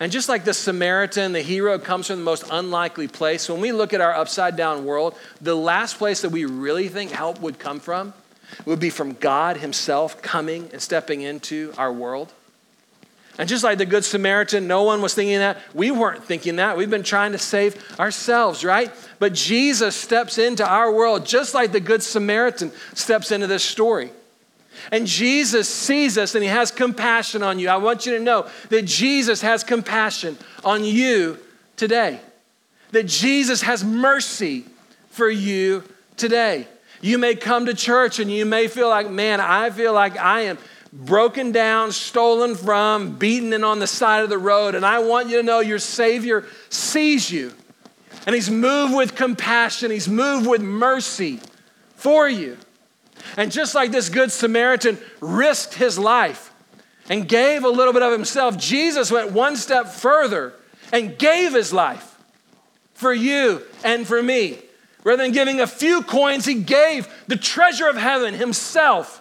And 0.00 0.10
just 0.10 0.28
like 0.28 0.44
the 0.44 0.54
Samaritan, 0.54 1.32
the 1.32 1.42
hero 1.42 1.78
comes 1.78 2.08
from 2.08 2.16
the 2.16 2.24
most 2.24 2.44
unlikely 2.50 3.06
place, 3.06 3.48
when 3.48 3.60
we 3.60 3.70
look 3.70 3.92
at 3.92 4.00
our 4.00 4.12
upside 4.12 4.56
down 4.56 4.84
world, 4.84 5.14
the 5.40 5.54
last 5.54 5.98
place 5.98 6.22
that 6.22 6.30
we 6.30 6.46
really 6.46 6.88
think 6.88 7.12
help 7.12 7.40
would 7.40 7.60
come 7.60 7.78
from 7.78 8.12
would 8.64 8.80
be 8.80 8.90
from 8.90 9.12
God 9.14 9.58
Himself 9.58 10.22
coming 10.22 10.68
and 10.72 10.80
stepping 10.80 11.22
into 11.22 11.72
our 11.76 11.92
world. 11.92 12.32
And 13.36 13.48
just 13.48 13.64
like 13.64 13.78
the 13.78 13.86
Good 13.86 14.04
Samaritan, 14.04 14.68
no 14.68 14.84
one 14.84 15.02
was 15.02 15.14
thinking 15.14 15.38
that. 15.38 15.58
We 15.74 15.90
weren't 15.90 16.24
thinking 16.24 16.56
that. 16.56 16.76
We've 16.76 16.90
been 16.90 17.02
trying 17.02 17.32
to 17.32 17.38
save 17.38 17.76
ourselves, 17.98 18.64
right? 18.64 18.92
But 19.18 19.32
Jesus 19.32 19.96
steps 19.96 20.38
into 20.38 20.66
our 20.66 20.92
world 20.92 21.26
just 21.26 21.52
like 21.52 21.72
the 21.72 21.80
Good 21.80 22.02
Samaritan 22.02 22.70
steps 22.94 23.32
into 23.32 23.48
this 23.48 23.64
story. 23.64 24.10
And 24.92 25.06
Jesus 25.06 25.68
sees 25.68 26.16
us 26.16 26.34
and 26.34 26.44
he 26.44 26.50
has 26.50 26.70
compassion 26.70 27.42
on 27.42 27.58
you. 27.58 27.68
I 27.68 27.76
want 27.78 28.06
you 28.06 28.16
to 28.16 28.22
know 28.22 28.48
that 28.68 28.82
Jesus 28.84 29.40
has 29.40 29.64
compassion 29.64 30.36
on 30.64 30.84
you 30.84 31.38
today, 31.76 32.20
that 32.92 33.06
Jesus 33.06 33.62
has 33.62 33.82
mercy 33.82 34.64
for 35.10 35.28
you 35.28 35.82
today. 36.16 36.68
You 37.04 37.18
may 37.18 37.34
come 37.34 37.66
to 37.66 37.74
church 37.74 38.18
and 38.18 38.30
you 38.30 38.46
may 38.46 38.66
feel 38.66 38.88
like, 38.88 39.10
man, 39.10 39.38
I 39.38 39.68
feel 39.68 39.92
like 39.92 40.16
I 40.16 40.44
am 40.44 40.56
broken 40.90 41.52
down, 41.52 41.92
stolen 41.92 42.54
from, 42.54 43.18
beaten 43.18 43.52
and 43.52 43.62
on 43.62 43.78
the 43.78 43.86
side 43.86 44.22
of 44.22 44.30
the 44.30 44.38
road. 44.38 44.74
And 44.74 44.86
I 44.86 45.00
want 45.00 45.28
you 45.28 45.36
to 45.36 45.42
know 45.42 45.60
your 45.60 45.78
Savior 45.78 46.46
sees 46.70 47.30
you. 47.30 47.52
And 48.24 48.34
He's 48.34 48.48
moved 48.48 48.94
with 48.94 49.14
compassion, 49.14 49.90
He's 49.90 50.08
moved 50.08 50.46
with 50.46 50.62
mercy 50.62 51.40
for 51.94 52.26
you. 52.26 52.56
And 53.36 53.52
just 53.52 53.74
like 53.74 53.90
this 53.90 54.08
Good 54.08 54.32
Samaritan 54.32 54.96
risked 55.20 55.74
his 55.74 55.98
life 55.98 56.54
and 57.10 57.28
gave 57.28 57.64
a 57.64 57.68
little 57.68 57.92
bit 57.92 58.00
of 58.00 58.12
himself, 58.12 58.56
Jesus 58.56 59.12
went 59.12 59.30
one 59.30 59.56
step 59.56 59.88
further 59.88 60.54
and 60.90 61.18
gave 61.18 61.52
his 61.52 61.70
life 61.70 62.16
for 62.94 63.12
you 63.12 63.60
and 63.84 64.06
for 64.06 64.22
me. 64.22 64.63
Rather 65.04 65.22
than 65.22 65.32
giving 65.32 65.60
a 65.60 65.66
few 65.66 66.02
coins, 66.02 66.46
he 66.46 66.54
gave 66.54 67.06
the 67.28 67.36
treasure 67.36 67.88
of 67.88 67.96
heaven 67.96 68.34
himself 68.34 69.20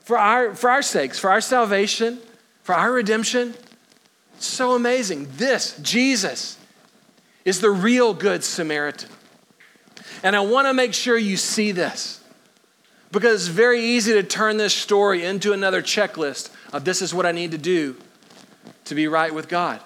for 0.00 0.18
our, 0.18 0.54
for 0.54 0.70
our 0.70 0.82
sakes, 0.82 1.18
for 1.18 1.30
our 1.30 1.40
salvation, 1.40 2.20
for 2.62 2.74
our 2.74 2.92
redemption. 2.92 3.54
so 4.38 4.74
amazing. 4.74 5.26
This, 5.36 5.76
Jesus, 5.78 6.58
is 7.44 7.60
the 7.60 7.70
real 7.70 8.14
Good 8.14 8.44
Samaritan. 8.44 9.08
And 10.22 10.36
I 10.36 10.40
want 10.40 10.66
to 10.68 10.74
make 10.74 10.94
sure 10.94 11.16
you 11.16 11.36
see 11.36 11.72
this 11.72 12.20
because 13.10 13.46
it's 13.46 13.54
very 13.54 13.80
easy 13.80 14.12
to 14.12 14.22
turn 14.22 14.56
this 14.56 14.74
story 14.74 15.24
into 15.24 15.52
another 15.52 15.82
checklist 15.82 16.50
of 16.72 16.84
this 16.84 17.00
is 17.02 17.14
what 17.14 17.24
I 17.24 17.32
need 17.32 17.52
to 17.52 17.58
do 17.58 17.96
to 18.84 18.94
be 18.94 19.08
right 19.08 19.32
with 19.32 19.48
God. 19.48 19.80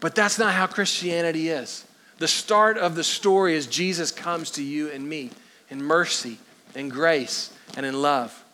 But 0.00 0.14
that's 0.14 0.38
not 0.38 0.54
how 0.54 0.66
Christianity 0.66 1.48
is. 1.48 1.85
The 2.18 2.28
start 2.28 2.78
of 2.78 2.94
the 2.94 3.04
story 3.04 3.54
is 3.56 3.66
Jesus 3.66 4.10
comes 4.10 4.50
to 4.52 4.62
you 4.62 4.90
and 4.90 5.08
me 5.08 5.30
in 5.68 5.82
mercy 5.82 6.38
in 6.76 6.88
grace 6.88 7.52
and 7.76 7.84
in 7.84 8.00
love. 8.00 8.44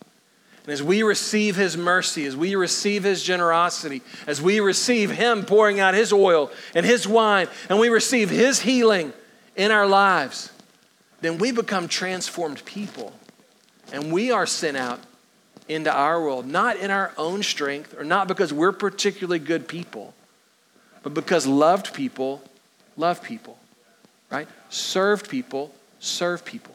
And 0.64 0.72
as 0.72 0.82
we 0.82 1.02
receive 1.02 1.56
his 1.56 1.76
mercy, 1.76 2.24
as 2.24 2.36
we 2.36 2.54
receive 2.54 3.02
his 3.02 3.22
generosity, 3.22 4.00
as 4.28 4.40
we 4.40 4.60
receive 4.60 5.10
him 5.10 5.44
pouring 5.44 5.80
out 5.80 5.94
his 5.94 6.12
oil 6.12 6.52
and 6.72 6.86
his 6.86 7.06
wine, 7.06 7.48
and 7.68 7.80
we 7.80 7.88
receive 7.88 8.30
his 8.30 8.60
healing 8.60 9.12
in 9.56 9.72
our 9.72 9.88
lives, 9.88 10.52
then 11.20 11.38
we 11.38 11.50
become 11.50 11.88
transformed 11.88 12.64
people. 12.64 13.12
And 13.92 14.12
we 14.12 14.30
are 14.30 14.46
sent 14.46 14.76
out 14.76 15.00
into 15.68 15.92
our 15.92 16.20
world, 16.22 16.46
not 16.46 16.76
in 16.76 16.90
our 16.92 17.12
own 17.18 17.42
strength 17.42 17.98
or 17.98 18.04
not 18.04 18.28
because 18.28 18.52
we're 18.52 18.72
particularly 18.72 19.40
good 19.40 19.66
people, 19.66 20.14
but 21.02 21.12
because 21.12 21.46
loved 21.46 21.92
people 21.92 22.42
love 22.97 23.22
people, 23.22 23.59
right? 24.30 24.49
Served 24.68 25.28
people 25.28 25.74
serve 26.03 26.45
people, 26.45 26.74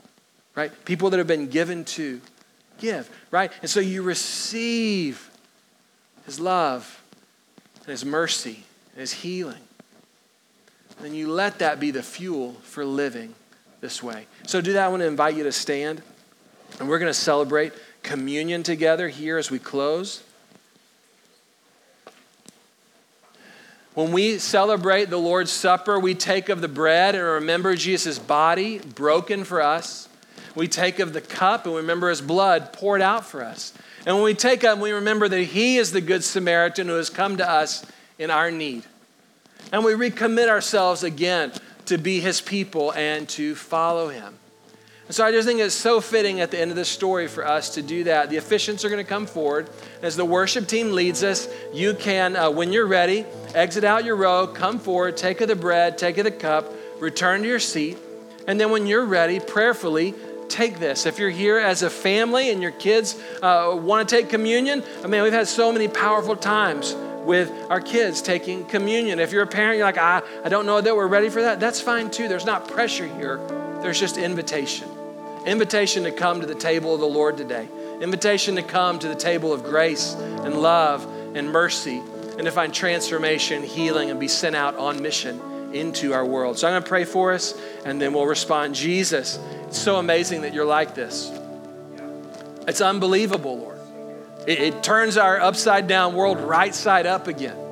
right? 0.56 0.72
People 0.86 1.10
that 1.12 1.18
have 1.18 1.28
been 1.28 1.50
given 1.50 1.84
to 1.86 2.22
give, 2.80 3.10
right? 3.30 3.52
And 3.62 3.70
so 3.70 3.80
you 3.80 4.02
receive 4.02 5.30
his 6.26 6.40
love 6.40 7.04
and 7.82 7.88
his 7.88 8.06
mercy 8.06 8.64
and 8.94 9.02
his 9.02 9.12
healing. 9.12 9.62
And 11.04 11.16
you 11.16 11.30
let 11.30 11.60
that 11.60 11.80
be 11.80 11.92
the 11.92 12.02
fuel 12.02 12.54
for 12.64 12.84
living 12.84 13.36
this 13.82 14.02
way. 14.02 14.26
So, 14.48 14.62
do 14.62 14.74
that. 14.74 14.86
I 14.86 14.88
want 14.88 15.02
to 15.02 15.08
invite 15.08 15.36
you 15.36 15.44
to 15.44 15.52
stand, 15.52 16.02
and 16.80 16.90
we're 16.90 16.98
going 16.98 17.10
to 17.10 17.14
celebrate 17.14 17.72
communion 18.02 18.64
together 18.64 19.08
here 19.08 19.38
as 19.38 19.52
we 19.52 19.60
close. 19.60 20.24
When 23.98 24.12
we 24.12 24.38
celebrate 24.38 25.10
the 25.10 25.18
Lord's 25.18 25.52
Supper, 25.52 26.00
we 26.00 26.14
take 26.14 26.50
of 26.50 26.62
the 26.62 26.68
bread 26.68 27.16
and 27.16 27.24
remember 27.24 27.76
Jesus' 27.76 28.20
body 28.20 28.78
broken 28.78 29.44
for 29.44 29.60
us. 29.60 30.08
We 30.54 30.68
take 30.68 31.00
of 31.00 31.14
the 31.14 31.22
cup 31.22 31.66
and 31.66 31.74
remember 31.74 32.12
his 32.12 32.22
blood 32.22 32.74
poured 32.74 33.02
out 33.02 33.26
for 33.26 33.44
us. 33.44 33.74
And 34.06 34.16
when 34.16 34.24
we 34.24 34.36
take 34.36 34.64
up, 34.64 34.78
we 34.78 34.92
remember 34.92 35.28
that 35.28 35.42
he 35.42 35.78
is 35.78 35.94
the 35.94 36.02
good 36.02 36.24
Samaritan 36.24 36.90
who 36.90 36.94
has 36.94 37.10
come 37.10 37.38
to 37.38 37.50
us 37.50 37.88
in 38.20 38.30
our 38.30 38.52
need. 38.52 38.84
And 39.72 39.84
we 39.84 39.94
recommit 39.94 40.48
ourselves 40.48 41.02
again 41.02 41.52
to 41.86 41.98
be 41.98 42.20
his 42.20 42.40
people 42.40 42.94
and 42.94 43.28
to 43.30 43.56
follow 43.56 44.10
him. 44.10 44.38
And 45.08 45.16
so 45.16 45.24
I 45.24 45.32
just 45.32 45.48
think 45.48 45.62
it's 45.62 45.74
so 45.74 46.02
fitting 46.02 46.42
at 46.42 46.52
the 46.52 46.60
end 46.60 46.70
of 46.70 46.76
this 46.76 46.90
story 46.90 47.30
for 47.30 47.48
us 47.48 47.76
to 47.76 47.82
do 47.82 48.04
that. 48.04 48.30
The 48.30 48.36
officiants 48.36 48.84
are 48.84 48.90
going 48.90 49.04
to 49.04 49.10
come 49.10 49.26
forward. 49.26 49.70
As 50.02 50.18
the 50.18 50.26
worship 50.26 50.68
team 50.68 50.92
leads 50.92 51.24
us, 51.24 51.48
you 51.74 51.94
can, 51.94 52.36
uh, 52.36 52.52
when 52.52 52.74
you're 52.74 52.88
ready, 52.88 53.26
exit 53.56 53.86
out 53.86 54.04
your 54.04 54.18
row, 54.18 54.48
come 54.48 54.80
forward, 54.80 55.16
take 55.16 55.40
of 55.40 55.48
the 55.48 55.56
bread, 55.56 55.98
take 55.98 56.18
of 56.18 56.26
the 56.26 56.32
cup, 56.32 56.74
return 57.00 57.42
to 57.44 57.48
your 57.48 57.60
seat. 57.60 57.98
And 58.48 58.60
then 58.60 58.70
when 58.70 58.86
you're 58.86 59.06
ready, 59.06 59.40
prayerfully, 59.40 60.14
take 60.50 60.80
this. 60.80 61.06
If 61.06 61.20
you're 61.20 61.30
here 61.30 61.58
as 61.58 61.84
a 61.84 61.90
family 61.90 62.52
and 62.52 62.62
your 62.62 62.72
kids 62.72 63.18
uh, 63.42 63.78
want 63.82 64.10
to 64.10 64.14
take 64.14 64.30
communion, 64.30 64.84
I 65.06 65.08
mean, 65.08 65.24
we've 65.24 65.32
had 65.32 65.48
so 65.48 65.72
many 65.72 65.88
powerful 65.88 66.36
times 66.36 66.94
with 67.24 67.50
our 67.70 67.80
kids 67.80 68.22
taking 68.22 68.66
communion. 68.66 69.20
If 69.20 69.32
you're 69.32 69.44
a 69.44 69.48
parent, 69.48 69.78
you're 69.78 69.86
like, 69.86 69.98
I, 69.98 70.22
I 70.44 70.50
don't 70.50 70.66
know 70.66 70.82
that 70.82 70.94
we're 70.94 71.08
ready 71.08 71.30
for 71.30 71.42
that, 71.44 71.62
that's 71.62 71.80
fine 71.80 72.12
too. 72.12 72.28
There's 72.28 72.46
not 72.46 72.68
pressure 72.68 73.08
here, 73.08 73.38
there's 73.82 74.00
just 74.00 74.18
invitation. 74.18 74.97
Invitation 75.48 76.04
to 76.04 76.12
come 76.12 76.42
to 76.42 76.46
the 76.46 76.56
table 76.56 76.94
of 76.94 77.00
the 77.00 77.08
Lord 77.08 77.38
today. 77.38 77.70
Invitation 78.02 78.58
to 78.58 78.62
come 78.62 79.00
to 79.00 79.08
the 79.08 79.16
table 79.16 79.54
of 79.54 79.64
grace 79.64 80.14
and 80.14 80.62
love 80.62 81.06
and 81.36 81.50
mercy 81.50 82.00
and 82.00 82.44
to 82.44 82.52
find 82.52 82.74
transformation, 82.74 83.64
healing, 83.64 84.12
and 84.12 84.20
be 84.20 84.28
sent 84.28 84.58
out 84.58 84.76
on 84.76 85.02
mission 85.02 85.40
into 85.74 86.14
our 86.14 86.26
world. 86.26 86.60
So 86.60 86.68
I'm 86.68 86.74
going 86.74 86.84
to 86.84 86.90
pray 86.90 87.06
for 87.06 87.32
us 87.32 87.58
and 87.86 88.02
then 88.02 88.12
we'll 88.12 88.26
respond. 88.26 88.76
Jesus, 88.76 89.40
it's 89.68 89.78
so 89.78 89.96
amazing 89.96 90.42
that 90.42 90.54
you're 90.54 90.66
like 90.66 90.96
this. 90.96 91.32
It's 92.68 92.82
unbelievable, 92.82 93.58
Lord. 93.58 93.80
It, 94.46 94.60
it 94.60 94.84
turns 94.84 95.16
our 95.16 95.40
upside 95.40 95.88
down 95.88 96.14
world 96.14 96.42
right 96.42 96.76
side 96.76 97.06
up 97.06 97.28
again. 97.28 97.58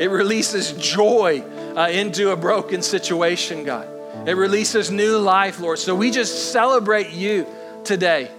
It 0.00 0.10
releases 0.10 0.72
joy 0.72 1.44
uh, 1.76 1.88
into 1.88 2.30
a 2.30 2.36
broken 2.36 2.82
situation, 2.82 3.62
God. 3.62 3.91
It 4.26 4.36
releases 4.36 4.90
new 4.90 5.18
life, 5.18 5.58
Lord. 5.58 5.78
So 5.78 5.94
we 5.94 6.10
just 6.10 6.52
celebrate 6.52 7.10
you 7.10 7.46
today. 7.84 8.30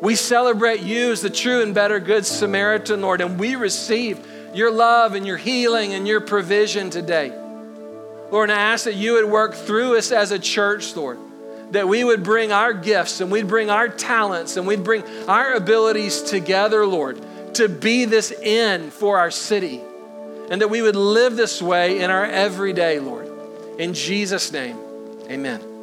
We 0.00 0.14
celebrate 0.14 0.80
you 0.80 1.10
as 1.10 1.22
the 1.22 1.30
true 1.30 1.62
and 1.62 1.74
better 1.74 1.98
good 1.98 2.24
Samaritan, 2.24 3.00
Lord, 3.00 3.20
and 3.20 3.38
we 3.38 3.56
receive 3.56 4.24
your 4.54 4.70
love 4.70 5.14
and 5.14 5.26
your 5.26 5.36
healing 5.36 5.92
and 5.92 6.06
your 6.06 6.20
provision 6.20 6.88
today. 6.90 7.30
Lord, 8.30 8.50
and 8.50 8.58
I 8.58 8.72
ask 8.72 8.84
that 8.84 8.94
you 8.94 9.14
would 9.14 9.24
work 9.24 9.54
through 9.54 9.96
us 9.96 10.12
as 10.12 10.30
a 10.30 10.38
church, 10.38 10.94
Lord, 10.94 11.18
that 11.72 11.88
we 11.88 12.04
would 12.04 12.22
bring 12.22 12.52
our 12.52 12.72
gifts 12.72 13.20
and 13.20 13.30
we'd 13.30 13.48
bring 13.48 13.70
our 13.70 13.88
talents 13.88 14.56
and 14.56 14.66
we'd 14.66 14.84
bring 14.84 15.02
our 15.26 15.54
abilities 15.54 16.22
together, 16.22 16.86
Lord, 16.86 17.20
to 17.54 17.68
be 17.68 18.04
this 18.04 18.30
inn 18.30 18.90
for 18.90 19.18
our 19.18 19.30
city. 19.30 19.80
And 20.50 20.62
that 20.62 20.68
we 20.68 20.80
would 20.80 20.96
live 20.96 21.36
this 21.36 21.60
way 21.60 22.00
in 22.00 22.10
our 22.10 22.24
everyday, 22.24 23.00
Lord. 23.00 23.28
In 23.78 23.92
Jesus' 23.92 24.50
name, 24.50 24.78
amen. 25.30 25.77